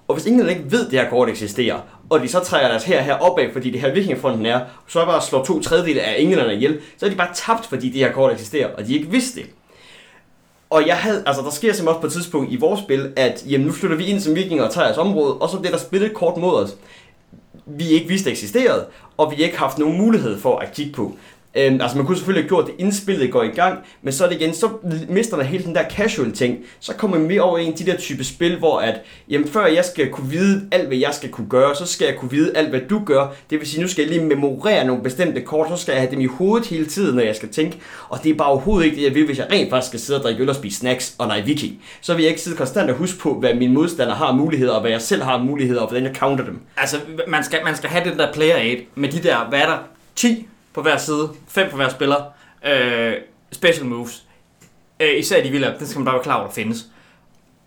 Og 0.08 0.14
hvis 0.14 0.26
England 0.26 0.50
ikke 0.50 0.70
ved, 0.70 0.86
at 0.86 0.90
det 0.90 1.00
her 1.00 1.10
kort 1.10 1.28
eksisterer, 1.28 1.80
og 2.10 2.20
de 2.20 2.28
så 2.28 2.40
trækker 2.40 2.68
deres 2.68 2.84
her 2.84 3.02
her 3.02 3.14
opad, 3.14 3.52
fordi 3.52 3.70
det 3.70 3.80
her 3.80 3.92
vikingfronten 3.92 4.46
er, 4.46 4.60
så 4.88 5.04
bare 5.04 5.22
slår 5.22 5.44
to 5.44 5.60
tredjedele 5.60 6.00
af 6.00 6.14
englænderne 6.18 6.54
ihjel, 6.54 6.80
så 6.98 7.06
er 7.06 7.10
de 7.10 7.16
bare 7.16 7.34
tabt, 7.34 7.66
fordi 7.66 7.88
det 7.88 8.00
her 8.00 8.12
kort 8.12 8.32
eksisterer, 8.32 8.68
og 8.74 8.86
de 8.86 8.94
ikke 8.94 9.10
vidste 9.10 9.40
det. 9.40 9.50
Og 10.70 10.86
jeg 10.86 10.96
havde, 10.96 11.22
altså 11.26 11.42
der 11.42 11.50
sker 11.50 11.72
simpelthen 11.72 11.88
også 11.88 12.00
på 12.00 12.06
et 12.06 12.12
tidspunkt 12.12 12.52
i 12.52 12.56
vores 12.56 12.80
spil, 12.80 13.12
at 13.16 13.44
jamen, 13.50 13.66
nu 13.66 13.72
flytter 13.72 13.96
vi 13.96 14.04
ind 14.04 14.20
som 14.20 14.34
vikinger 14.34 14.64
og 14.64 14.72
tager 14.72 14.84
jeres 14.84 14.98
område, 14.98 15.34
og 15.34 15.48
så 15.48 15.58
bliver 15.58 15.72
der 15.72 15.78
spillet 15.78 16.14
kort 16.14 16.36
mod 16.36 16.54
os, 16.54 16.76
vi 17.66 17.88
ikke 17.88 18.08
vidste 18.08 18.30
eksisterede, 18.30 18.86
og 19.16 19.30
vi 19.30 19.42
ikke 19.42 19.58
haft 19.58 19.78
nogen 19.78 19.98
mulighed 19.98 20.40
for 20.40 20.58
at 20.58 20.72
kigge 20.72 20.92
på. 20.92 21.16
Øhm, 21.56 21.80
altså 21.80 21.96
man 21.96 22.06
kunne 22.06 22.16
selvfølgelig 22.16 22.44
have 22.44 22.48
gjort 22.48 22.66
det, 22.66 22.74
indspillet 22.78 23.32
går 23.32 23.42
i 23.42 23.48
gang, 23.48 23.78
men 24.02 24.12
så 24.12 24.24
er 24.24 24.28
det 24.28 24.40
igen, 24.40 24.54
så 24.54 24.68
mister 25.08 25.36
man 25.36 25.46
hele 25.46 25.64
den 25.64 25.74
der 25.74 25.88
casual 25.90 26.32
ting. 26.32 26.58
Så 26.80 26.94
kommer 26.94 27.18
man 27.18 27.28
mere 27.28 27.40
over 27.40 27.58
i 27.58 27.64
en 27.64 27.72
af 27.72 27.78
de 27.78 27.86
der 27.86 27.96
type 27.96 28.24
spil, 28.24 28.58
hvor 28.58 28.78
at, 28.78 29.00
jamen 29.28 29.48
før 29.48 29.66
jeg 29.66 29.84
skal 29.84 30.10
kunne 30.10 30.30
vide 30.30 30.68
alt, 30.70 30.86
hvad 30.86 30.96
jeg 30.96 31.14
skal 31.14 31.30
kunne 31.30 31.48
gøre, 31.48 31.74
så 31.74 31.86
skal 31.86 32.06
jeg 32.06 32.16
kunne 32.16 32.30
vide 32.30 32.56
alt, 32.56 32.68
hvad 32.68 32.80
du 32.80 33.02
gør. 33.06 33.34
Det 33.50 33.58
vil 33.58 33.68
sige, 33.68 33.82
nu 33.82 33.88
skal 33.88 34.02
jeg 34.02 34.10
lige 34.10 34.24
memorere 34.24 34.86
nogle 34.86 35.02
bestemte 35.02 35.40
kort, 35.40 35.68
så 35.68 35.76
skal 35.76 35.92
jeg 35.92 36.00
have 36.00 36.10
dem 36.10 36.20
i 36.20 36.26
hovedet 36.26 36.68
hele 36.68 36.86
tiden, 36.86 37.16
når 37.16 37.22
jeg 37.22 37.36
skal 37.36 37.48
tænke. 37.48 37.78
Og 38.08 38.24
det 38.24 38.30
er 38.30 38.34
bare 38.34 38.48
overhovedet 38.48 38.84
ikke 38.84 38.96
det, 38.96 39.04
jeg 39.04 39.14
vil, 39.14 39.26
hvis 39.26 39.38
jeg 39.38 39.46
rent 39.52 39.70
faktisk 39.70 39.88
skal 39.88 40.00
sidde 40.00 40.18
og 40.18 40.22
drikke 40.22 40.42
øl 40.42 40.48
og 40.48 40.54
spise 40.54 40.78
snacks 40.78 41.14
og 41.18 41.26
nej 41.26 41.40
viking. 41.40 41.82
Så 42.00 42.14
vil 42.14 42.22
jeg 42.22 42.30
ikke 42.30 42.42
sidde 42.42 42.56
konstant 42.56 42.90
og 42.90 42.96
huske 42.96 43.18
på, 43.18 43.34
hvad 43.40 43.54
min 43.54 43.74
modstander 43.74 44.14
har 44.14 44.32
muligheder, 44.32 44.72
og 44.72 44.80
hvad 44.80 44.90
jeg 44.90 45.02
selv 45.02 45.22
har 45.22 45.38
muligheder, 45.38 45.80
og 45.80 45.88
hvordan 45.88 46.04
jeg 46.04 46.14
counter 46.14 46.44
dem. 46.44 46.60
Altså, 46.76 46.96
man 47.28 47.44
skal, 47.44 47.58
man 47.64 47.76
skal 47.76 47.90
have 47.90 48.10
den 48.10 48.18
der 48.18 48.32
player 48.32 48.56
aid 48.56 48.78
med 48.94 49.08
de 49.08 49.22
der, 49.22 49.48
hvad 49.48 49.58
er 49.58 49.66
der, 49.66 49.78
10 50.16 50.46
på 50.76 50.82
hver 50.82 50.96
side, 50.98 51.30
5 51.48 51.70
på 51.70 51.76
hver 51.76 51.88
spiller, 51.88 52.16
øh, 52.66 53.12
special 53.52 53.86
moves. 53.86 54.22
Øh, 55.00 55.18
især 55.18 55.42
de 55.42 55.50
vilde, 55.50 55.74
det 55.78 55.88
skal 55.88 55.98
man 55.98 56.04
bare 56.04 56.14
være 56.14 56.22
klar 56.22 56.36
over, 56.36 56.46
der 56.46 56.54
findes. 56.54 56.86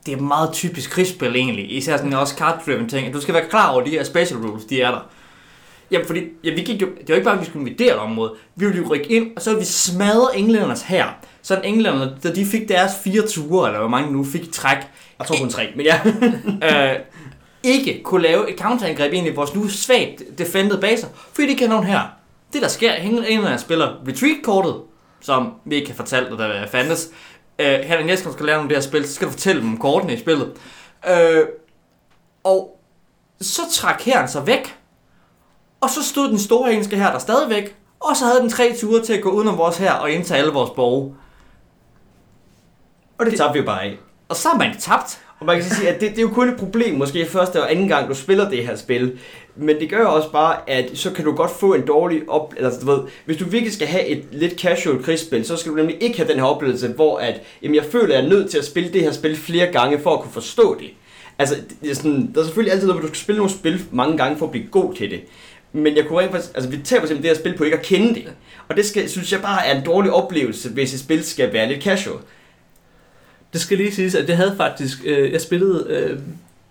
Det 0.05 0.13
er 0.13 0.17
meget 0.21 0.53
typisk 0.53 0.89
krigsspil 0.89 1.35
egentlig, 1.35 1.77
især 1.77 1.97
sådan 1.97 2.13
også 2.13 2.35
card-driven 2.35 2.89
ting. 2.89 3.13
Du 3.13 3.21
skal 3.21 3.33
være 3.33 3.45
klar 3.49 3.71
over, 3.71 3.81
de 3.81 3.89
her 3.89 4.03
special 4.03 4.39
rules, 4.39 4.65
de 4.65 4.81
er 4.81 4.91
der. 4.91 5.09
Jamen, 5.91 6.07
fordi 6.07 6.23
ja, 6.43 6.53
vi 6.53 6.61
gik 6.61 6.81
jo, 6.81 6.87
det 6.87 7.09
var 7.09 7.15
ikke 7.15 7.25
bare, 7.25 7.35
at 7.35 7.41
vi 7.41 7.45
skulle 7.45 7.69
invadere 7.69 7.95
et 7.95 7.99
område. 7.99 8.33
Vi 8.55 8.65
ville 8.65 8.81
jo 8.81 8.87
rykke 8.89 9.11
ind, 9.11 9.35
og 9.35 9.41
så 9.41 9.49
ville 9.49 9.59
vi 9.59 9.65
smadre 9.65 10.37
englændernes 10.37 10.81
her. 10.81 11.05
Så 11.41 11.61
englænderne, 11.63 12.17
da 12.23 12.33
de 12.33 12.45
fik 12.45 12.69
deres 12.69 12.91
fire 13.03 13.27
ture, 13.27 13.67
eller 13.67 13.79
hvor 13.79 13.89
mange 13.89 14.13
nu 14.13 14.23
fik 14.23 14.41
i 14.41 14.51
træk, 14.51 14.77
Jeg 15.19 15.27
tror 15.27 15.35
kun 15.37 15.49
tre, 15.49 15.67
men 15.75 15.85
ja. 15.85 15.99
øh, 16.93 16.99
ikke 17.63 18.01
kunne 18.03 18.21
lave 18.21 18.49
et 18.51 18.59
counterangreb 18.59 19.13
ind 19.13 19.27
i 19.27 19.29
vores 19.29 19.55
nu 19.55 19.67
svagt 19.67 20.23
defended 20.37 20.81
baser, 20.81 21.07
fordi 21.33 21.47
de 21.47 21.55
kan 21.55 21.69
nogen 21.69 21.85
her. 21.85 22.18
Det 22.53 22.61
der 22.61 22.67
sker, 22.67 22.93
englænderne 22.93 23.57
spiller 23.57 23.95
retreat-kortet, 24.07 24.81
som 25.21 25.53
vi 25.65 25.75
ikke 25.75 25.87
kan 25.87 25.95
fortælle, 25.95 26.37
der 26.37 26.67
fandtes. 26.67 27.09
Øh, 27.59 27.79
her 27.79 28.05
næste 28.05 28.23
gang, 28.23 28.33
skal 28.33 28.45
lære 28.45 28.57
af 28.57 28.67
det 28.67 28.77
her 28.77 28.81
spil, 28.81 29.07
så 29.07 29.13
skal 29.13 29.27
du 29.27 29.31
fortælle 29.31 29.61
dem 29.61 29.71
om 29.71 29.77
kortene 29.77 30.13
i 30.13 30.19
spillet. 30.19 30.53
Øh, 31.09 31.45
og 32.43 32.79
så 33.41 33.61
trak 33.71 34.01
herren 34.01 34.27
sig 34.27 34.47
væk, 34.47 34.77
og 35.81 35.89
så 35.89 36.03
stod 36.03 36.29
den 36.29 36.39
store 36.39 36.71
engelske 36.71 36.95
her 36.95 37.11
der 37.11 37.19
stadigvæk, 37.19 37.75
og 37.99 38.15
så 38.15 38.25
havde 38.25 38.39
den 38.39 38.49
tre 38.49 38.75
ture 38.79 39.03
til 39.03 39.13
at 39.13 39.21
gå 39.21 39.29
udenom 39.29 39.57
vores 39.57 39.77
her 39.77 39.91
og 39.91 40.11
indtage 40.11 40.39
alle 40.39 40.53
vores 40.53 40.69
borge. 40.69 41.15
Og 43.17 43.25
det 43.25 43.37
tabte 43.37 43.53
vi 43.53 43.59
jo 43.59 43.65
bare 43.65 43.83
af. 43.83 43.97
Og 44.29 44.35
så 44.35 44.49
har 44.49 44.57
man 44.57 44.77
tabt. 44.79 45.21
Og 45.39 45.45
man 45.45 45.55
kan 45.55 45.69
så 45.69 45.75
sige, 45.75 45.89
at 45.89 46.01
det, 46.01 46.09
det 46.09 46.17
er 46.17 46.21
jo 46.21 46.29
kun 46.29 46.49
et 46.49 46.57
problem, 46.57 46.95
måske 46.95 47.25
første 47.25 47.61
og 47.61 47.71
anden 47.71 47.87
gang, 47.87 48.09
du 48.09 48.15
spiller 48.15 48.49
det 48.49 48.65
her 48.65 48.75
spil. 48.75 49.19
Men 49.55 49.79
det 49.79 49.89
gør 49.89 50.05
også 50.05 50.31
bare, 50.31 50.57
at 50.67 50.89
så 50.93 51.11
kan 51.11 51.25
du 51.25 51.35
godt 51.35 51.51
få 51.51 51.73
en 51.73 51.87
dårlig 51.87 52.21
op... 52.27 52.53
Altså, 52.59 52.79
du 52.79 52.85
ved, 52.85 52.99
hvis 53.25 53.37
du 53.37 53.45
virkelig 53.45 53.73
skal 53.73 53.87
have 53.87 54.05
et 54.05 54.23
lidt 54.31 54.59
casual 54.61 55.03
krigsspil, 55.03 55.45
så 55.45 55.55
skal 55.55 55.71
du 55.71 55.77
nemlig 55.77 56.03
ikke 56.03 56.17
have 56.17 56.29
den 56.29 56.39
her 56.39 56.45
oplevelse, 56.45 56.87
hvor 56.87 57.17
at, 57.17 57.41
jamen, 57.61 57.75
jeg 57.75 57.85
føler, 57.85 58.03
at 58.03 58.11
jeg 58.13 58.25
er 58.25 58.29
nødt 58.29 58.51
til 58.51 58.57
at 58.57 58.65
spille 58.65 58.93
det 58.93 59.01
her 59.01 59.11
spil 59.11 59.35
flere 59.35 59.71
gange, 59.71 59.99
for 59.99 60.13
at 60.13 60.21
kunne 60.21 60.31
forstå 60.31 60.79
det. 60.79 60.89
Altså, 61.39 61.55
det 61.81 61.91
er 61.91 61.95
sådan, 61.95 62.31
der 62.33 62.41
er 62.41 62.45
selvfølgelig 62.45 62.73
altid 62.73 62.87
noget, 62.87 63.01
hvor 63.01 63.07
du 63.07 63.13
skal 63.13 63.23
spille 63.23 63.37
nogle 63.37 63.51
spil 63.51 63.81
mange 63.91 64.17
gange, 64.17 64.37
for 64.37 64.45
at 64.45 64.51
blive 64.51 64.67
god 64.71 64.93
til 64.93 65.11
det. 65.11 65.21
Men 65.73 65.95
jeg 65.95 66.05
kunne 66.05 66.19
rent 66.19 66.31
faktisk, 66.31 66.51
altså 66.55 66.69
vi 66.69 66.77
taber 66.77 67.07
simpelthen 67.07 67.23
det 67.23 67.29
her 67.29 67.35
spil 67.35 67.57
på 67.57 67.63
ikke 67.63 67.77
at 67.77 67.85
kende 67.85 68.13
det. 68.15 68.23
Og 68.67 68.77
det 68.77 68.85
skal, 68.85 69.09
synes 69.09 69.31
jeg 69.31 69.41
bare 69.41 69.67
er 69.67 69.79
en 69.79 69.85
dårlig 69.85 70.11
oplevelse, 70.11 70.69
hvis 70.69 70.93
et 70.93 70.99
spil 70.99 71.23
skal 71.23 71.53
være 71.53 71.67
lidt 71.67 71.83
casual. 71.83 72.17
Det 73.53 73.61
skal 73.61 73.77
lige 73.77 73.91
siges, 73.91 74.15
at 74.15 74.27
det 74.27 74.35
havde 74.35 74.53
faktisk... 74.57 74.99
Øh, 75.05 75.31
jeg 75.31 75.41
spillede 75.41 75.85
øh, 75.89 76.19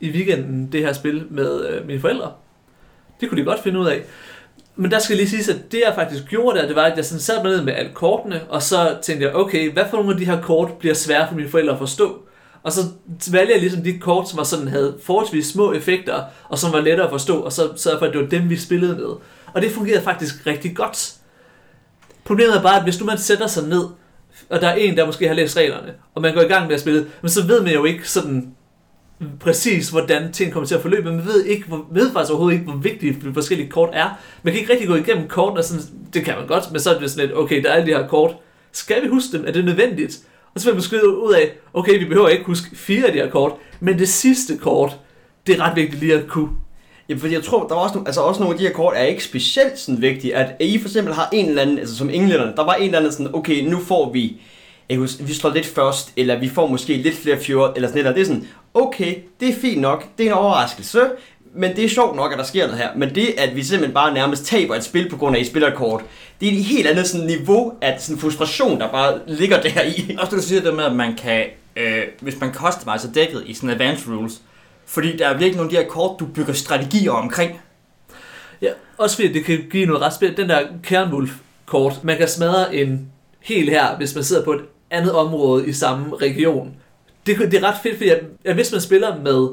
i 0.00 0.10
weekenden 0.10 0.72
det 0.72 0.80
her 0.80 0.92
spil 0.92 1.26
med 1.30 1.66
øh, 1.66 1.86
mine 1.86 2.00
forældre. 2.00 2.32
Det 3.20 3.28
kunne 3.28 3.40
de 3.40 3.44
godt 3.44 3.62
finde 3.62 3.80
ud 3.80 3.86
af. 3.86 4.02
Men 4.76 4.90
der 4.90 4.98
skal 4.98 5.16
lige 5.16 5.28
siges, 5.28 5.48
at 5.48 5.72
det 5.72 5.82
jeg 5.86 5.94
faktisk 5.94 6.24
gjorde 6.24 6.58
der, 6.58 6.66
det 6.66 6.76
var, 6.76 6.84
at 6.84 6.96
jeg 6.96 7.04
sådan 7.04 7.20
sad 7.20 7.42
mig 7.42 7.52
ned 7.52 7.62
med 7.62 7.72
alle 7.72 7.90
kortene, 7.94 8.40
og 8.48 8.62
så 8.62 8.96
tænkte 9.02 9.26
jeg, 9.26 9.34
okay, 9.34 9.72
hvad 9.72 9.84
for 9.90 9.96
nogle 9.96 10.12
af 10.12 10.18
de 10.18 10.24
her 10.24 10.42
kort 10.42 10.72
bliver 10.72 10.94
svære 10.94 11.28
for 11.28 11.34
mine 11.34 11.48
forældre 11.48 11.72
at 11.72 11.78
forstå? 11.78 12.22
Og 12.62 12.72
så 12.72 12.82
valgte 13.30 13.52
jeg 13.52 13.60
ligesom 13.60 13.82
de 13.82 13.98
kort, 13.98 14.28
som 14.28 14.36
var 14.36 14.44
sådan, 14.44 14.68
havde 14.68 14.96
forholdsvis 15.02 15.46
små 15.46 15.72
effekter, 15.72 16.22
og 16.48 16.58
som 16.58 16.72
var 16.72 16.80
lettere 16.80 17.06
at 17.06 17.10
forstå, 17.10 17.40
og 17.40 17.52
så 17.52 17.68
sørgede 17.76 17.98
for, 17.98 18.06
at 18.06 18.12
det 18.12 18.20
var 18.20 18.26
dem, 18.26 18.50
vi 18.50 18.56
spillede 18.56 18.96
med. 18.96 19.08
Og 19.54 19.62
det 19.62 19.70
fungerede 19.70 20.02
faktisk 20.02 20.46
rigtig 20.46 20.76
godt. 20.76 21.14
Problemet 22.24 22.56
er 22.56 22.62
bare, 22.62 22.76
at 22.76 22.82
hvis 22.82 23.00
nu 23.00 23.06
man 23.06 23.18
sætter 23.18 23.46
sig 23.46 23.68
ned, 23.68 23.84
og 24.48 24.60
der 24.60 24.68
er 24.68 24.74
en, 24.74 24.96
der 24.96 25.06
måske 25.06 25.28
har 25.28 25.34
læst 25.34 25.56
reglerne, 25.56 25.94
og 26.14 26.22
man 26.22 26.34
går 26.34 26.40
i 26.40 26.46
gang 26.46 26.66
med 26.66 26.74
at 26.74 26.80
spille, 26.80 27.06
men 27.22 27.28
så 27.28 27.46
ved 27.46 27.62
man 27.62 27.72
jo 27.72 27.84
ikke 27.84 28.08
sådan 28.08 28.54
præcis, 29.40 29.88
hvordan 29.88 30.32
ting 30.32 30.52
kommer 30.52 30.66
til 30.66 30.74
at 30.74 30.82
forløbe. 30.82 31.12
Man 31.12 31.26
ved, 31.26 31.44
ikke, 31.44 31.66
hvor, 31.66 31.86
ved 31.90 32.12
faktisk 32.12 32.30
overhovedet 32.30 32.58
ikke, 32.58 32.70
hvor 32.70 32.80
vigtige 32.80 33.12
de 33.12 33.34
forskellige 33.34 33.70
kort 33.70 33.90
er. 33.92 34.18
Man 34.42 34.52
kan 34.52 34.60
ikke 34.60 34.72
rigtig 34.72 34.88
gå 34.88 34.94
igennem 34.94 35.28
kortene, 35.28 35.62
sådan, 35.62 35.84
det 36.14 36.24
kan 36.24 36.34
man 36.38 36.46
godt, 36.46 36.72
men 36.72 36.80
så 36.80 36.94
er 36.94 36.98
det 36.98 37.10
sådan 37.10 37.26
lidt, 37.26 37.38
okay, 37.38 37.62
der 37.62 37.68
er 37.68 37.74
alle 37.74 37.92
de 37.92 37.98
her 37.98 38.08
kort. 38.08 38.36
Skal 38.72 39.02
vi 39.02 39.08
huske 39.08 39.38
dem? 39.38 39.46
Er 39.46 39.52
det 39.52 39.64
nødvendigt? 39.64 40.18
Og 40.54 40.60
så 40.60 40.66
vil 40.66 40.74
man 40.74 40.82
skrive 40.82 41.18
ud 41.18 41.32
af, 41.32 41.52
okay, 41.74 41.98
vi 41.98 42.04
behøver 42.04 42.28
ikke 42.28 42.44
huske 42.44 42.76
fire 42.76 43.06
af 43.06 43.12
de 43.12 43.18
her 43.18 43.30
kort, 43.30 43.52
men 43.80 43.98
det 43.98 44.08
sidste 44.08 44.56
kort, 44.56 44.98
det 45.46 45.58
er 45.58 45.62
ret 45.62 45.76
vigtigt 45.76 46.00
lige 46.00 46.14
at 46.14 46.28
kunne. 46.28 46.50
Jamen, 47.08 47.20
fordi 47.20 47.34
jeg 47.34 47.42
tror, 47.42 47.66
der 47.66 47.74
var 47.74 47.82
også, 47.82 47.94
nogle, 47.94 48.08
altså 48.08 48.20
også 48.20 48.40
nogle 48.40 48.54
af 48.54 48.58
de 48.58 48.66
her 48.66 48.72
kort 48.72 48.96
er 48.96 49.02
ikke 49.02 49.24
specielt 49.24 49.78
sådan 49.78 50.02
vigtige, 50.02 50.34
at 50.36 50.56
I 50.60 50.78
for 50.78 50.88
eksempel 50.88 51.14
har 51.14 51.28
en 51.32 51.48
eller 51.48 51.62
anden, 51.62 51.78
altså 51.78 51.96
som 51.96 52.10
englænderne, 52.10 52.52
der 52.56 52.64
var 52.64 52.74
en 52.74 52.84
eller 52.84 52.98
anden 52.98 53.12
sådan, 53.12 53.34
okay, 53.34 53.60
nu 53.60 53.78
får 53.80 54.12
vi, 54.12 54.40
jeg 54.88 54.98
husker, 54.98 55.24
vi 55.24 55.32
slår 55.34 55.50
lidt 55.50 55.66
først, 55.66 56.12
eller 56.16 56.38
vi 56.38 56.48
får 56.48 56.66
måske 56.66 56.96
lidt 56.96 57.16
flere 57.16 57.38
fjord, 57.38 57.72
eller 57.76 57.88
sådan 57.88 58.02
noget, 58.02 58.16
det 58.16 58.22
er 58.22 58.26
sådan, 58.26 58.48
okay, 58.74 59.14
det 59.40 59.48
er 59.48 59.52
fint 59.52 59.80
nok, 59.80 60.04
det 60.18 60.26
er 60.26 60.30
en 60.30 60.36
overraskelse, 60.38 61.00
men 61.54 61.76
det 61.76 61.84
er 61.84 61.88
sjovt 61.88 62.16
nok, 62.16 62.32
at 62.32 62.38
der 62.38 62.44
sker 62.44 62.66
noget 62.66 62.78
her. 62.78 62.88
Men 62.96 63.14
det, 63.14 63.26
at 63.38 63.56
vi 63.56 63.62
simpelthen 63.62 63.94
bare 63.94 64.14
nærmest 64.14 64.46
taber 64.46 64.74
et 64.74 64.84
spil 64.84 65.10
på 65.10 65.16
grund 65.16 65.36
af, 65.36 65.40
at 65.40 65.46
I 65.46 65.50
spiller 65.50 65.68
et 65.68 65.74
kort, 65.74 66.02
det 66.40 66.48
er 66.48 66.52
et 66.52 66.64
helt 66.64 66.86
andet 66.86 67.06
sådan 67.06 67.26
niveau 67.26 67.72
af 67.80 68.00
sådan 68.00 68.20
frustration, 68.20 68.80
der 68.80 68.88
bare 68.88 69.18
ligger 69.26 69.60
der 69.60 69.82
i. 69.82 70.16
Også 70.20 70.36
du 70.36 70.42
siger 70.42 70.60
det 70.60 70.74
med, 70.74 70.84
at 70.84 70.96
man 70.96 71.14
kan, 71.14 71.44
øh, 71.76 72.02
hvis 72.20 72.40
man 72.40 72.54
customiser 72.54 73.12
dækket 73.14 73.42
i 73.46 73.54
sådan 73.54 73.70
advanced 73.70 74.12
rules, 74.12 74.40
fordi 74.88 75.16
der 75.16 75.28
er 75.28 75.32
virkelig 75.32 75.56
nogle 75.56 75.70
af 75.70 75.76
de 75.76 75.82
her 75.82 75.90
kort, 75.90 76.20
du 76.20 76.26
bygger 76.26 76.52
strategier 76.52 77.10
omkring. 77.10 77.60
Ja, 78.62 78.70
også 78.98 79.16
fordi 79.16 79.32
det 79.32 79.44
kan 79.44 79.58
give 79.70 79.86
noget 79.86 80.02
ret 80.02 80.14
spændende. 80.14 80.42
Den 80.42 80.48
der 80.48 80.62
Kernwolf-kort, 80.82 82.04
man 82.04 82.18
kan 82.18 82.28
smadre 82.28 82.74
en 82.74 83.08
hel 83.40 83.68
her, 83.68 83.96
hvis 83.96 84.14
man 84.14 84.24
sidder 84.24 84.44
på 84.44 84.52
et 84.52 84.60
andet 84.90 85.12
område 85.12 85.66
i 85.66 85.72
samme 85.72 86.16
region. 86.16 86.74
Det, 87.26 87.38
det 87.38 87.54
er 87.54 87.68
ret 87.68 87.76
fedt, 87.82 87.96
fordi 87.96 88.08
at, 88.08 88.20
at 88.44 88.54
hvis 88.54 88.72
man 88.72 88.80
spiller 88.80 89.16
med, 89.22 89.48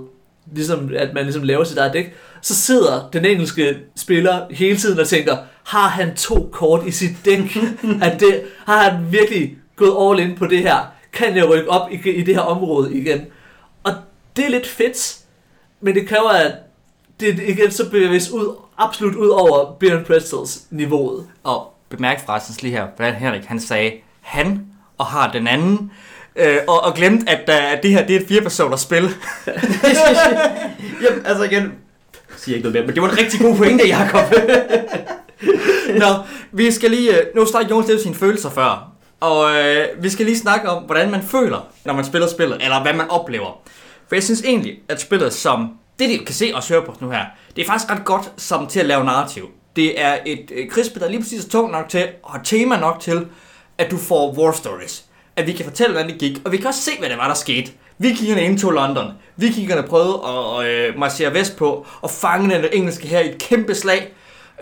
ligesom, 0.54 0.91
at 0.95 1.13
man 1.13 1.24
ligesom 1.24 1.43
laver 1.43 1.63
sit 1.63 1.78
eget 1.78 1.93
dæk, 1.93 2.13
så 2.41 2.56
sidder 2.56 3.10
den 3.13 3.26
engelske 3.26 3.78
spiller 3.95 4.45
hele 4.52 4.78
tiden 4.78 5.00
og 5.00 5.08
tænker, 5.08 5.38
har 5.63 5.88
han 5.88 6.15
to 6.15 6.50
kort 6.52 6.88
i 6.88 6.91
sit 6.91 7.15
dæk? 7.26 7.58
at 8.02 8.19
det, 8.19 8.41
har 8.65 8.89
han 8.89 9.12
virkelig 9.12 9.58
gået 9.76 10.19
all 10.19 10.30
in 10.30 10.38
på 10.38 10.48
det 10.48 10.60
her? 10.60 10.78
Kan 11.13 11.36
jeg 11.36 11.50
rykke 11.50 11.69
op 11.69 11.91
i, 11.91 12.10
i 12.10 12.24
det 12.24 12.36
her 12.36 12.41
område 12.41 12.93
igen? 12.93 13.21
Og 13.84 13.93
det 14.36 14.45
er 14.45 14.50
lidt 14.50 14.67
fedt, 14.67 15.25
men 15.86 15.95
det 15.95 16.08
kræver, 16.08 16.30
at 16.30 16.52
det 17.19 17.39
igen 17.48 17.71
så 17.71 17.89
bevæges 17.89 18.32
ud, 18.32 18.56
absolut 18.78 19.15
ud 19.15 19.28
over 19.28 19.76
Beer 19.80 20.04
Pretzels 20.04 20.62
niveauet. 20.71 21.28
Og 21.43 21.74
bemærk 21.89 22.26
forresten 22.26 22.56
lige 22.62 22.78
her, 22.78 22.88
hvordan 22.95 23.13
Henrik 23.13 23.45
han 23.45 23.60
sagde, 23.60 23.91
han 24.21 24.65
og 24.98 25.06
har 25.06 25.32
den 25.32 25.48
anden, 25.48 25.91
øh, 26.36 26.58
og, 26.67 26.84
og 26.84 26.93
glemt, 26.93 27.30
at, 27.30 27.50
uh, 27.50 27.74
at 27.74 27.84
det 27.84 27.91
her 27.91 28.08
det 28.08 28.15
er 28.15 28.19
et 28.19 28.28
fire-personers 28.28 28.82
spil. 28.82 29.04
Jamen, 31.04 31.26
altså 31.26 31.43
igen, 31.43 31.63
jeg 31.63 31.71
siger 32.38 32.56
ikke 32.56 32.69
noget 32.69 32.74
mere, 32.74 32.86
men 32.86 32.95
det 32.95 33.02
var 33.02 33.10
en 33.10 33.17
rigtig 33.17 33.39
god 33.39 33.58
pointe, 33.58 33.88
Jacob. 33.88 34.34
Nå, 36.02 36.08
vi 36.52 36.71
skal 36.71 36.91
lige, 36.91 37.19
øh, 37.19 37.26
nu 37.36 37.45
starter 37.45 37.69
Jonas 37.69 37.88
lidt 37.88 38.02
sine 38.02 38.15
følelser 38.15 38.50
før, 38.50 38.91
og 39.19 39.56
øh, 39.56 39.86
vi 40.00 40.10
skal 40.10 40.26
lige 40.26 40.39
snakke 40.39 40.69
om, 40.69 40.84
hvordan 40.84 41.12
man 41.12 41.21
føler, 41.21 41.67
når 41.86 41.93
man 41.93 42.06
spiller 42.06 42.28
spillet, 42.28 42.63
eller 42.63 42.82
hvad 42.82 42.93
man 42.93 43.10
oplever. 43.10 43.62
For 44.08 44.15
jeg 44.15 44.24
synes 44.24 44.41
egentlig, 44.41 44.80
at 44.89 45.02
spillet 45.02 45.34
som, 45.34 45.70
det 46.00 46.10
de 46.10 46.26
kan 46.26 46.36
se 46.36 46.52
og 46.56 46.68
høre 46.70 46.82
på 46.82 46.96
nu 47.02 47.10
her, 47.10 47.26
det 47.56 47.62
er 47.62 47.65
faktisk 47.65 47.91
ret 47.91 48.06
godt 48.06 48.32
som 48.38 48.68
til 48.68 48.80
at 48.80 48.86
lave 48.86 49.04
narrativ. 49.04 49.50
Det 49.76 50.02
er 50.02 50.18
et 50.26 50.52
øh, 50.56 50.70
krigsspil, 50.70 51.02
der 51.02 51.10
lige 51.10 51.22
præcis 51.22 51.46
er 51.46 51.50
tungt 51.50 51.72
nok 51.72 51.89
til, 51.89 52.08
og 52.24 52.32
har 52.32 52.44
tema 52.44 52.78
nok 52.80 53.00
til, 53.00 53.28
at 53.78 53.91
du 53.91 53.98
får 53.98 54.34
war 54.34 54.52
stories. 54.52 55.06
At 55.36 55.48
vi 55.48 55.52
kan 55.52 55.65
fortælle, 55.65 55.91
hvordan 55.91 56.10
det 56.10 56.20
gik, 56.20 56.41
og 56.46 56.52
vi 56.52 56.58
kan 56.58 56.68
også 56.68 56.82
se, 56.82 56.91
hvad 57.00 57.10
det 57.10 57.18
var, 57.18 57.28
der 57.28 57.36
skete. 57.36 57.72
Vikingerne 57.98 58.41
indtog 58.41 58.72
London. 58.72 59.12
Vikingerne 59.36 59.88
prøvede 59.88 60.22
at 60.26 60.68
øh, 60.68 61.00
marchere 61.00 61.34
vest 61.34 61.58
på 61.58 61.88
og 62.02 62.12
fange 62.12 62.56
den 62.56 62.65
engelske 62.74 63.08
her 63.08 63.20
i 63.20 63.30
et 63.30 63.38
kæmpe 63.38 63.76
slag, 63.76 64.13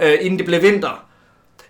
øh, 0.01 0.17
inden 0.21 0.37
det 0.37 0.45
blev 0.45 0.61
vinter. 0.61 1.05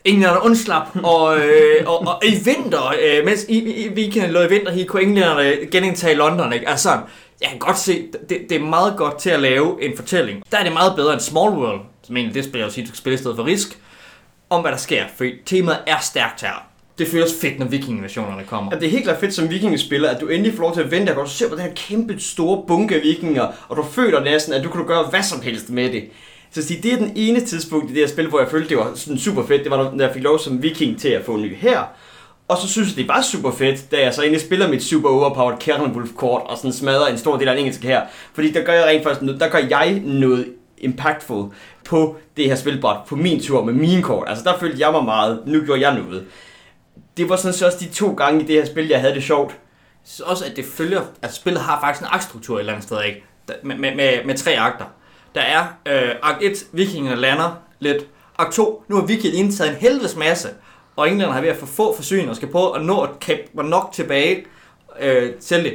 Englænderne 0.06 0.44
undslap, 0.44 0.88
og, 1.14 1.40
øh, 1.40 1.84
og, 1.86 2.00
og 2.00 2.26
i 2.26 2.36
vinter, 2.46 2.94
øh, 3.04 3.26
mens 3.26 3.46
i, 3.50 3.86
i, 3.86 3.88
vikingerne 3.88 4.34
lå 4.34 4.42
i 4.42 4.50
vinter, 4.50 4.72
her, 4.72 4.86
kunne 4.86 5.02
englænderne 5.02 5.56
genindtage 5.72 6.16
London. 6.16 6.54
Ikke? 6.54 6.70
Altså, 6.70 6.90
jeg 7.42 7.50
kan 7.50 7.60
godt 7.60 7.78
se, 7.78 8.08
det, 8.30 8.40
det 8.50 8.52
er 8.52 8.60
meget 8.60 8.98
godt 8.98 9.18
til 9.18 9.30
at 9.30 9.40
lave 9.40 9.84
en 9.84 9.96
fortælling. 9.96 10.44
Der 10.52 10.58
er 10.58 10.64
det 10.64 10.74
meget 10.74 10.96
bedre 10.96 11.14
end 11.14 11.22
Small 11.22 11.52
World, 11.52 11.82
som 12.04 12.18
egentlig 12.18 12.36
det 12.36 12.44
spil, 12.44 12.58
jeg 12.58 12.66
vil 12.66 12.74
sige, 12.74 12.84
du 12.84 12.88
skal 12.88 12.98
spille 12.98 13.14
i 13.14 13.18
stedet 13.18 13.36
for 13.36 13.46
Risk, 13.46 13.80
om 14.50 14.62
hvad 14.62 14.72
der 14.72 14.78
sker, 14.78 15.04
for 15.18 15.26
temaet 15.46 15.80
er 15.88 16.00
stærkt 16.00 16.42
her. 16.42 16.68
Det 16.98 17.08
føles 17.08 17.34
fedt, 17.42 17.60
når 17.60 17.66
vikinginvasionerne 17.66 18.44
kommer. 18.44 18.72
Ja, 18.74 18.80
det 18.80 18.86
er 18.86 18.92
helt 18.92 19.04
klart 19.04 19.20
fedt 19.20 19.34
som 19.34 19.50
vikingespiller, 19.50 20.10
at 20.10 20.22
du 20.22 20.28
endelig 20.28 20.54
får 20.54 20.62
lov 20.62 20.74
til 20.74 20.82
at 20.82 20.92
vente, 20.92 21.18
og 21.18 21.26
du 21.26 21.30
ser 21.30 21.50
på 21.50 21.56
den 21.56 21.64
her 21.64 21.74
kæmpe 21.76 22.20
store 22.20 22.64
bunke 22.68 23.02
vikinger, 23.02 23.48
og 23.70 23.78
du 23.78 23.84
føler 23.84 24.24
næsten, 24.24 24.54
at 24.54 24.64
du 24.64 24.70
kan 24.70 24.86
gøre 24.86 25.04
hvad 25.04 25.24
som 25.24 25.42
helst 25.42 25.70
med 25.70 25.92
det. 25.92 26.04
Så 26.52 26.62
sige, 26.62 26.82
det 26.82 26.94
er 26.94 26.98
den 26.98 27.12
ene 27.16 27.42
tidspunkt 27.42 27.92
i 27.92 27.94
det 27.94 28.02
her 28.02 28.08
spil, 28.08 28.28
hvor 28.28 28.40
jeg 28.40 28.50
følte, 28.52 28.70
det 28.70 28.78
var 28.78 28.92
sådan 28.96 29.20
super 29.20 29.46
fedt. 29.46 29.64
Det 29.64 29.72
var, 29.72 29.92
når 29.94 30.06
jeg 30.06 30.14
fik 30.14 30.24
lov 30.24 30.40
som 30.40 30.64
viking 30.64 31.00
til 31.00 31.10
at 31.10 31.26
få 31.26 31.36
en 31.36 31.42
ny 31.42 31.56
her. 31.56 31.84
Og 32.48 32.58
så 32.58 32.68
synes 32.68 32.90
jeg, 32.90 32.98
det 32.98 33.08
var 33.08 33.22
super 33.22 33.52
fedt, 33.52 33.92
da 33.92 34.02
jeg 34.02 34.14
så 34.14 34.22
egentlig 34.22 34.42
spiller 34.42 34.68
mit 34.68 34.84
super 34.84 35.10
overpowered 35.10 35.60
Kernwolf 35.60 36.10
kort 36.16 36.42
og 36.46 36.58
sådan 36.58 36.74
smadrer 36.74 37.08
en 37.08 37.18
stor 37.18 37.38
del 37.38 37.48
af 37.48 37.56
den 37.56 37.60
engelske 37.60 37.88
her. 37.88 38.02
Fordi 38.34 38.52
der 38.52 38.64
gør 38.64 38.74
jeg 38.74 38.86
rent 38.86 39.04
faktisk 39.04 39.22
noget, 39.22 39.42
der 39.42 39.50
gør 39.50 39.60
jeg 39.70 40.02
noget 40.06 40.54
impactful 40.78 41.50
på 41.86 42.18
det 42.38 42.46
her 42.46 42.56
spilbræt, 42.56 42.98
på 43.08 43.16
min 43.16 43.42
tur 43.42 43.64
med 43.64 43.74
mine 43.74 44.02
kort. 44.02 44.30
Altså 44.30 44.44
der 44.44 44.60
følte 44.60 44.80
jeg 44.80 44.92
mig 44.92 45.04
meget, 45.04 45.44
nu 45.46 45.66
gjorde 45.66 45.82
jeg 45.82 45.96
noget. 45.96 46.26
Det 47.18 47.30
var 47.30 47.36
sådan 47.36 47.54
så 47.54 47.66
også 47.66 47.78
de 47.80 47.90
to 47.90 48.14
gange 48.14 48.44
i 48.44 48.48
det 48.48 48.56
her 48.56 48.66
spil, 48.66 48.88
jeg 48.88 49.02
havde 49.02 49.14
det 49.14 49.24
sjovt. 49.24 49.58
Så 50.06 50.24
også, 50.24 50.46
at 50.46 50.56
det 50.56 50.66
følger, 50.66 51.02
at 51.22 51.34
spillet 51.34 51.62
har 51.62 51.80
faktisk 51.80 52.02
en 52.02 52.08
aktstruktur 52.12 52.56
et 52.56 52.60
eller 52.60 52.74
andet 52.74 52.88
sted, 52.88 53.04
ikke? 53.04 53.24
Med, 53.64 53.76
med, 53.76 53.96
med, 53.96 54.26
med 54.26 54.38
tre 54.38 54.60
akter. 54.60 54.86
Der 55.36 55.42
er 55.42 55.66
øh, 55.86 56.16
akt 56.22 56.44
1, 56.44 56.66
vikingerne 56.72 57.22
lander 57.22 57.58
lidt. 57.80 58.04
Akt 58.38 58.54
2, 58.54 58.84
nu 58.88 58.96
har 58.96 59.06
vikingerne 59.06 59.40
indtaget 59.40 59.72
en 59.72 59.78
helvedes 59.78 60.16
masse, 60.16 60.50
og 60.96 61.10
englænderne 61.10 61.34
har 61.34 61.42
ved 61.42 61.50
at 61.50 61.58
få 61.58 61.66
få 61.66 61.96
forsyninger 61.96 62.30
og 62.30 62.36
skal 62.36 62.52
prøve 62.52 62.76
at 62.76 62.86
nå 62.86 63.02
at 63.02 63.10
kæmpe 63.20 63.64
nok 63.64 63.90
tilbage 63.94 64.46
øh, 65.00 65.34
til 65.34 65.64
det. 65.64 65.74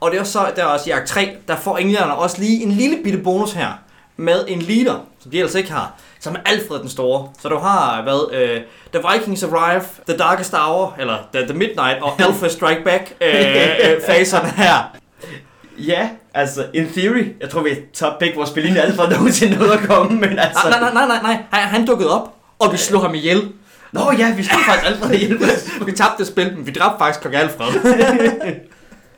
Og 0.00 0.10
det 0.10 0.16
er 0.16 0.20
også 0.20 0.32
så, 0.32 0.52
der 0.56 0.62
er 0.62 0.66
også 0.66 0.90
i 0.90 0.92
akt 0.92 1.08
3, 1.08 1.36
der 1.48 1.56
får 1.56 1.78
englænderne 1.78 2.14
også 2.14 2.40
lige 2.40 2.62
en 2.62 2.72
lille 2.72 2.98
bitte 3.04 3.18
bonus 3.18 3.52
her, 3.52 3.68
med 4.16 4.44
en 4.48 4.62
leader, 4.62 5.00
som 5.18 5.30
de 5.30 5.38
ellers 5.38 5.54
ikke 5.54 5.72
har, 5.72 5.94
som 6.20 6.34
er 6.34 6.38
Alfred 6.44 6.78
den 6.78 6.88
Store. 6.88 7.28
Så 7.42 7.48
du 7.48 7.56
har, 7.56 8.02
hvad, 8.02 8.32
øh, 8.32 8.60
The 8.92 9.08
Vikings 9.12 9.42
Arrive, 9.42 9.84
The 10.08 10.16
Darkest 10.16 10.54
Hour, 10.54 10.94
eller 10.98 11.18
The, 11.34 11.46
the 11.46 11.54
Midnight, 11.54 12.02
og 12.02 12.12
Alpha 12.26 12.48
Strike 12.48 12.84
Back 12.84 13.14
øh, 13.20 13.34
øh, 13.34 14.02
faserne 14.06 14.48
her. 14.48 14.96
Ja, 15.78 16.08
altså, 16.34 16.66
in 16.74 16.92
theory, 16.92 17.32
jeg 17.40 17.50
tror, 17.50 17.62
vi 17.62 17.70
tager 17.94 18.12
begge 18.20 18.36
vores 18.36 18.50
spil 18.50 18.66
inden 18.66 18.94
for 18.94 19.10
nogensinde 19.10 19.58
noget 19.58 19.72
at 19.72 19.88
komme, 19.88 20.20
men 20.20 20.38
altså... 20.38 20.68
Nej, 20.68 20.80
nej, 20.80 20.92
nej, 20.92 21.06
nej, 21.06 21.22
nej, 21.22 21.42
han, 21.50 21.68
han 21.68 21.86
dukkede 21.86 22.20
op, 22.20 22.34
og 22.58 22.72
vi 22.72 22.76
slog 22.76 23.02
ham 23.02 23.14
ihjel. 23.14 23.52
Nå 23.92 24.12
ja, 24.18 24.34
vi 24.36 24.42
skal 24.42 24.58
faktisk 24.66 24.86
aldrig 24.86 25.20
hjælpe. 25.20 25.44
Vi 25.86 25.92
tabte 25.92 26.24
spil, 26.24 26.56
men 26.56 26.66
vi 26.66 26.70
dræbte 26.70 26.98
faktisk 26.98 27.22
kong 27.22 27.34
Alfred. 27.34 27.72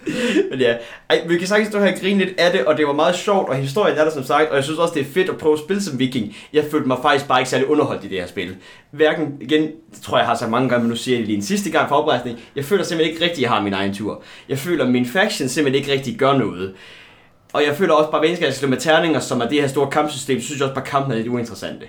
Men 0.51 0.61
ja, 0.61 0.77
Ej, 1.11 1.27
vi 1.29 1.39
kan 1.39 1.49
sagtens 1.49 1.69
stå 1.69 1.81
her 1.81 1.93
og 1.93 1.99
grine 2.01 2.25
lidt 2.25 2.41
af 2.41 2.53
det, 2.53 2.65
og 2.65 2.77
det 2.77 2.87
var 2.87 2.93
meget 2.93 3.17
sjovt, 3.17 3.49
og 3.49 3.57
historien 3.57 3.99
er 3.99 4.05
der 4.05 4.11
som 4.11 4.25
sagt, 4.25 4.51
og 4.51 4.57
jeg 4.57 4.65
synes 4.65 4.79
også, 4.79 4.95
det 4.95 5.01
er 5.01 5.13
fedt 5.13 5.29
at 5.29 5.37
prøve 5.37 5.53
at 5.53 5.59
spille 5.59 5.83
som 5.83 5.99
viking. 5.99 6.37
Jeg 6.53 6.65
følte 6.71 6.89
mig 6.89 6.99
faktisk 7.03 7.29
bare 7.29 7.41
ikke 7.41 7.51
særlig 7.51 7.69
underholdt 7.69 8.05
i 8.05 8.09
det 8.09 8.21
her 8.21 8.27
spil. 8.27 8.57
Hverken, 8.91 9.37
igen, 9.41 9.63
det 9.63 10.03
tror 10.03 10.17
jeg, 10.17 10.23
jeg 10.23 10.29
har 10.29 10.37
sagt 10.37 10.51
mange 10.51 10.69
gange, 10.69 10.83
men 10.83 10.91
nu 10.91 10.97
siger 10.97 11.15
jeg 11.15 11.19
det 11.19 11.27
lige 11.27 11.37
en 11.37 11.43
sidste 11.43 11.71
gang 11.71 11.89
for 11.89 11.97
oprejsning, 11.97 12.39
jeg 12.57 12.65
føler 12.65 12.85
simpelthen 12.85 13.13
ikke 13.15 13.25
rigtigt, 13.25 13.39
at 13.39 13.43
jeg 13.43 13.51
har 13.51 13.63
min 13.63 13.73
egen 13.73 13.95
tur. 13.95 14.23
Jeg 14.49 14.59
føler, 14.59 14.85
at 14.85 14.91
min 14.91 15.07
faction 15.07 15.49
simpelthen 15.49 15.83
ikke 15.83 15.93
rigtig 15.93 16.17
gør 16.19 16.33
noget. 16.39 16.75
Og 17.53 17.65
jeg 17.65 17.77
føler 17.77 17.95
også 17.95 18.11
bare, 18.11 18.25
at 18.25 18.29
jeg 18.29 18.37
skal 18.37 18.53
slå 18.53 18.69
med 18.69 18.79
terninger, 18.79 19.21
som 19.21 19.41
er 19.41 19.49
det 19.49 19.61
her 19.61 19.69
store 19.69 19.91
kampsystem, 19.91 20.41
synes 20.41 20.61
jeg 20.61 20.69
også 20.69 20.75
bare, 20.75 20.85
kampen 20.85 21.13
er 21.13 21.17
lidt 21.17 21.29
uinteressante. 21.29 21.87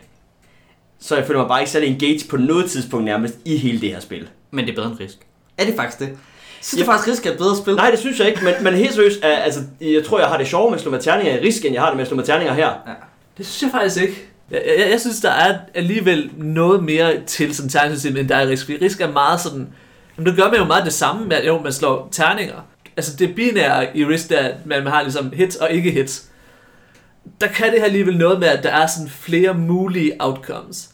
Så 1.01 1.15
jeg 1.15 1.25
føler 1.25 1.39
mig 1.39 1.47
bare 1.47 1.59
ikke 1.61 1.71
særlig 1.71 1.89
engaged 1.89 2.29
på 2.29 2.37
noget 2.37 2.71
tidspunkt 2.71 3.05
nærmest 3.05 3.35
i 3.45 3.57
hele 3.57 3.81
det 3.81 3.89
her 3.89 3.99
spil. 3.99 4.27
men 4.51 4.65
det 4.65 4.71
er 4.71 4.75
bedre 4.75 4.87
end 4.91 4.99
Risk. 4.99 5.17
Er 5.57 5.65
det 5.65 5.75
faktisk 5.75 5.99
det? 5.99 6.09
Synes 6.61 6.83
du 6.85 6.91
Ja. 6.91 6.95
faktisk, 6.95 7.07
Risk 7.11 7.25
er 7.25 7.31
et 7.31 7.37
bedre 7.37 7.57
spil? 7.57 7.75
Nej, 7.75 7.89
det 7.91 7.99
synes 7.99 8.19
jeg 8.19 8.27
ikke, 8.27 8.43
men, 8.43 8.53
men 8.61 8.73
helt 8.73 8.93
seriøst, 8.93 9.19
er- 9.23 9.27
altså, 9.37 9.59
jeg 9.81 10.03
tror, 10.05 10.19
jeg 10.19 10.27
har 10.27 10.37
det 10.37 10.47
sjovere 10.47 10.69
med 10.69 10.77
at 10.77 10.81
slå 10.81 10.91
med 10.91 10.99
terninger 10.99 11.37
i 11.39 11.45
risk, 11.47 11.65
end 11.65 11.73
jeg 11.73 11.81
har 11.81 11.89
det 11.89 11.95
med 11.97 12.01
at 12.01 12.07
slå 12.07 12.15
med 12.17 12.23
terninger 12.23 12.53
her. 12.53 12.69
Det 13.37 13.45
synes 13.47 13.61
jeg 13.73 13.81
faktisk 13.81 14.01
ikke. 14.01 14.25
Jeg, 14.51 14.61
jeg, 14.79 14.89
jeg 14.91 15.01
synes, 15.01 15.19
der 15.19 15.29
er 15.31 15.57
alligevel 15.73 16.31
noget 16.37 16.83
mere 16.83 17.13
til 17.27 17.55
sådan 17.55 17.69
terningssystem, 17.69 18.17
end 18.17 18.29
der 18.29 18.35
er 18.35 18.41
i 18.41 18.47
risk. 18.47 18.65
Fordi 18.65 18.85
risk 18.85 19.01
er 19.01 19.11
meget 19.11 19.39
sådan... 19.41 19.67
Men 20.17 20.25
det 20.25 20.35
gør 20.35 20.47
man 20.49 20.57
jo 20.59 20.65
meget 20.65 20.85
det 20.85 20.93
samme 20.93 21.25
med, 21.25 21.37
at 21.37 21.47
jo, 21.47 21.61
man 21.61 21.73
slår 21.73 22.09
terninger. 22.11 22.55
Altså 22.97 23.15
det 23.15 23.35
binære 23.35 23.97
i 23.97 24.05
risk, 24.05 24.29
der 24.29 24.37
er, 24.37 24.47
at 24.47 24.65
man 24.65 24.87
har 24.87 25.01
ligesom 25.01 25.31
hits 25.35 25.55
og 25.55 25.71
ikke 25.71 25.91
hits. 25.91 26.25
Der 27.41 27.47
kan 27.47 27.65
det 27.71 27.79
her 27.79 27.85
alligevel 27.85 28.17
noget 28.17 28.39
med, 28.39 28.47
at 28.47 28.63
der 28.63 28.69
er 28.69 28.87
sådan 28.87 29.09
flere 29.09 29.53
mulige 29.53 30.13
outcomes. 30.19 30.89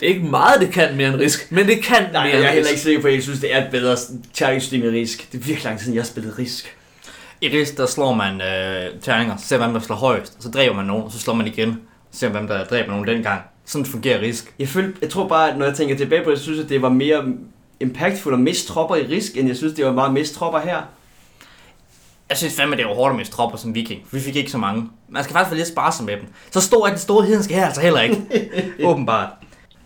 Det 0.00 0.10
er 0.10 0.14
ikke 0.14 0.26
meget, 0.26 0.60
det 0.60 0.70
kan 0.72 0.96
mere 0.96 1.08
end 1.08 1.16
risk, 1.16 1.52
men 1.52 1.66
det 1.66 1.82
kan 1.84 2.02
Nej, 2.02 2.10
mere 2.12 2.22
jeg 2.22 2.32
er 2.32 2.36
end 2.38 2.46
heller 2.46 2.60
risk. 2.60 2.70
ikke 2.70 2.82
sikker 2.82 3.00
på, 3.00 3.06
at 3.08 3.14
jeg 3.14 3.22
synes, 3.22 3.40
det 3.40 3.54
er 3.54 3.64
et 3.64 3.70
bedre 3.70 3.96
terningssystem 4.34 4.82
i 4.82 4.88
risk. 4.88 5.32
Det 5.32 5.38
er 5.38 5.42
virkelig 5.44 5.64
lang 5.64 5.78
tid 5.78 5.84
siden, 5.84 5.94
jeg 5.96 6.02
har 6.02 6.06
spillet 6.06 6.38
risk. 6.38 6.76
I 7.40 7.48
Risk, 7.48 7.76
der 7.76 7.86
slår 7.86 8.14
man 8.14 8.40
øh, 8.40 9.00
terninger, 9.00 9.36
ser 9.36 9.58
hvem 9.58 9.72
der 9.72 9.80
slår 9.80 9.96
højst, 9.96 10.42
så 10.42 10.48
dræber 10.48 10.74
man 10.74 10.84
nogen, 10.86 11.04
og 11.04 11.12
så 11.12 11.18
slår 11.18 11.34
man 11.34 11.46
igen, 11.46 11.80
ser 12.10 12.28
hvem 12.28 12.46
der 12.46 12.64
dræber 12.64 12.88
nogen 12.88 13.06
dengang. 13.08 13.40
Sådan 13.66 13.84
fungerer 13.86 14.20
Risk. 14.20 14.54
Jeg, 14.58 14.68
følte, 14.68 14.98
jeg 15.02 15.10
tror 15.10 15.28
bare, 15.28 15.50
at 15.50 15.58
når 15.58 15.66
jeg 15.66 15.74
tænker 15.74 15.96
tilbage 15.96 16.24
på 16.24 16.30
det, 16.30 16.38
så 16.38 16.44
synes 16.44 16.56
jeg, 16.56 16.64
at 16.64 16.70
det 16.70 16.82
var 16.82 16.88
mere 16.88 17.24
impactful 17.80 18.32
at 18.32 18.40
miste 18.40 18.68
tropper 18.68 18.96
i 18.96 19.02
risk, 19.06 19.36
end 19.36 19.48
jeg 19.48 19.56
synes, 19.56 19.72
det 19.74 19.84
var 19.86 19.92
meget 19.92 20.12
miste 20.12 20.34
tropper 20.36 20.60
her. 20.60 20.82
Jeg 22.32 22.38
synes 22.38 22.54
fandme, 22.56 22.76
det 22.76 22.86
var 22.86 22.94
hårdt 22.94 23.12
at 23.12 23.16
miste 23.16 23.34
tropper 23.34 23.58
som 23.58 23.74
viking. 23.74 24.02
Vi 24.10 24.20
fik 24.20 24.36
ikke 24.36 24.50
så 24.50 24.58
mange. 24.58 24.88
Man 25.08 25.24
skal 25.24 25.32
faktisk 25.32 25.50
være 25.50 25.58
lidt 25.58 25.68
sparsom 25.68 26.06
med 26.06 26.16
dem. 26.16 26.26
Så 26.50 26.60
stor 26.60 26.86
er 26.86 26.90
den 26.90 26.98
store 26.98 27.24
hedenske 27.24 27.54
her 27.54 27.66
altså 27.66 27.80
heller 27.80 28.00
ikke. 28.00 28.16
Åbenbart. 28.88 29.28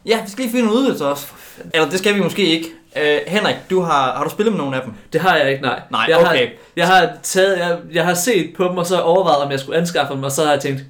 Ja, 0.06 0.22
vi 0.24 0.30
skal 0.30 0.44
lige 0.44 0.52
finde 0.52 0.68
en 0.68 0.72
udvidelse 0.74 1.06
også. 1.06 1.26
Eller 1.74 1.90
det 1.90 1.98
skal 1.98 2.14
vi 2.14 2.20
måske 2.20 2.46
ikke. 2.46 2.68
Øh, 2.96 3.18
Henrik, 3.26 3.54
du 3.70 3.80
har, 3.80 4.12
har 4.16 4.24
du 4.24 4.30
spillet 4.30 4.52
med 4.52 4.58
nogen 4.58 4.74
af 4.74 4.82
dem? 4.82 4.92
Det 5.12 5.20
har 5.20 5.36
jeg 5.36 5.50
ikke, 5.50 5.62
nej. 5.62 5.80
Nej, 5.90 6.06
jeg 6.08 6.18
okay. 6.18 6.26
Har, 6.26 6.48
jeg 6.76 6.86
har 6.86 7.10
taget, 7.22 7.58
jeg, 7.58 7.78
jeg 7.92 8.04
har 8.04 8.14
set 8.14 8.54
på 8.56 8.64
dem, 8.64 8.78
og 8.78 8.86
så 8.86 9.00
overvejet, 9.00 9.42
om 9.42 9.50
jeg 9.50 9.60
skulle 9.60 9.78
anskaffe 9.78 10.14
dem, 10.14 10.22
og 10.22 10.32
så 10.32 10.44
har 10.44 10.50
jeg 10.50 10.60
tænkt, 10.60 10.84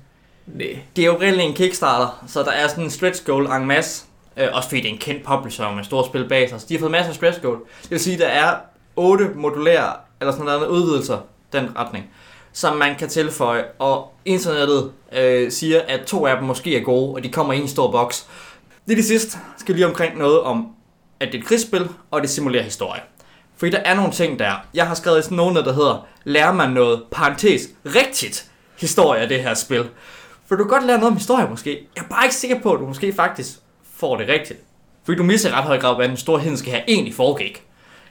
nej. 0.47 0.79
Det 0.97 1.03
er 1.03 1.07
jo 1.07 1.19
reelt 1.21 1.41
en 1.41 1.55
Kickstarter, 1.55 2.25
så 2.29 2.43
der 2.43 2.51
er 2.51 2.69
sådan 2.69 2.85
en 2.85 2.91
stretch 2.91 3.25
goal 3.25 3.47
en 3.47 3.67
masse. 3.67 4.05
Øh, 4.37 4.49
også 4.53 4.69
fordi 4.69 4.81
det 4.81 4.89
er 4.89 4.93
en 4.93 4.99
kendt 4.99 5.25
publisher 5.25 5.75
med 5.75 5.85
store 5.85 6.07
spil 6.07 6.29
bag 6.29 6.51
sig. 6.51 6.61
Så 6.61 6.67
de 6.69 6.75
har 6.75 6.81
fået 6.81 6.91
masser 6.91 7.09
af 7.09 7.15
stretch 7.15 7.43
goal. 7.43 7.59
Det 7.83 7.91
vil 7.91 8.01
sige, 8.01 8.19
der 8.19 8.27
er 8.27 8.55
otte 8.97 9.31
modulære, 9.35 9.93
eller 10.21 10.33
sådan 10.33 10.47
noget 10.47 10.67
udvidelser, 10.67 11.19
den 11.61 11.77
retning, 11.77 12.11
som 12.53 12.77
man 12.77 12.97
kan 12.99 13.09
tilføje. 13.09 13.65
Og 13.79 14.13
internettet 14.25 14.93
øh, 15.13 15.53
siger, 15.53 15.81
at 15.89 16.01
to 16.07 16.27
af 16.27 16.37
dem 16.37 16.45
måske 16.45 16.77
er 16.77 16.83
gode, 16.83 17.15
og 17.15 17.25
de 17.25 17.29
kommer 17.29 17.53
i 17.53 17.59
en 17.59 17.69
stor 17.69 17.91
boks. 17.91 18.27
Det 18.89 18.99
er 18.99 19.03
sidste. 19.03 19.39
Skal 19.57 19.75
lige 19.75 19.87
omkring 19.87 20.19
noget 20.19 20.41
om, 20.41 20.67
at 21.21 21.29
det 21.29 21.35
er 21.35 21.39
et 21.39 21.49
krigsspil, 21.49 21.89
og 22.11 22.21
det 22.21 22.31
simulerer 22.31 22.63
historie. 22.63 23.01
Fordi 23.57 23.71
der 23.71 23.79
er 23.79 23.95
nogle 23.95 24.13
ting 24.13 24.39
der. 24.39 24.53
Jeg 24.75 24.87
har 24.87 24.95
skrevet 24.95 25.25
sådan 25.25 25.37
nogle, 25.37 25.65
der 25.65 25.73
hedder, 25.73 26.07
lærer 26.25 26.53
man 26.53 26.71
noget, 26.71 27.03
parentes, 27.11 27.69
rigtigt 27.87 28.51
historie 28.81 29.21
af 29.21 29.29
det 29.29 29.43
her 29.43 29.55
spil. 29.55 29.89
For 30.47 30.57
du 30.57 30.65
kan 30.65 30.71
godt 30.71 30.87
lære 30.87 30.99
noget 30.99 31.11
om 31.11 31.17
historie 31.17 31.49
måske. 31.51 31.89
Jeg 31.97 32.03
er 32.03 32.09
bare 32.09 32.25
ikke 32.25 32.35
sikker 32.35 32.61
på, 32.61 32.73
at 32.73 32.81
du 32.81 32.87
måske 32.87 33.13
faktisk 33.13 33.49
får 33.97 34.17
det 34.17 34.29
rigtigt. 34.29 34.61
Fordi 35.05 35.19
du 35.19 35.23
misser 35.23 35.53
ret 35.53 35.65
høj 35.65 35.79
grad, 35.79 35.97
hvad 35.97 36.09
den 36.09 36.17
store 36.17 36.57
skal 36.57 36.73
have 36.73 36.85
egentlig 36.89 37.15
foregik. 37.15 37.63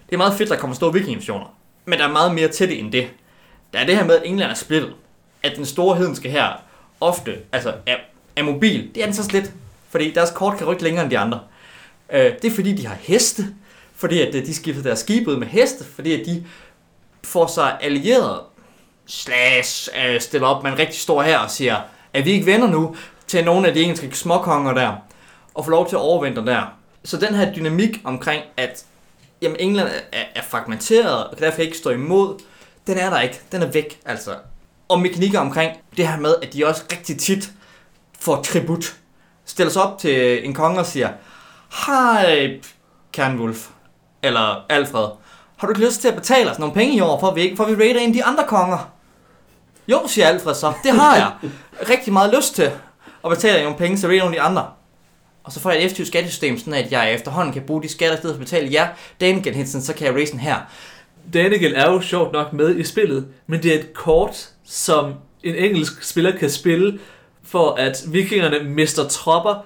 Det 0.05 0.13
er 0.13 0.17
meget 0.17 0.33
fedt, 0.33 0.49
der 0.49 0.57
kommer 0.57 0.75
store 0.75 0.93
vikinginvasioner. 0.93 1.55
Men 1.85 1.99
der 1.99 2.07
er 2.07 2.11
meget 2.11 2.35
mere 2.35 2.47
til 2.47 2.69
det 2.69 2.79
end 2.79 2.91
det. 2.91 3.07
Der 3.75 3.81
er 3.81 3.85
det 3.85 3.97
her 3.97 4.05
med, 4.05 4.15
at 4.15 4.21
England 4.25 4.51
er 4.51 4.55
splittet. 4.55 4.93
At 5.43 5.55
den 5.55 5.65
store 5.65 5.97
hedenske 5.97 6.29
her 6.29 6.61
ofte 7.01 7.37
altså 7.51 7.73
er, 7.85 7.95
er 8.35 8.43
mobil. 8.43 8.89
Det 8.95 9.01
er 9.01 9.05
den 9.05 9.15
så 9.15 9.23
slet. 9.23 9.51
Fordi 9.89 10.11
deres 10.11 10.31
kort 10.31 10.57
kan 10.57 10.67
rykke 10.67 10.83
længere 10.83 11.03
end 11.03 11.11
de 11.11 11.17
andre. 11.17 11.39
Øh, 12.09 12.33
det 12.41 12.45
er 12.45 12.55
fordi, 12.55 12.73
de 12.73 12.87
har 12.87 12.97
heste. 13.01 13.45
Fordi 13.95 14.21
at 14.21 14.35
øh, 14.35 14.45
de 14.45 14.55
skifter 14.55 14.83
deres 14.83 14.99
skib 14.99 15.27
ud 15.27 15.37
med 15.37 15.47
heste. 15.47 15.85
Fordi 15.95 16.21
at 16.21 16.25
de 16.25 16.45
får 17.23 17.47
sig 17.47 17.77
allieret 17.81 18.39
slash 19.05 19.89
øh, 20.05 20.21
stiller 20.21 20.47
op 20.47 20.63
med 20.63 20.71
en 20.71 20.79
rigtig 20.79 20.99
stor 20.99 21.21
her 21.21 21.37
og 21.37 21.51
siger, 21.51 21.77
at 22.13 22.25
vi 22.25 22.31
ikke 22.31 22.45
venner 22.45 22.67
nu 22.67 22.95
til 23.27 23.45
nogle 23.45 23.67
af 23.67 23.73
de 23.73 23.81
engelske 23.81 24.11
småkonger 24.11 24.73
der, 24.73 24.93
og 25.53 25.65
får 25.65 25.71
lov 25.71 25.89
til 25.89 25.95
at 25.95 26.01
overvinde 26.01 26.45
der. 26.45 26.63
Så 27.03 27.17
den 27.17 27.35
her 27.35 27.53
dynamik 27.53 28.01
omkring, 28.03 28.43
at 28.57 28.85
jamen, 29.41 29.57
England 29.59 29.89
er, 30.11 30.23
er 30.35 30.41
fragmenteret, 30.41 31.27
og 31.27 31.37
kan 31.37 31.45
derfor 31.45 31.61
ikke 31.61 31.77
stå 31.77 31.89
imod, 31.89 32.39
den 32.87 32.97
er 32.97 33.09
der 33.09 33.19
ikke. 33.21 33.41
Den 33.51 33.61
er 33.61 33.67
væk, 33.71 33.99
altså. 34.05 34.35
Og 34.87 34.99
mekanikker 35.01 35.39
omkring 35.39 35.71
det 35.97 36.07
her 36.07 36.17
med, 36.19 36.35
at 36.41 36.53
de 36.53 36.65
også 36.67 36.83
rigtig 36.91 37.19
tit 37.19 37.51
får 38.19 38.41
tribut. 38.41 38.95
Stiller 39.45 39.71
sig 39.73 39.81
op 39.83 39.99
til 39.99 40.45
en 40.45 40.53
konge 40.53 40.79
og 40.79 40.85
siger, 40.85 41.09
Hej, 41.87 42.59
Kernwulf, 43.13 43.67
eller 44.23 44.65
Alfred, 44.69 45.07
har 45.57 45.67
du 45.67 45.73
ikke 45.73 45.85
lyst 45.85 46.01
til 46.01 46.07
at 46.07 46.15
betale 46.15 46.51
os 46.51 46.59
nogle 46.59 46.73
penge 46.73 46.95
i 46.95 46.99
år, 47.01 47.19
for 47.19 47.27
at 47.27 47.35
vi, 47.35 47.41
ikke- 47.41 47.55
for 47.57 47.63
at 47.65 47.77
vi 47.77 47.83
raider 47.83 47.99
en 47.99 48.07
af 48.09 48.13
de 48.13 48.23
andre 48.23 48.43
konger? 48.47 48.91
Jo, 49.87 50.01
siger 50.07 50.27
Alfred 50.27 50.53
så. 50.55 50.73
Det 50.83 50.91
har 50.91 51.15
jeg. 51.15 51.31
Rigtig 51.89 52.13
meget 52.13 52.33
lyst 52.35 52.55
til 52.55 52.63
at 53.23 53.29
betale 53.29 53.55
jer 53.57 53.63
nogle 53.63 53.77
penge, 53.77 53.97
så 53.97 54.07
raider 54.07 54.19
nogle 54.23 54.35
af 54.37 54.41
de 54.41 54.49
andre. 54.49 54.67
Og 55.43 55.51
så 55.51 55.59
får 55.59 55.69
jeg 55.69 55.79
et 55.79 55.85
effektivt 55.85 56.07
skattesystem, 56.07 56.57
sådan 56.59 56.73
at 56.73 56.91
jeg 56.91 57.13
efterhånden 57.13 57.53
kan 57.53 57.61
bruge 57.61 57.83
de 57.83 57.89
skatter 57.89 58.15
i 58.17 58.19
stedet 58.19 58.35
for 58.35 58.41
at 58.41 58.45
betale 58.49 58.73
jer. 58.73 58.87
Dagen 59.21 59.53
Hensen, 59.53 59.81
så 59.81 59.93
kan 59.93 60.07
jeg 60.07 60.15
raise 60.15 60.31
den 60.31 60.39
her. 60.39 60.55
Danigel 61.33 61.73
er 61.75 61.91
jo 61.91 62.01
sjovt 62.01 62.33
nok 62.33 62.53
med 62.53 62.75
i 62.75 62.83
spillet, 62.83 63.25
men 63.47 63.63
det 63.63 63.75
er 63.75 63.79
et 63.79 63.93
kort, 63.93 64.49
som 64.65 65.13
en 65.43 65.55
engelsk 65.55 66.03
spiller 66.03 66.31
kan 66.37 66.49
spille, 66.49 66.99
for 67.43 67.71
at 67.73 68.03
vikingerne 68.07 68.69
mister 68.69 69.07
tropper, 69.07 69.65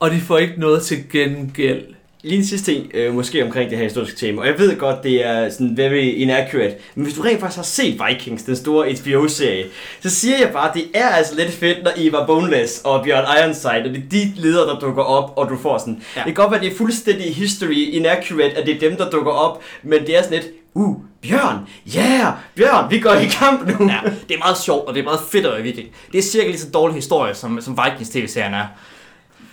og 0.00 0.10
de 0.10 0.20
får 0.20 0.38
ikke 0.38 0.54
noget 0.56 0.82
til 0.82 0.98
gengæld. 1.12 1.82
Lige 2.22 2.38
en 2.38 2.44
sidste 2.44 2.72
ting, 2.72 2.90
øh, 2.94 3.14
måske 3.14 3.44
omkring 3.44 3.70
det 3.70 3.78
her 3.78 3.84
historiske 3.84 4.16
tema, 4.16 4.40
og 4.40 4.46
jeg 4.46 4.58
ved 4.58 4.76
godt, 4.76 5.02
det 5.02 5.26
er 5.26 5.50
sådan 5.50 5.76
very 5.76 6.02
inaccurate, 6.16 6.74
men 6.94 7.04
hvis 7.04 7.16
du 7.16 7.22
rent 7.22 7.40
faktisk 7.40 7.56
har 7.56 7.64
set 7.64 8.00
Vikings, 8.08 8.42
den 8.42 8.56
store 8.56 8.92
HBO-serie, 8.92 9.64
så 10.02 10.10
siger 10.10 10.38
jeg 10.38 10.50
bare, 10.52 10.68
at 10.68 10.74
det 10.74 10.84
er 10.94 11.08
altså 11.08 11.34
lidt 11.36 11.50
fedt, 11.50 11.82
når 11.84 11.90
Eva 11.96 12.26
Boneless 12.26 12.80
og 12.84 13.04
Bjørn 13.04 13.24
Ironside, 13.38 13.84
og 13.84 13.84
det 13.84 13.96
er 13.96 14.08
de 14.10 14.32
ledere, 14.36 14.66
der 14.66 14.78
dukker 14.78 15.02
op, 15.02 15.32
og 15.36 15.48
du 15.48 15.56
får 15.62 15.78
sådan, 15.78 16.02
ja. 16.16 16.20
Det 16.20 16.24
kan 16.24 16.34
godt 16.34 16.50
være, 16.50 16.60
at 16.60 16.64
det 16.64 16.72
er 16.72 16.76
fuldstændig 16.76 17.34
history 17.34 17.88
inaccurate, 17.92 18.56
at 18.56 18.66
det 18.66 18.74
er 18.74 18.88
dem, 18.88 18.96
der 18.96 19.10
dukker 19.10 19.32
op, 19.32 19.62
men 19.82 20.06
det 20.06 20.16
er 20.16 20.22
sådan 20.22 20.38
lidt, 20.38 20.52
uh, 20.74 20.96
Bjørn, 21.22 21.68
yeah, 21.96 22.32
Bjørn, 22.54 22.90
vi 22.90 23.00
går 23.00 23.12
i 23.12 23.26
kamp 23.26 23.68
nu. 23.68 23.88
Ja, 23.88 24.00
det 24.28 24.34
er 24.34 24.38
meget 24.38 24.58
sjovt, 24.58 24.88
og 24.88 24.94
det 24.94 25.00
er 25.00 25.04
meget 25.04 25.20
fedt 25.32 25.46
at 25.46 25.64
viking. 25.64 25.88
Det 26.12 26.18
er 26.18 26.22
cirka 26.22 26.46
lige 26.46 26.58
så 26.58 26.70
dårlig 26.70 26.94
historie, 26.94 27.34
som, 27.34 27.60
som 27.60 27.78
Vikings 27.84 28.10
tv-serien 28.10 28.54
er. 28.54 28.66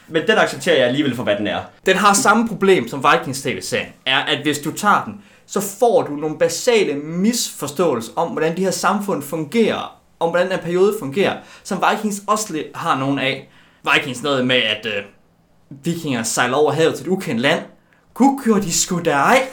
Men 0.08 0.28
den 0.28 0.38
accepterer 0.38 0.76
jeg 0.76 0.88
alligevel 0.88 1.16
for, 1.16 1.24
hvad 1.24 1.36
den 1.36 1.48
er. 1.48 1.60
Den 1.86 1.98
har 1.98 2.14
samme 2.14 2.48
problem 2.48 2.88
som 2.88 3.06
Vikings 3.12 3.42
tv-serien, 3.42 3.90
er, 4.06 4.20
at 4.20 4.42
hvis 4.42 4.60
du 4.60 4.72
tager 4.72 5.04
den, 5.06 5.22
så 5.46 5.62
får 5.80 6.02
du 6.02 6.16
nogle 6.16 6.38
basale 6.38 6.96
misforståelser 6.96 8.12
om, 8.16 8.32
hvordan 8.32 8.58
de 8.58 8.64
her 8.64 8.72
samfund 8.72 9.24
fungerer, 9.24 10.00
om 10.20 10.30
hvordan 10.30 10.48
den 10.48 10.56
her 10.56 10.64
periode 10.64 10.96
fungerer, 11.00 11.38
som 11.64 11.84
Vikings 11.92 12.22
også 12.28 12.64
har 12.76 13.00
nogle 13.00 13.22
af. 13.22 13.50
Vikings 13.94 14.24
noget 14.24 14.48
med, 14.48 14.56
at 14.56 14.86
øh, 14.86 15.04
vikinger 15.84 16.24
sejler 16.24 16.56
over 16.56 16.72
havet 16.72 16.96
til 16.96 17.06
et 17.06 17.10
ukendt 17.10 17.42
land. 17.42 17.60
Gud 18.14 18.44
gjorde 18.44 18.62
de 18.62 18.74
sgu 18.74 19.02
da 19.06 19.12
ej. 19.12 19.48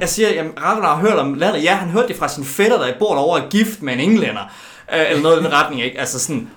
Jeg 0.00 0.08
siger, 0.08 0.32
jamen 0.34 0.52
Ragnar 0.62 0.94
har 0.96 1.02
hørt 1.02 1.18
om 1.18 1.34
landet. 1.34 1.64
Ja, 1.64 1.74
han 1.74 1.88
hørte 1.88 2.08
det 2.08 2.16
fra 2.16 2.28
sin 2.28 2.44
fætter, 2.44 2.78
der 2.78 2.98
bor 2.98 3.14
derovre 3.14 3.42
og 3.42 3.50
gift 3.50 3.82
med 3.82 3.92
en 3.92 4.00
englænder. 4.00 4.42
Øh, 4.94 5.10
eller 5.10 5.22
noget 5.22 5.40
i 5.40 5.44
den 5.44 5.52
retning, 5.52 5.82
ikke? 5.82 6.00
Altså 6.00 6.18
sådan, 6.18 6.50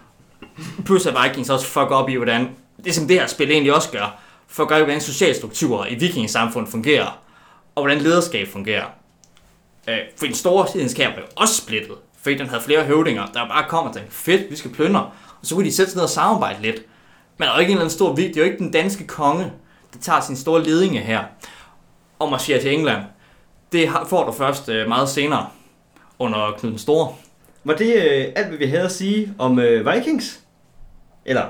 plus 0.86 1.06
at 1.06 1.16
Vikings 1.24 1.50
også 1.50 1.66
fuck 1.66 1.92
op 1.92 2.10
i, 2.10 2.16
hvordan, 2.16 2.50
det 2.86 2.96
som 2.96 3.08
det 3.08 3.20
her 3.20 3.28
spil 3.28 3.52
egentlig 3.52 3.74
også 3.74 3.92
gør, 3.92 4.20
for 4.48 4.64
at 4.64 4.70
gøre, 4.70 4.84
hvordan 4.84 5.02
social 5.02 5.36
strukturer 5.36 5.88
i 5.88 5.96
vikingesamfund 5.96 6.68
fungerer, 6.68 7.20
og 7.76 7.84
hvordan 7.84 7.98
lederskab 7.98 8.48
fungerer. 8.48 8.86
Øh, 9.90 9.98
for 10.18 10.26
den 10.26 10.36
store 10.36 10.68
hedenskab 10.74 11.14
blev 11.14 11.26
også 11.36 11.56
splittet, 11.56 11.96
fordi 12.22 12.38
den 12.38 12.48
havde 12.48 12.62
flere 12.62 12.84
høvdinger, 12.84 13.26
der 13.26 13.48
bare 13.48 13.66
kom 13.70 13.88
og 13.88 13.94
tænkte, 13.94 14.16
fedt, 14.16 14.52
vi 14.52 14.56
skal 14.56 14.72
plyndre, 14.72 15.02
og 15.42 15.46
så 15.46 15.56
kunne 15.56 15.66
de 15.66 15.76
sætte 15.76 15.92
sig 15.92 15.98
ned 15.98 16.04
og 16.04 16.10
samarbejde 16.10 16.62
lidt. 16.62 16.82
Men 17.38 17.46
der 17.46 17.52
er 17.52 17.56
jo 17.56 17.60
ikke 17.60 17.72
en 17.72 17.78
eller 17.78 17.86
anden 17.86 17.96
stor 17.96 18.14
vigtig, 18.14 18.34
det 18.34 18.42
er 18.42 18.46
jo 18.46 18.52
ikke 18.52 18.64
den 18.64 18.72
danske 18.72 19.08
konge, 19.08 19.52
der 19.94 20.00
tager 20.02 20.22
sin 20.22 20.36
store 20.36 20.64
ledinge 20.64 21.00
her, 21.00 21.24
og 22.20 22.32
marcherer 22.32 22.62
til 22.62 22.74
England. 22.74 23.04
Det 23.72 23.90
får 24.08 24.26
du 24.26 24.32
først 24.32 24.70
øh, 24.70 24.88
meget 24.88 25.10
senere, 25.10 25.48
under 26.20 26.52
Knud 26.60 26.72
den 26.72 26.80
Store. 26.80 27.14
Var 27.64 27.74
det 27.74 27.96
øh, 27.96 28.26
alt, 28.36 28.48
hvad 28.48 28.58
vi 28.58 28.66
havde 28.66 28.84
at 28.84 28.92
sige 28.92 29.34
om 29.38 29.60
øh, 29.60 29.94
Vikings? 29.94 30.40
Eller 31.26 31.44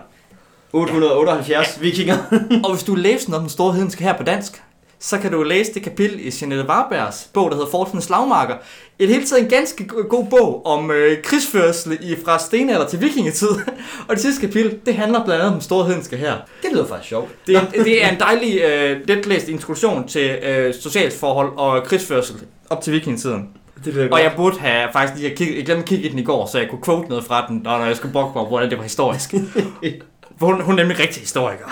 878 0.73 1.77
ja. 1.77 1.81
vikinger? 1.81 2.17
Og 2.63 2.73
hvis 2.73 2.83
du 2.83 2.95
læser 2.95 3.35
om 3.35 3.41
den 3.41 3.49
store 3.49 3.73
hedenske 3.73 4.03
her 4.03 4.17
på 4.17 4.23
dansk, 4.23 4.63
så 4.99 5.17
kan 5.17 5.31
du 5.31 5.43
læse 5.43 5.73
det 5.73 5.83
kapitel 5.83 6.19
i 6.27 6.31
Jeanette 6.41 6.65
Warbergs 6.69 7.29
bog, 7.33 7.49
der 7.51 7.55
hedder 7.57 7.69
Fortens 7.71 8.03
Slagmarker. 8.03 8.55
Et 8.99 9.09
hele 9.09 9.25
taget 9.25 9.43
en 9.43 9.49
ganske 9.49 9.87
go- 9.87 10.03
god 10.09 10.25
bog 10.25 10.65
om 10.65 10.91
øh, 10.91 11.23
krigsførsel 11.23 11.97
i, 12.01 12.15
fra 12.25 12.39
stenalder 12.39 12.87
til 12.87 13.01
vikingetid. 13.01 13.47
og 14.07 14.15
det 14.15 14.19
sidste 14.19 14.41
kapitel, 14.41 14.79
det 14.85 14.95
handler 14.95 15.23
blandt 15.25 15.33
andet 15.33 15.47
om 15.47 15.53
den 15.53 15.61
store 15.61 15.85
hedenske 15.85 16.17
her. 16.17 16.33
Det 16.63 16.71
lyder 16.71 16.87
faktisk 16.87 17.09
sjovt. 17.09 17.29
Det, 17.47 17.55
er- 17.55 17.65
det 17.83 18.03
er 18.05 18.09
en 18.09 18.19
dejlig, 18.19 18.61
øh, 18.61 18.97
letlæst 19.07 19.47
introduktion 19.47 20.07
til 20.07 20.29
øh, 20.29 20.73
socialt 20.81 21.13
forhold 21.13 21.51
og 21.57 21.83
krigsførsel 21.83 22.35
op 22.69 22.81
til 22.81 22.93
vikingetiden. 22.93 23.49
Det 23.85 23.93
lyder 23.93 24.09
Og 24.11 24.19
jeg 24.21 24.33
burde 24.35 24.59
have 24.59 24.89
faktisk 24.93 25.21
lige 25.21 25.35
kigget, 25.35 25.57
jeg 25.57 25.65
glemte 25.65 25.81
at 25.83 25.87
kigge 25.89 26.05
i 26.05 26.09
den 26.11 26.19
i 26.19 26.23
går, 26.23 26.45
så 26.45 26.57
jeg 26.59 26.69
kunne 26.69 26.81
quote 26.85 27.09
noget 27.09 27.23
fra 27.25 27.45
den, 27.47 27.61
når 27.63 27.85
jeg 27.85 27.95
skulle 27.95 28.13
mig, 28.13 28.23
over, 28.23 28.47
hvordan 28.47 28.69
det 28.69 28.77
var 28.77 28.83
historisk. 28.83 29.33
Hun, 30.39 30.61
hun 30.61 30.73
er 30.79 30.83
nemlig 30.83 30.99
rigtig 30.99 31.21
historiker. 31.21 31.65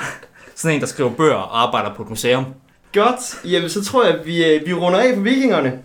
Sådan 0.55 0.75
en, 0.75 0.81
der 0.81 0.87
skriver 0.87 1.09
bøger 1.09 1.33
og 1.35 1.61
arbejder 1.63 1.93
på 1.95 2.01
et 2.03 2.09
museum. 2.09 2.45
Godt. 2.95 3.51
Jamen, 3.51 3.69
så 3.69 3.83
tror 3.83 4.05
jeg, 4.05 4.15
at 4.15 4.25
vi, 4.25 4.45
øh, 4.45 4.67
vi 4.67 4.73
runder 4.73 4.99
af 4.99 5.15
på 5.15 5.21
vikingerne. 5.21 5.79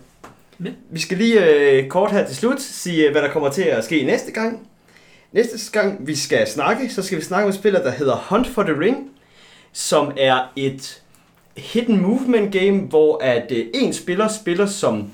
Ja. 0.65 0.69
Vi 0.89 0.99
skal 0.99 1.17
lige 1.17 1.45
øh, 1.45 1.87
kort 1.87 2.11
her 2.11 2.27
til 2.27 2.35
slut 2.35 2.61
sige, 2.61 3.05
øh, 3.05 3.11
hvad 3.11 3.21
der 3.21 3.31
kommer 3.31 3.49
til 3.49 3.61
at 3.61 3.83
ske 3.83 4.03
næste 4.03 4.31
gang. 4.31 4.67
Næste 5.31 5.71
gang 5.71 6.07
vi 6.07 6.15
skal 6.15 6.47
snakke, 6.47 6.89
så 6.89 7.03
skal 7.03 7.17
vi 7.17 7.23
snakke 7.23 7.43
om 7.43 7.49
et 7.49 7.55
spil, 7.55 7.73
der 7.73 7.91
hedder 7.91 8.15
Hunt 8.15 8.47
for 8.47 8.63
the 8.63 8.79
Ring, 8.79 9.09
som 9.73 10.11
er 10.17 10.51
et 10.55 11.01
hidden 11.57 12.01
movement 12.01 12.53
game, 12.53 12.79
hvor 12.79 13.23
at 13.23 13.51
øh, 13.51 13.65
en 13.73 13.93
spiller 13.93 14.27
spiller 14.27 14.65
som 14.65 15.11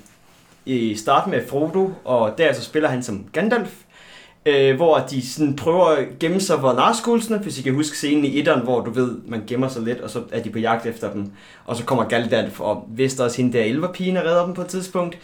i 0.65 0.95
starten 0.95 1.31
med 1.31 1.47
Frodo, 1.47 1.89
og 2.03 2.37
der 2.37 2.53
så 2.53 2.63
spiller 2.63 2.89
han 2.89 3.03
som 3.03 3.25
Gandalf, 3.33 3.73
øh, 4.47 4.75
hvor 4.75 4.97
de 5.11 5.27
sådan 5.27 5.55
prøver 5.55 5.85
at 5.85 6.05
gemme 6.19 6.39
sig 6.41 6.59
for 6.59 6.73
Narskulsene, 6.73 7.37
hvis 7.37 7.59
I 7.59 7.61
kan 7.61 7.73
huske 7.73 7.97
scenen 7.97 8.25
i 8.25 8.39
etteren, 8.39 8.61
hvor 8.63 8.81
du 8.81 8.91
ved, 8.91 9.11
man 9.27 9.43
gemmer 9.47 9.67
sig 9.67 9.81
lidt, 9.81 10.01
og 10.01 10.09
så 10.09 10.21
er 10.31 10.41
de 10.41 10.49
på 10.49 10.59
jagt 10.59 10.85
efter 10.85 11.11
dem, 11.11 11.31
og 11.65 11.75
så 11.75 11.83
kommer 11.83 12.03
Gandalf, 12.03 12.59
og 12.59 12.83
vist 12.89 13.19
også 13.19 13.37
hende 13.37 13.57
der 13.57 13.63
elverpigen 13.63 14.17
og 14.17 14.23
redder 14.25 14.45
dem 14.45 14.53
på 14.53 14.61
et 14.61 14.67
tidspunkt. 14.67 15.17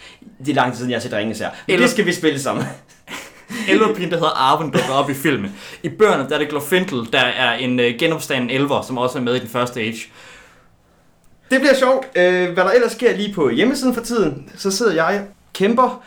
Det 0.45 0.51
er 0.51 0.55
lang 0.55 0.71
tid 0.71 0.77
siden, 0.77 0.91
jeg 0.91 0.97
har 0.97 1.01
set 1.01 1.13
Ringes 1.13 1.39
her. 1.39 1.49
Men 1.67 1.73
Eller- 1.73 1.85
det 1.85 1.91
skal 1.91 2.05
vi 2.05 2.13
spille 2.13 2.39
sammen. 2.39 2.65
Elverpigen, 3.69 4.09
der 4.11 4.17
hedder 4.17 4.51
Arwen, 4.51 4.71
dukker 4.71 4.93
op 4.93 5.09
i 5.09 5.13
filmen. 5.13 5.55
I 5.83 5.89
bøgerne, 5.89 6.29
der 6.29 6.35
er 6.35 6.39
det 6.39 6.49
Glorfindel, 6.49 7.13
der 7.13 7.19
er 7.19 7.53
en 7.53 7.79
øh, 7.79 7.93
genopstanden 7.99 8.49
elver, 8.49 8.81
som 8.81 8.97
også 8.97 9.17
er 9.17 9.21
med 9.21 9.35
i 9.35 9.39
den 9.39 9.47
første 9.49 9.79
age. 9.79 9.99
Det 11.51 11.61
bliver 11.61 11.75
sjovt. 11.75 12.05
Øh, 12.15 12.53
hvad 12.53 12.63
der 12.63 12.71
ellers 12.71 12.91
sker 12.91 13.17
lige 13.17 13.33
på 13.33 13.49
hjemmesiden 13.49 13.93
for 13.93 14.01
tiden, 14.01 14.49
så 14.57 14.71
sidder 14.71 14.93
jeg 14.93 15.23
kæmper 15.53 16.03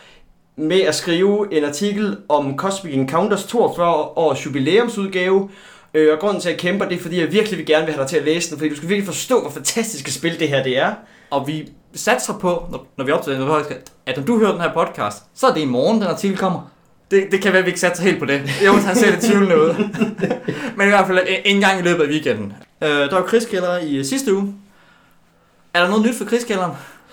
med 0.57 0.81
at 0.81 0.95
skrive 0.95 1.47
en 1.57 1.63
artikel 1.65 2.17
om 2.29 2.57
Cosmic 2.57 2.93
Encounters 2.93 3.43
42 3.43 3.93
års 3.95 4.45
jubilæumsudgave. 4.45 5.49
Øh, 5.93 6.13
og 6.13 6.19
grunden 6.19 6.41
til, 6.41 6.49
at 6.49 6.53
jeg 6.53 6.59
kæmper, 6.59 6.85
det 6.85 6.97
er, 6.97 7.01
fordi 7.01 7.19
jeg 7.19 7.31
virkelig 7.31 7.57
vil 7.57 7.65
gerne 7.65 7.85
vil 7.85 7.93
have 7.93 8.01
dig 8.01 8.09
til 8.09 8.17
at 8.17 8.23
læse 8.25 8.49
den, 8.49 8.57
fordi 8.57 8.69
du 8.69 8.75
skal 8.75 8.89
virkelig 8.89 9.05
forstå, 9.05 9.41
hvor 9.41 9.49
fantastisk 9.51 10.07
et 10.07 10.13
spil 10.13 10.39
det 10.39 10.49
her 10.49 10.63
det 10.63 10.77
er. 10.77 10.93
Og 11.29 11.47
vi 11.47 11.69
satser 11.95 12.33
på, 12.39 12.63
når, 12.71 12.87
når 12.97 13.05
vi 13.05 13.11
optager 13.11 13.37
den 13.39 13.47
her 13.47 13.53
podcast, 13.55 13.81
at 14.05 14.17
når 14.17 14.23
du 14.23 14.39
hører 14.39 14.51
den 14.51 14.61
her 14.61 14.73
podcast, 14.73 15.23
så 15.35 15.47
er 15.47 15.53
det 15.53 15.61
i 15.61 15.65
morgen, 15.65 15.97
den 16.01 16.07
artikel 16.07 16.37
kommer. 16.37 16.71
Det, 17.11 17.27
det 17.31 17.41
kan 17.41 17.51
være, 17.51 17.59
at 17.59 17.65
vi 17.65 17.69
ikke 17.69 17.79
satser 17.79 18.03
helt 18.03 18.19
på 18.19 18.25
det. 18.25 18.41
Jeg 18.63 18.71
må 18.71 18.77
han 18.77 18.95
ser 18.95 19.09
lidt 19.11 19.21
tvivlende 19.21 19.61
ud. 19.61 19.73
Men 20.77 20.87
i 20.87 20.89
hvert 20.89 21.07
fald 21.07 21.19
en- 21.27 21.55
en 21.55 21.61
gang 21.61 21.79
i 21.79 21.83
løbet 21.83 22.03
af 22.03 22.09
weekenden. 22.09 22.53
Øh, 22.83 22.89
der 22.89 23.13
var 23.15 23.21
krigskælder 23.21 23.77
i 23.79 24.03
sidste 24.03 24.33
uge. 24.35 24.53
Er 25.73 25.81
der 25.81 25.89
noget 25.89 26.05
nyt 26.05 26.15
for 26.15 26.25
krigskælderen? 26.25 26.71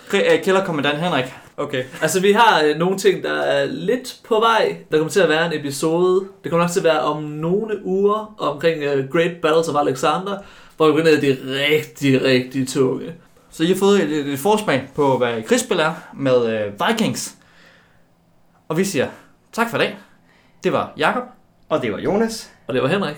Kri- 0.09 0.33
øh, 0.37 0.43
Kælderkommandant 0.43 0.97
Henrik. 0.97 1.25
Okay. 1.57 1.83
Altså, 2.01 2.21
vi 2.21 2.31
har 2.31 2.63
øh, 2.63 2.77
nogle 2.77 2.97
ting, 2.97 3.23
der 3.23 3.33
er 3.33 3.65
lidt 3.65 4.19
på 4.27 4.39
vej. 4.39 4.77
Der 4.91 4.97
kommer 4.97 5.11
til 5.11 5.19
at 5.19 5.29
være 5.29 5.45
en 5.45 5.59
episode. 5.59 6.25
Det 6.43 6.51
kommer 6.51 6.63
nok 6.63 6.71
til 6.71 6.79
at 6.79 6.83
være 6.83 6.99
om 6.99 7.23
nogle 7.23 7.85
uger 7.85 8.35
omkring 8.37 8.83
uh, 8.83 9.09
Great 9.11 9.31
Battles 9.41 9.67
of 9.67 9.75
Alexander, 9.87 10.37
hvor 10.77 10.87
vi 10.87 10.93
går 10.93 11.03
ned 11.03 11.23
i 11.23 11.31
de 11.31 11.37
rigtig, 11.65 12.21
rigtig 12.23 12.67
tunge. 12.67 13.13
Så 13.51 13.63
I 13.63 13.67
har 13.67 13.75
fået 13.75 14.03
et, 14.03 14.11
et, 14.11 14.33
et 14.33 14.39
forsmag 14.39 14.89
på, 14.95 15.17
hvad 15.17 15.43
krigsspil 15.43 15.79
er 15.79 15.93
med 16.13 16.65
øh, 16.65 16.73
Vikings. 16.89 17.35
Og 18.67 18.77
vi 18.77 18.83
siger 18.83 19.07
tak 19.53 19.69
for 19.69 19.77
i 19.77 19.79
dag. 19.79 19.97
Det 20.63 20.71
var 20.73 20.93
Jakob 20.97 21.23
Og 21.69 21.81
det 21.81 21.91
var 21.91 21.99
Jonas. 21.99 22.51
Og 22.67 22.73
det 22.73 22.83
var 22.83 22.87
Henrik. 22.87 23.15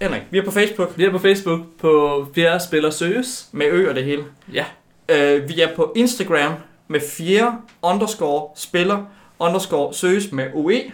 Henrik. 0.00 0.22
Vi 0.30 0.38
er 0.38 0.44
på 0.44 0.50
Facebook 0.50 0.92
Vi 0.96 1.04
er 1.04 1.10
på 1.10 1.18
Facebook 1.18 1.60
på 1.80 2.26
Fjerde 2.34 2.64
Spiller 2.64 2.90
Søges. 2.90 3.48
med 3.52 3.66
ø 3.66 3.88
og 3.88 3.94
det 3.94 4.04
hele. 4.04 4.24
Ja. 4.52 4.64
Øh, 5.08 5.48
vi 5.48 5.60
er 5.60 5.76
på 5.76 5.92
Instagram 5.96 6.52
med 6.90 7.00
fjerde 7.00 7.56
underscore 7.82 8.48
spiller 8.54 9.04
underscore 9.38 9.94
søges 9.94 10.32
med 10.32 10.46
UE. 10.54 10.92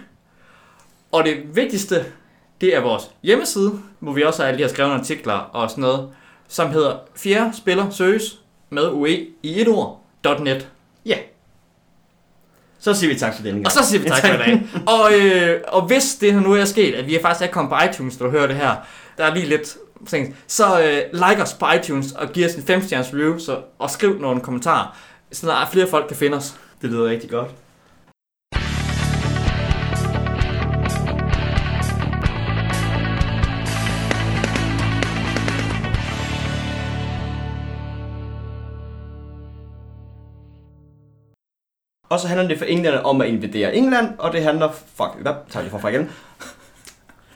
Og 1.13 1.25
det 1.25 1.57
vigtigste, 1.57 2.05
det 2.61 2.77
er 2.77 2.81
vores 2.81 3.11
hjemmeside, 3.23 3.81
hvor 3.99 4.13
vi 4.13 4.23
også 4.23 4.43
har 4.43 4.49
alle 4.49 4.59
de 4.59 4.63
her 4.63 4.71
skrevne 4.71 4.95
artikler 4.95 5.35
og 5.35 5.71
sådan 5.71 5.83
noget, 5.83 6.09
som 6.49 6.71
hedder 6.71 6.97
fjerde 7.17 7.57
spiller 7.57 7.91
søges 7.91 8.41
med 8.71 8.91
UE 8.91 9.27
i 9.43 9.61
et 9.61 9.69
ord, 9.69 10.03
.net. 10.41 10.69
Så 12.79 12.95
siger 12.95 13.13
vi 13.13 13.19
tak 13.19 13.35
for 13.35 13.43
denne 13.43 13.57
gang. 13.57 13.67
Og 13.67 13.73
så 13.73 13.85
siger 13.85 14.03
vi 14.03 14.09
tak 14.09 14.21
for 14.21 14.35
i 14.35 14.37
dag. 14.37 14.63
Og, 14.97 15.13
øh, 15.15 15.61
og 15.69 15.87
hvis 15.87 16.15
det 16.15 16.33
her 16.33 16.41
nu 16.41 16.53
er 16.53 16.65
sket, 16.65 16.95
at 16.95 17.07
vi 17.07 17.17
er 17.17 17.23
faktisk 17.23 17.49
er 17.49 17.53
kommet 17.53 17.71
på 17.71 17.77
iTunes, 17.91 18.21
når 18.21 18.27
du 18.27 18.33
hører 18.33 18.47
det 18.47 18.57
her, 18.57 18.75
der 19.19 19.25
er 19.25 19.35
lige 19.35 19.47
lidt 19.47 19.77
sent, 20.07 20.37
så 20.47 20.81
øh, 20.81 20.99
like 21.13 21.43
os 21.43 21.55
på 21.55 21.67
iTunes 21.79 22.13
og 22.13 22.33
giv 22.33 22.47
os 22.47 22.55
en 22.55 22.63
5 22.63 22.83
stjerners 22.83 23.13
review, 23.13 23.39
så, 23.39 23.59
og 23.79 23.91
skriv 23.91 24.21
nogle 24.21 24.41
kommentarer, 24.41 24.97
så 25.33 25.53
er 25.53 25.67
flere 25.73 25.89
folk 25.89 26.09
kan 26.09 26.17
finde 26.17 26.37
os. 26.37 26.55
Det 26.83 26.91
lyder 26.91 27.05
rigtig 27.05 27.31
godt. 27.31 27.51
Og 42.09 42.21
så 42.21 42.29
handler 42.29 42.49
det 42.49 42.59
for 42.59 42.65
englænder 42.65 43.01
om 43.01 43.21
at 43.21 43.29
invadere 43.29 43.75
England, 43.75 44.19
og 44.19 44.33
det 44.33 44.43
handler... 44.43 44.73
Fuck, 44.73 45.23
hvad 45.23 45.33
tager 45.51 45.65
vi 45.65 45.71
fra 45.71 45.89
igen? 45.89 46.11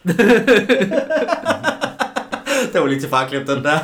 Det 2.72 2.80
var 2.80 2.86
lige 2.86 3.01
til 3.01 3.09
farklip, 3.09 3.47
den 3.47 3.64
der. 3.64 3.78